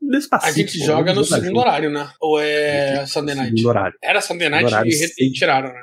Despacito, 0.00 0.50
a 0.50 0.52
gente 0.52 0.78
pô, 0.80 0.84
joga 0.84 1.14
no 1.14 1.24
segundo 1.24 1.58
horário, 1.58 1.90
né? 1.90 2.10
Ou 2.20 2.38
é 2.40 3.06
Sunday 3.06 3.34
Night? 3.34 3.50
Segundo 3.50 3.68
horário. 3.68 3.98
Era 4.02 4.20
Sunday 4.20 4.48
Night 4.48 4.66
horário, 4.66 4.92
e 4.92 5.24
retiraram, 5.24 5.72
né? 5.72 5.82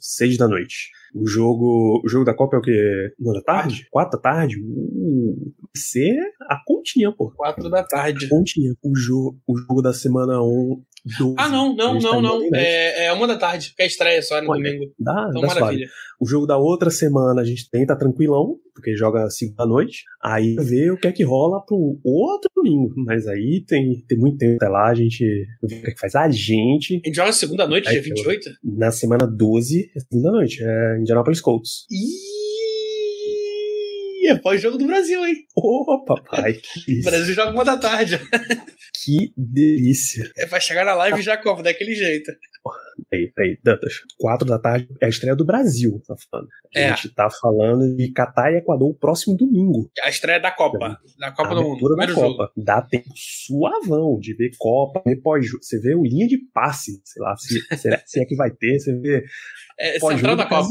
Seis 0.00 0.36
da 0.36 0.48
noite. 0.48 0.90
O 1.14 1.26
jogo, 1.26 2.00
o 2.04 2.08
jogo 2.08 2.24
da 2.24 2.34
Copa 2.34 2.56
é 2.56 2.58
o 2.58 2.62
quê? 2.62 3.14
Uma 3.20 3.34
da 3.34 3.42
tarde? 3.42 3.86
Quatro 3.90 4.18
da 4.18 4.22
tarde? 4.22 4.56
Uh, 4.60 5.52
ser 5.76 6.16
a 6.48 6.58
continha, 6.64 7.12
pô. 7.12 7.30
Quatro 7.30 7.68
da 7.68 7.82
tarde. 7.84 8.26
A 8.26 8.28
continha. 8.28 8.72
O, 8.82 8.96
jo 8.96 9.36
o 9.46 9.56
jogo 9.56 9.82
da 9.82 9.92
semana 9.92 10.42
1 10.42 10.82
12. 11.18 11.34
Ah, 11.38 11.48
não, 11.48 11.74
não, 11.74 11.94
não, 11.94 12.00
tá 12.00 12.20
não. 12.20 12.48
É, 12.54 13.06
é 13.06 13.12
uma 13.12 13.26
da 13.26 13.36
tarde, 13.36 13.72
que 13.74 13.82
é 13.82 13.84
a 13.84 13.88
estreia 13.88 14.22
só 14.22 14.40
no 14.40 14.50
Olha, 14.50 14.70
domingo. 14.70 14.92
Dá, 14.98 15.26
então, 15.28 15.40
dá 15.42 15.48
maravilha. 15.48 15.86
Suave. 15.86 16.02
O 16.20 16.26
jogo 16.26 16.46
da 16.46 16.56
outra 16.56 16.88
semana 16.88 17.40
a 17.40 17.44
gente 17.44 17.68
tenta 17.68 17.98
tranquilão, 17.98 18.56
porque 18.72 18.96
joga 18.96 19.28
5 19.28 19.56
da 19.56 19.66
noite. 19.66 20.04
Aí 20.22 20.54
vê 20.54 20.90
o 20.90 20.96
que 20.96 21.08
é 21.08 21.12
que 21.12 21.24
rola 21.24 21.60
pro 21.64 21.98
outro 22.04 22.48
domingo. 22.54 22.94
Mas 22.96 23.26
aí 23.26 23.64
tem, 23.66 24.04
tem 24.06 24.16
muito 24.16 24.38
tempo 24.38 24.54
até 24.54 24.68
lá, 24.68 24.88
a 24.88 24.94
gente 24.94 25.24
vê 25.62 25.76
o 25.78 25.82
que 25.82 25.90
é 25.90 25.92
que 25.92 25.98
faz. 25.98 26.14
A 26.14 26.30
gente. 26.30 27.00
A 27.04 27.08
gente 27.08 27.16
joga 27.16 27.32
segunda 27.32 27.66
noite, 27.66 27.90
dia 27.90 28.00
28? 28.00 28.50
Na 28.62 28.92
semana 28.92 29.26
12, 29.26 29.90
é 29.96 30.00
segunda 30.00 30.30
noite, 30.30 30.62
é 30.62 30.98
Indianapolis 31.00 31.40
Colts. 31.40 31.86
Ih! 31.90 32.41
É 34.24 34.38
pós-jogo 34.38 34.78
do 34.78 34.86
Brasil, 34.86 35.24
hein? 35.24 35.46
Ô, 35.56 35.92
oh, 35.92 36.04
papai. 36.04 36.60
o 37.00 37.04
Brasil 37.04 37.34
joga 37.34 37.50
uma 37.50 37.64
da 37.64 37.76
tarde. 37.76 38.18
Que 38.94 39.32
delícia. 39.36 40.30
É 40.36 40.46
pra 40.46 40.60
chegar 40.60 40.84
na 40.84 40.94
live 40.94 41.22
já 41.22 41.36
como, 41.36 41.62
daquele 41.62 41.94
jeito. 41.94 42.30
Peraí, 43.10 43.32
peraí, 43.32 43.58
Dantas. 43.62 43.94
Quatro 44.18 44.46
da 44.46 44.58
tarde 44.58 44.88
é 45.00 45.06
a 45.06 45.08
estreia 45.08 45.34
do 45.34 45.44
Brasil, 45.44 46.00
tá 46.06 46.14
falando. 46.30 46.48
A 46.74 46.78
é. 46.78 46.88
gente 46.90 47.08
tá 47.14 47.28
falando 47.28 47.96
de 47.96 48.12
Catar 48.12 48.52
e 48.52 48.58
Equador 48.58 48.90
o 48.90 48.94
próximo 48.94 49.36
domingo. 49.36 49.90
A 50.02 50.08
estreia 50.08 50.38
da 50.38 50.50
Copa. 50.50 51.00
Da 51.18 51.32
Copa 51.32 51.50
a 51.50 51.54
do 51.54 51.62
Mundo. 51.62 51.96
da 51.96 52.06
Copa. 52.06 52.44
Jogo. 52.44 52.52
Dá 52.56 52.82
tempo 52.82 53.08
suavão 53.14 54.18
de 54.20 54.34
ver 54.34 54.52
Copa, 54.58 55.02
ver 55.04 55.16
pós 55.16 55.50
Você 55.50 55.80
vê 55.80 55.94
o 55.94 56.04
linha 56.04 56.28
de 56.28 56.38
passe, 56.52 57.00
sei 57.04 57.22
lá, 57.22 57.34
se, 57.36 57.60
se 58.06 58.20
é 58.20 58.24
que 58.24 58.36
vai 58.36 58.50
ter, 58.50 58.78
você 58.78 58.94
vê 58.98 59.24
é, 59.78 59.98
Central 59.98 60.36
da 60.36 60.46
Copa. 60.46 60.68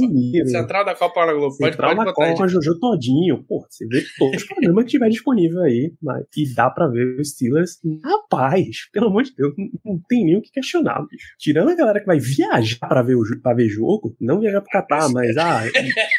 Central 0.48 0.86
da 0.86 0.96
Copa 0.96 1.26
na 1.26 1.34
Globo. 1.34 1.58
Pode, 1.58 1.72
Central 1.72 1.96
pode 1.96 2.06
da 2.06 2.14
Copa, 2.14 2.48
Jojo 2.48 2.80
todinho. 2.80 3.44
Pô, 3.44 3.66
você 3.70 3.86
vê 3.88 4.04
todos 4.18 4.42
os 4.42 4.48
programas 4.48 4.86
que 4.86 4.92
tiver 4.92 5.10
disponível 5.10 5.62
aí. 5.62 5.94
Mas, 6.02 6.26
e 6.36 6.54
dá 6.54 6.70
pra 6.70 6.88
ver 6.88 7.20
os 7.20 7.32
Steelers. 7.32 7.80
Rapaz, 8.04 8.90
pelo 8.92 9.08
amor 9.08 9.24
de 9.24 9.36
Deus, 9.36 9.54
não, 9.58 9.70
não 9.86 10.02
tem 10.08 10.26
nem 10.26 10.38
o 10.38 10.42
que 10.42 10.52
questionar, 10.52 11.06
bicho. 11.10 11.36
Tirando 11.38 11.70
a 11.70 11.76
galera 11.76 12.00
que 12.00 12.06
vai 12.06 12.20
viajar 12.20 12.88
pra 12.88 13.02
ver, 13.02 13.16
o, 13.16 13.24
pra 13.42 13.54
ver 13.54 13.68
jogo, 13.68 14.16
não 14.20 14.40
viajar 14.40 14.62
pro 14.62 14.72
Catar, 14.72 15.10
mas 15.14 15.36
ah, 15.38 15.64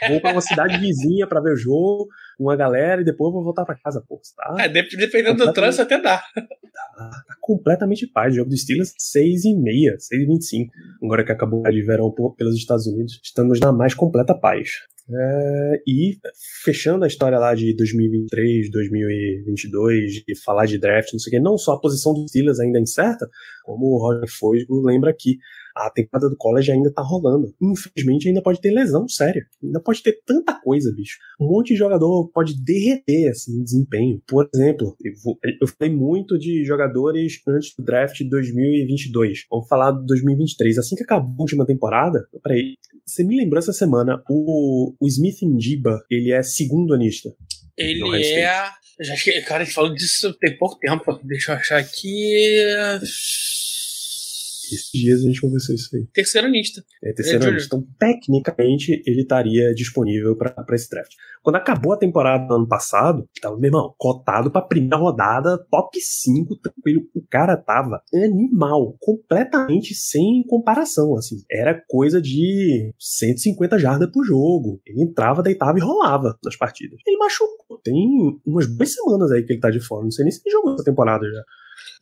vou 0.08 0.20
pra 0.20 0.32
uma 0.32 0.40
cidade 0.40 0.78
vizinha 0.78 1.26
pra 1.26 1.40
ver 1.40 1.52
o 1.52 1.56
jogo, 1.56 2.08
uma 2.38 2.56
galera, 2.56 3.00
e 3.00 3.04
depois 3.04 3.32
vou 3.32 3.42
voltar 3.42 3.64
pra 3.64 3.76
casa, 3.76 4.02
pô. 4.06 4.20
Tá, 4.36 4.64
é, 4.64 4.68
dependendo 4.68 5.44
do 5.44 5.52
trânsito 5.52 5.82
até 5.82 6.00
dá. 6.00 6.18
Tá, 6.18 7.10
tá 7.26 7.31
completamente 7.43 8.07
paz. 8.07 8.32
O 8.32 8.36
jogo 8.36 8.51
do 8.51 8.57
Steelers, 8.57 8.95
6 8.97 9.45
e 9.45 9.55
meia, 9.55 9.97
6 9.99 10.22
e 10.22 10.26
25. 10.26 10.72
Agora 11.03 11.24
que 11.24 11.32
acabou 11.32 11.62
de 11.64 11.82
verão 11.82 12.14
pelos 12.38 12.57
Estados 12.57 12.86
Unidos, 12.86 13.20
estamos 13.22 13.61
na 13.61 13.72
mais 13.72 13.93
completa 13.93 14.34
paz. 14.34 14.70
É, 15.11 15.82
e 15.86 16.16
fechando 16.64 17.05
a 17.05 17.09
história 17.09 17.36
lá 17.36 17.55
de 17.55 17.74
2023, 17.74 18.70
2022, 18.70 20.22
de 20.26 20.43
falar 20.43 20.66
de 20.66 20.78
draft, 20.78 21.12
não 21.12 21.18
sei 21.18 21.30
o 21.30 21.32
que, 21.32 21.40
não 21.40 21.59
só 21.59 21.72
a 21.72 21.80
posição 21.80 22.14
dos 22.14 22.30
Steelers 22.30 22.61
ainda 22.61 22.78
é 22.78 22.82
incerta, 22.82 23.28
como 23.64 23.86
o 23.86 23.99
Roger 23.99 24.28
Fosgo 24.28 24.80
lembra 24.86 25.11
aqui, 25.11 25.38
a 25.74 25.90
temporada 25.90 26.28
do 26.28 26.36
college 26.36 26.70
ainda 26.70 26.92
tá 26.92 27.02
rolando. 27.02 27.54
Infelizmente, 27.60 28.28
ainda 28.28 28.42
pode 28.42 28.60
ter 28.60 28.70
lesão 28.70 29.08
séria. 29.08 29.44
Ainda 29.62 29.80
pode 29.80 30.02
ter 30.02 30.20
tanta 30.24 30.54
coisa, 30.60 30.92
bicho. 30.94 31.18
Um 31.40 31.48
monte 31.48 31.68
de 31.68 31.76
jogador 31.76 32.28
pode 32.32 32.62
derreter, 32.62 33.30
assim, 33.30 33.62
desempenho. 33.62 34.22
Por 34.26 34.48
exemplo, 34.54 34.96
eu, 35.02 35.12
vou, 35.22 35.38
eu 35.60 35.66
falei 35.66 35.94
muito 35.94 36.38
de 36.38 36.64
jogadores 36.64 37.40
antes 37.48 37.74
do 37.76 37.84
draft 37.84 38.18
de 38.18 38.28
2022. 38.28 39.46
Vamos 39.50 39.68
falar 39.68 39.92
de 39.92 40.06
2023. 40.06 40.78
Assim 40.78 40.96
que 40.96 41.02
acabou 41.02 41.34
a 41.38 41.42
última 41.42 41.66
temporada, 41.66 42.26
peraí, 42.42 42.76
você 43.04 43.24
me 43.24 43.36
lembrou 43.36 43.58
essa 43.58 43.72
semana, 43.72 44.22
o, 44.28 44.94
o 45.00 45.08
Smith 45.08 45.42
Ndiba, 45.42 46.02
ele 46.10 46.32
é 46.32 46.42
segundo 46.42 46.94
anista. 46.94 47.34
Ele 47.76 48.02
é. 48.16 48.70
Já, 49.00 49.14
cara, 49.46 49.62
a 49.62 49.64
gente 49.64 49.74
falou 49.74 49.94
disso 49.94 50.32
tem 50.34 50.56
pouco 50.56 50.78
tempo. 50.78 51.18
Deixa 51.24 51.52
eu 51.52 51.56
achar 51.56 51.78
aqui. 51.78 52.56
Esses 54.72 54.90
dias 54.92 55.20
a 55.20 55.24
gente 55.24 55.40
conversou 55.40 55.74
isso 55.74 55.94
aí. 55.94 56.06
Terceiro 56.12 56.46
anista. 56.46 56.84
É, 57.02 57.12
terceiro 57.12 57.44
é. 57.44 57.58
Então, 57.64 57.86
tecnicamente, 57.98 59.02
ele 59.06 59.22
estaria 59.22 59.74
disponível 59.74 60.36
para 60.36 60.64
esse 60.72 60.88
draft. 60.88 61.12
Quando 61.42 61.56
acabou 61.56 61.92
a 61.92 61.98
temporada 61.98 62.46
do 62.46 62.54
ano 62.54 62.68
passado, 62.68 63.28
tava, 63.40 63.58
meu 63.58 63.68
irmão, 63.68 63.94
cotado 63.98 64.50
pra 64.50 64.62
primeira 64.62 64.96
rodada, 64.96 65.58
top 65.70 66.00
5, 66.00 66.56
tranquilo. 66.56 67.02
O 67.14 67.22
cara 67.28 67.56
tava 67.56 68.00
animal, 68.14 68.96
completamente 69.00 69.94
sem 69.94 70.44
comparação, 70.46 71.16
assim. 71.16 71.42
Era 71.50 71.82
coisa 71.88 72.22
de 72.22 72.94
150 72.98 73.78
jardas 73.78 74.10
por 74.12 74.24
jogo. 74.24 74.80
Ele 74.86 75.02
entrava, 75.02 75.42
deitava 75.42 75.78
e 75.78 75.82
rolava 75.82 76.38
nas 76.44 76.56
partidas. 76.56 76.98
Ele 77.06 77.16
machucou. 77.16 77.78
Tem 77.82 78.40
umas 78.46 78.68
duas 78.68 78.92
semanas 78.92 79.32
aí 79.32 79.42
que 79.42 79.52
ele 79.52 79.60
tá 79.60 79.70
de 79.70 79.80
fora. 79.80 80.04
Não 80.04 80.10
sei 80.10 80.24
nem 80.24 80.32
se 80.32 80.40
ele 80.44 80.52
jogou 80.52 80.74
essa 80.74 80.84
temporada 80.84 81.26
já. 81.28 81.42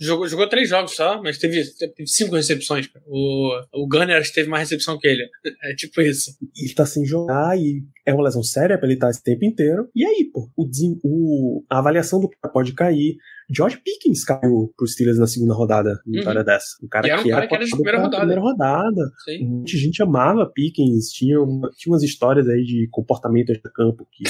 Jogou, 0.00 0.26
jogou 0.28 0.48
três 0.48 0.68
jogos 0.68 0.92
só, 0.92 1.22
mas 1.22 1.38
teve, 1.38 1.62
teve 1.78 2.06
cinco 2.06 2.34
recepções. 2.34 2.88
O, 3.06 3.50
o 3.74 3.86
Gunner 3.86 4.16
acho 4.16 4.30
que 4.30 4.36
teve 4.36 4.48
mais 4.48 4.68
recepção 4.68 4.98
que 4.98 5.06
ele. 5.06 5.26
É 5.62 5.74
tipo 5.74 6.00
isso. 6.00 6.32
Ele 6.56 6.74
tá 6.74 6.86
sem 6.86 7.04
jogar 7.04 7.56
e 7.58 7.82
é 8.06 8.14
uma 8.14 8.24
lesão 8.24 8.42
séria 8.42 8.78
pra 8.78 8.86
ele 8.86 8.94
estar 8.94 9.10
esse 9.10 9.22
tempo 9.22 9.44
inteiro. 9.44 9.88
E 9.94 10.04
aí, 10.04 10.30
pô, 10.32 10.50
o, 10.56 10.68
o, 11.04 11.64
a 11.68 11.78
avaliação 11.78 12.20
do 12.20 12.28
cara 12.28 12.52
pode 12.52 12.72
cair. 12.72 13.16
George 13.52 13.78
Pickens 13.84 14.24
caiu 14.24 14.72
pros 14.76 14.92
Steelers 14.92 15.18
na 15.18 15.26
segunda 15.26 15.54
rodada, 15.54 16.00
uma 16.06 16.22
uhum. 16.22 16.44
dessa. 16.44 16.76
Um 16.82 16.88
cara, 16.88 17.08
era 17.08 17.20
um 17.20 17.24
que, 17.24 17.30
cara 17.30 17.42
era 17.42 17.48
que 17.48 17.54
era 17.56 17.64
de 17.64 17.70
primeira 17.72 17.98
rodada. 17.98 18.18
primeira 18.18 18.40
rodada. 18.40 19.12
Sim. 19.24 19.44
Muita 19.44 19.76
gente 19.76 20.02
amava 20.02 20.50
Pickens, 20.54 21.08
tinha, 21.10 21.40
uma, 21.40 21.68
tinha 21.76 21.92
umas 21.92 22.02
histórias 22.02 22.48
aí 22.48 22.62
de 22.62 22.88
comportamento 22.90 23.52
de 23.52 23.60
campo 23.74 24.06
que 24.12 24.24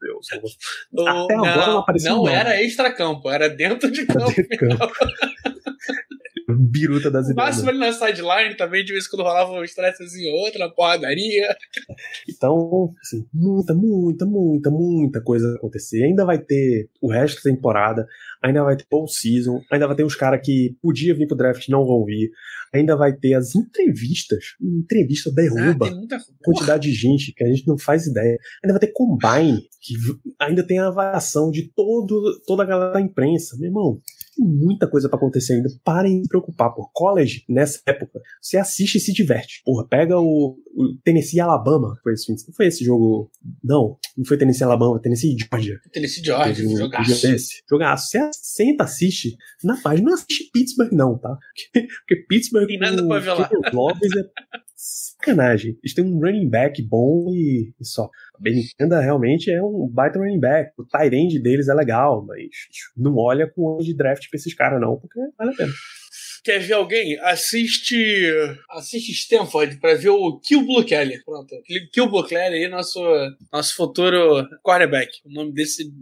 Deus. 0.00 0.28
Até 0.32 1.34
não, 1.34 1.44
agora 1.44 1.66
não 1.66 1.78
apareceu. 1.78 2.16
Não, 2.16 2.24
não. 2.24 2.28
era 2.28 2.62
extra-campo, 2.62 3.30
era 3.30 3.48
dentro 3.48 3.90
de 3.90 4.06
campo. 4.06 4.26
Dentro 4.34 4.48
de 4.48 4.56
campo. 4.56 4.94
Biruta 6.48 7.10
das 7.10 7.28
ideias. 7.28 7.48
Máximo 7.48 7.70
ali 7.70 7.78
na 7.78 7.92
sideline 7.92 8.56
também, 8.56 8.84
de 8.84 8.92
vez 8.92 9.06
em 9.06 9.10
quando 9.10 9.22
rolava 9.22 9.52
um 9.52 9.64
estressezinho 9.64 10.32
outro, 10.34 10.60
na 10.60 10.68
porradaria. 10.68 11.56
Então, 12.28 12.94
assim, 13.02 13.26
muita, 13.32 13.74
muita, 13.74 14.26
muita, 14.26 14.70
muita 14.70 15.20
coisa 15.20 15.54
acontecer. 15.56 16.04
Ainda 16.04 16.24
vai 16.24 16.38
ter 16.38 16.88
o 17.00 17.10
resto 17.10 17.36
da 17.36 17.54
temporada, 17.54 18.06
ainda 18.42 18.62
vai 18.62 18.76
ter 18.76 18.86
full 18.88 19.08
season, 19.08 19.60
ainda 19.70 19.86
vai 19.86 19.96
ter 19.96 20.04
uns 20.04 20.14
caras 20.14 20.40
que 20.44 20.76
podia 20.80 21.14
vir 21.14 21.26
pro 21.26 21.36
draft 21.36 21.68
não 21.68 21.84
vão 21.84 22.04
vir, 22.04 22.30
ainda 22.72 22.96
vai 22.96 23.12
ter 23.12 23.34
as 23.34 23.54
entrevistas. 23.54 24.54
Entrevista 24.60 25.32
derruba 25.32 25.88
ah, 25.88 26.18
quantidade 26.44 26.88
de 26.88 26.94
gente 26.94 27.32
que 27.32 27.44
a 27.44 27.48
gente 27.48 27.66
não 27.66 27.78
faz 27.78 28.06
ideia. 28.06 28.38
Ainda 28.62 28.78
vai 28.78 28.80
ter 28.80 28.92
combine, 28.92 29.62
que 29.80 29.94
ainda 30.38 30.64
tem 30.66 30.78
a 30.78 30.88
avaliação 30.88 31.50
de 31.50 31.70
todo, 31.74 32.40
toda 32.46 32.62
a 32.62 32.66
galera 32.66 32.92
da 32.92 33.00
imprensa. 33.00 33.56
Meu 33.58 33.68
irmão, 33.68 34.00
muita 34.38 34.88
coisa 34.88 35.08
para 35.08 35.16
acontecer 35.18 35.54
ainda. 35.54 35.68
Parem 35.84 36.18
de 36.18 36.22
se 36.22 36.28
preocupar, 36.28 36.74
por 36.74 36.90
college, 36.92 37.44
nessa 37.48 37.80
época, 37.86 38.20
você 38.40 38.56
assiste 38.56 38.96
e 38.96 39.00
se 39.00 39.12
diverte. 39.12 39.62
Porra, 39.64 39.86
pega 39.86 40.18
o, 40.18 40.56
o 40.74 40.96
Tennessee 41.04 41.40
Alabama, 41.40 41.98
foi 42.02 42.12
esse, 42.12 42.30
não 42.30 42.54
foi 42.54 42.66
esse 42.66 42.84
jogo, 42.84 43.30
não, 43.62 43.96
não 44.16 44.24
foi 44.24 44.36
Tennessee 44.36 44.64
Alabama, 44.64 45.00
Tennessee 45.00 45.36
Georgia. 45.38 45.78
Tennessee 45.92 46.24
Georgia, 46.24 46.66
um, 46.66 46.76
jogaço. 46.76 47.26
Esse, 47.26 47.62
jogaço. 47.68 48.08
Você 48.08 48.30
senta, 48.32 48.84
assiste, 48.84 49.36
na 49.62 49.76
página, 49.80 50.10
não 50.10 50.14
assiste 50.14 50.50
Pittsburgh 50.52 50.92
não, 50.92 51.18
tá? 51.18 51.36
Porque, 51.72 51.86
porque 52.06 52.26
Pittsburgh 52.28 52.66
Tem 52.66 52.78
nada 52.78 53.06
pra 53.06 53.18
ver 53.18 53.32
lá. 53.32 53.50
é 53.52 54.65
sacanagem. 54.76 55.78
Eles 55.82 55.94
têm 55.94 56.04
um 56.04 56.20
running 56.20 56.48
back 56.48 56.82
bom 56.82 57.30
e, 57.30 57.72
e 57.80 57.84
só. 57.84 58.04
A 58.34 58.40
Benicanda 58.40 59.00
realmente 59.00 59.50
é 59.50 59.62
um 59.62 59.88
baita 59.88 60.18
running 60.18 60.38
back. 60.38 60.72
O 60.78 60.84
tight 60.84 61.14
end 61.14 61.40
deles 61.40 61.68
é 61.68 61.74
legal, 61.74 62.24
mas 62.24 62.48
não 62.96 63.16
olha 63.16 63.50
com 63.50 63.62
olho 63.62 63.84
de 63.84 63.96
draft 63.96 64.28
pra 64.28 64.36
esses 64.36 64.54
caras, 64.54 64.80
não, 64.80 64.98
porque 64.98 65.18
vale 65.38 65.52
a 65.52 65.56
pena. 65.56 65.72
Quer 66.46 66.60
ver 66.60 66.74
alguém? 66.74 67.18
Assiste. 67.22 67.96
Assiste 68.70 69.10
Stanford 69.10 69.80
pra 69.80 69.96
ver 69.96 70.10
o 70.10 70.38
Kill 70.38 70.64
Blue 70.64 70.84
Kelly. 70.84 71.20
Pronto. 71.24 71.52
Kill 71.92 72.08
Blue 72.08 72.24
Kelly 72.24 72.62
aí, 72.62 72.68
nosso, 72.68 73.00
nosso 73.52 73.74
futuro 73.74 74.46
quarterback. 74.62 75.10
O 75.24 75.32
nome 75.32 75.52
desse, 75.52 75.92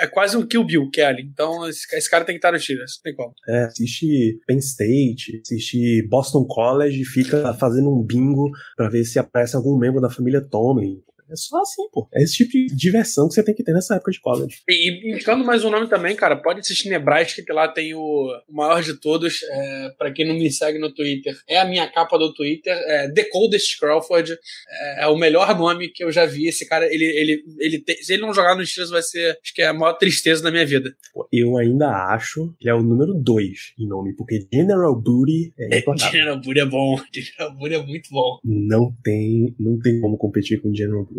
É 0.00 0.08
quase 0.08 0.36
um 0.36 0.44
Kill 0.44 0.64
Bill 0.64 0.90
Kelly. 0.90 1.22
Então 1.22 1.68
esse, 1.68 1.86
esse 1.96 2.10
cara 2.10 2.24
tem 2.24 2.34
que 2.34 2.38
estar 2.38 2.50
no 2.50 2.58
Steelers. 2.58 2.96
Não 2.96 3.02
tem 3.04 3.14
como. 3.14 3.32
É, 3.48 3.62
assiste 3.66 4.40
Penn 4.44 4.58
State, 4.58 5.40
assiste 5.40 6.02
Boston 6.08 6.44
College, 6.46 7.04
fica 7.04 7.54
fazendo 7.54 7.88
um 7.88 8.02
bingo 8.02 8.50
pra 8.76 8.88
ver 8.88 9.04
se 9.04 9.20
aparece 9.20 9.54
algum 9.54 9.78
membro 9.78 10.00
da 10.00 10.10
família 10.10 10.40
Tomlin 10.40 11.00
É 11.30 11.36
só 11.36 11.60
assim, 11.60 11.88
pô. 11.92 12.08
É 12.14 12.22
esse 12.22 12.34
tipo 12.34 12.52
de 12.52 12.66
diversão 12.74 13.28
que 13.28 13.34
você 13.34 13.42
tem 13.42 13.54
que 13.54 13.64
ter 13.64 13.72
nessa 13.72 13.96
época 13.96 14.12
de 14.12 14.20
college. 14.20 14.62
E, 14.68 15.12
indicando 15.12 15.44
mais 15.44 15.64
um 15.64 15.70
nome 15.70 15.88
também, 15.88 16.14
cara, 16.14 16.36
pode 16.36 16.60
assistir 16.60 16.88
Nebraska, 16.88 17.42
que 17.42 17.52
lá 17.52 17.68
tem 17.68 17.94
o, 17.94 18.28
maior 18.48 18.82
de 18.82 18.94
todos. 19.00 19.42
É, 19.42 19.90
para 19.98 20.12
quem 20.12 20.26
não 20.26 20.34
me 20.34 20.50
segue 20.50 20.78
no 20.78 20.92
Twitter, 20.92 21.36
é 21.48 21.58
a 21.58 21.64
minha 21.64 21.90
capa 21.90 22.18
do 22.18 22.32
Twitter. 22.32 22.76
É 22.86 23.10
The 23.10 23.24
Coldest 23.24 23.78
Crawford. 23.78 24.32
É, 24.32 25.04
é, 25.04 25.06
o 25.08 25.16
melhor 25.16 25.56
nome 25.58 25.88
que 25.88 26.04
eu 26.04 26.12
já 26.12 26.26
vi. 26.26 26.48
Esse 26.48 26.66
cara, 26.66 26.86
ele, 26.92 27.04
ele, 27.04 27.44
ele 27.58 27.78
te, 27.80 27.94
se 28.04 28.14
ele 28.14 28.22
não 28.22 28.34
jogar 28.34 28.56
nos 28.56 28.70
Steelers, 28.70 28.90
vai 28.90 29.02
ser, 29.02 29.38
acho 29.42 29.54
que 29.54 29.62
é 29.62 29.66
a 29.66 29.74
maior 29.74 29.94
tristeza 29.94 30.42
da 30.42 30.50
minha 30.50 30.66
vida. 30.66 30.94
Eu 31.32 31.56
ainda 31.56 31.88
acho 32.12 32.54
que 32.58 32.68
é 32.68 32.74
o 32.74 32.82
número 32.82 33.14
2 33.14 33.74
em 33.78 33.86
nome, 33.86 34.14
porque 34.14 34.46
General 34.52 34.94
Booty 34.94 35.52
é, 35.58 35.78
é 35.78 36.10
General 36.10 36.40
Booty 36.40 36.60
é 36.60 36.66
bom. 36.66 36.96
General 37.12 37.56
Booty 37.56 37.74
é 37.74 37.86
muito 37.86 38.10
bom. 38.10 38.38
Não 38.44 38.94
tem, 39.02 39.54
não 39.58 39.78
tem 39.78 40.00
como 40.00 40.16
competir 40.16 40.60
com 40.60 40.74
General 40.74 41.04
Booty. 41.04 41.15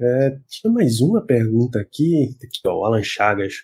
É, 0.00 0.38
tinha 0.48 0.72
mais 0.72 1.00
uma 1.00 1.20
pergunta 1.20 1.78
aqui, 1.78 2.36
aqui 2.36 2.60
ó, 2.66 2.80
o 2.80 2.84
Alan 2.84 3.02
Chagas. 3.02 3.54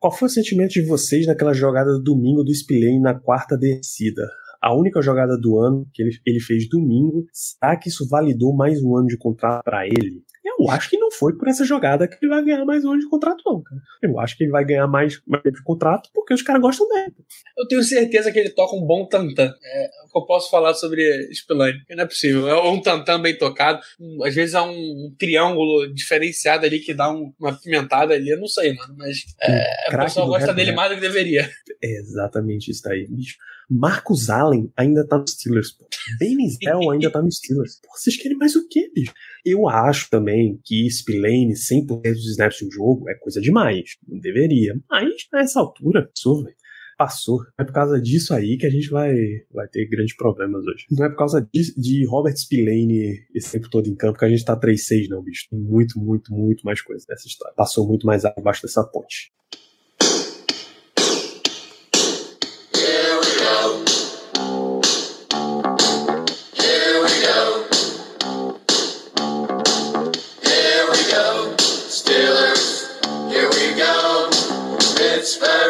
Qual 0.00 0.12
foi 0.12 0.26
o 0.26 0.30
sentimento 0.30 0.72
de 0.72 0.82
vocês 0.82 1.26
naquela 1.26 1.52
jogada 1.52 1.92
do 1.92 2.02
domingo 2.02 2.42
do 2.42 2.52
Spillane 2.52 3.00
na 3.00 3.14
quarta 3.14 3.56
descida? 3.56 4.28
A 4.60 4.74
única 4.74 5.02
jogada 5.02 5.36
do 5.36 5.58
ano 5.58 5.86
que 5.92 6.02
ele, 6.02 6.10
ele 6.24 6.40
fez 6.40 6.68
domingo, 6.68 7.26
será 7.32 7.76
que 7.76 7.88
isso 7.88 8.08
validou 8.08 8.54
mais 8.54 8.82
um 8.82 8.96
ano 8.96 9.06
de 9.06 9.18
contrato 9.18 9.62
para 9.64 9.86
ele? 9.86 10.22
Eu 10.62 10.70
acho 10.70 10.88
que 10.88 10.96
não 10.96 11.10
foi 11.10 11.36
por 11.36 11.48
essa 11.48 11.64
jogada 11.64 12.06
que 12.06 12.16
ele 12.22 12.28
vai 12.28 12.44
ganhar 12.44 12.64
mais 12.64 12.84
um 12.84 12.92
ano 12.92 13.00
de 13.00 13.08
contrato, 13.08 13.42
não, 13.44 13.60
cara. 13.60 13.80
Eu 14.00 14.18
acho 14.20 14.36
que 14.36 14.44
ele 14.44 14.52
vai 14.52 14.64
ganhar 14.64 14.86
mais, 14.86 15.20
mais 15.26 15.42
tempo 15.42 15.56
de 15.56 15.64
contrato 15.64 16.08
porque 16.14 16.32
os 16.32 16.42
caras 16.42 16.62
gostam 16.62 16.88
dele. 16.88 17.14
Eu 17.58 17.66
tenho 17.66 17.82
certeza 17.82 18.30
que 18.30 18.38
ele 18.38 18.50
toca 18.50 18.76
um 18.76 18.86
bom 18.86 19.06
tantã. 19.06 19.52
É 19.64 19.90
o 20.06 20.12
que 20.12 20.18
eu 20.18 20.26
posso 20.26 20.50
falar 20.50 20.74
sobre 20.74 21.02
Spillane. 21.32 21.80
Não 21.90 22.04
é 22.04 22.06
possível. 22.06 22.48
É 22.48 22.70
um 22.70 22.80
tantã 22.80 23.20
bem 23.20 23.36
tocado. 23.36 23.80
Às 24.24 24.34
vezes 24.34 24.54
é 24.54 24.60
um 24.60 25.12
triângulo 25.18 25.92
diferenciado 25.92 26.64
ali 26.64 26.78
que 26.78 26.94
dá 26.94 27.10
um, 27.10 27.32
uma 27.40 27.58
pimentada 27.58 28.14
ali. 28.14 28.30
Eu 28.30 28.38
não 28.38 28.46
sei, 28.46 28.72
mano. 28.74 28.94
Mas 28.96 29.24
é, 29.42 29.94
a 29.94 29.98
pessoa 30.04 30.26
gosta 30.26 30.54
dele 30.54 30.72
mais 30.72 30.90
do 30.90 30.94
que 30.94 31.00
deveria. 31.00 31.50
É 31.82 31.98
exatamente 31.98 32.70
isso 32.70 32.88
aí, 32.88 33.06
bicho. 33.08 33.36
Marcos 33.74 34.28
Allen 34.28 34.70
ainda 34.76 35.06
tá 35.06 35.16
no 35.16 35.26
Steelers, 35.26 35.72
pô. 35.72 35.86
Benny 36.18 36.50
Zell 36.50 36.90
ainda 36.92 37.10
tá 37.10 37.22
no 37.22 37.32
Steelers. 37.32 37.80
Pô, 37.80 37.88
vocês 37.96 38.16
querem 38.16 38.36
mais 38.36 38.54
o 38.54 38.68
quê, 38.68 38.90
bicho? 38.94 39.12
Eu 39.44 39.68
acho 39.68 40.10
também 40.10 40.51
que 40.64 40.88
Spillane 40.90 41.52
100% 41.52 42.02
dos 42.02 42.30
snaps 42.30 42.60
do 42.62 42.70
jogo 42.70 43.08
é 43.08 43.14
coisa 43.14 43.40
demais. 43.40 43.96
Não 44.06 44.18
deveria. 44.18 44.74
Mas, 44.88 45.26
nessa 45.32 45.60
altura, 45.60 46.08
passou, 46.08 46.44
velho. 46.44 46.56
Passou. 46.98 47.40
É 47.58 47.64
por 47.64 47.72
causa 47.72 48.00
disso 48.00 48.32
aí 48.34 48.56
que 48.56 48.66
a 48.66 48.70
gente 48.70 48.88
vai, 48.88 49.14
vai 49.50 49.66
ter 49.66 49.86
grandes 49.86 50.14
problemas 50.14 50.64
hoje. 50.64 50.86
Não 50.90 51.04
é 51.04 51.08
por 51.08 51.16
causa 51.16 51.46
de, 51.52 51.74
de 51.74 52.06
Robert 52.06 52.36
Spillane 52.36 53.24
esse 53.34 53.52
tempo 53.52 53.68
todo 53.70 53.88
em 53.88 53.96
campo 53.96 54.18
que 54.18 54.24
a 54.24 54.28
gente 54.28 54.44
tá 54.44 54.58
3-6, 54.58 55.08
não, 55.08 55.22
bicho. 55.22 55.48
Tem 55.50 55.58
muito, 55.58 55.98
muito, 55.98 56.32
muito 56.32 56.62
mais 56.64 56.80
coisa 56.80 57.04
dessa 57.08 57.26
história. 57.26 57.54
Passou 57.56 57.88
muito 57.88 58.06
mais 58.06 58.24
abaixo 58.24 58.62
dessa 58.62 58.84
ponte. 58.84 59.32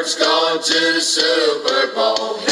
Pittsburgh's 0.02 0.26
gone 0.26 0.60
to 0.60 0.94
the 0.94 1.00
Super 1.00 1.94
Bowl. 1.94 2.51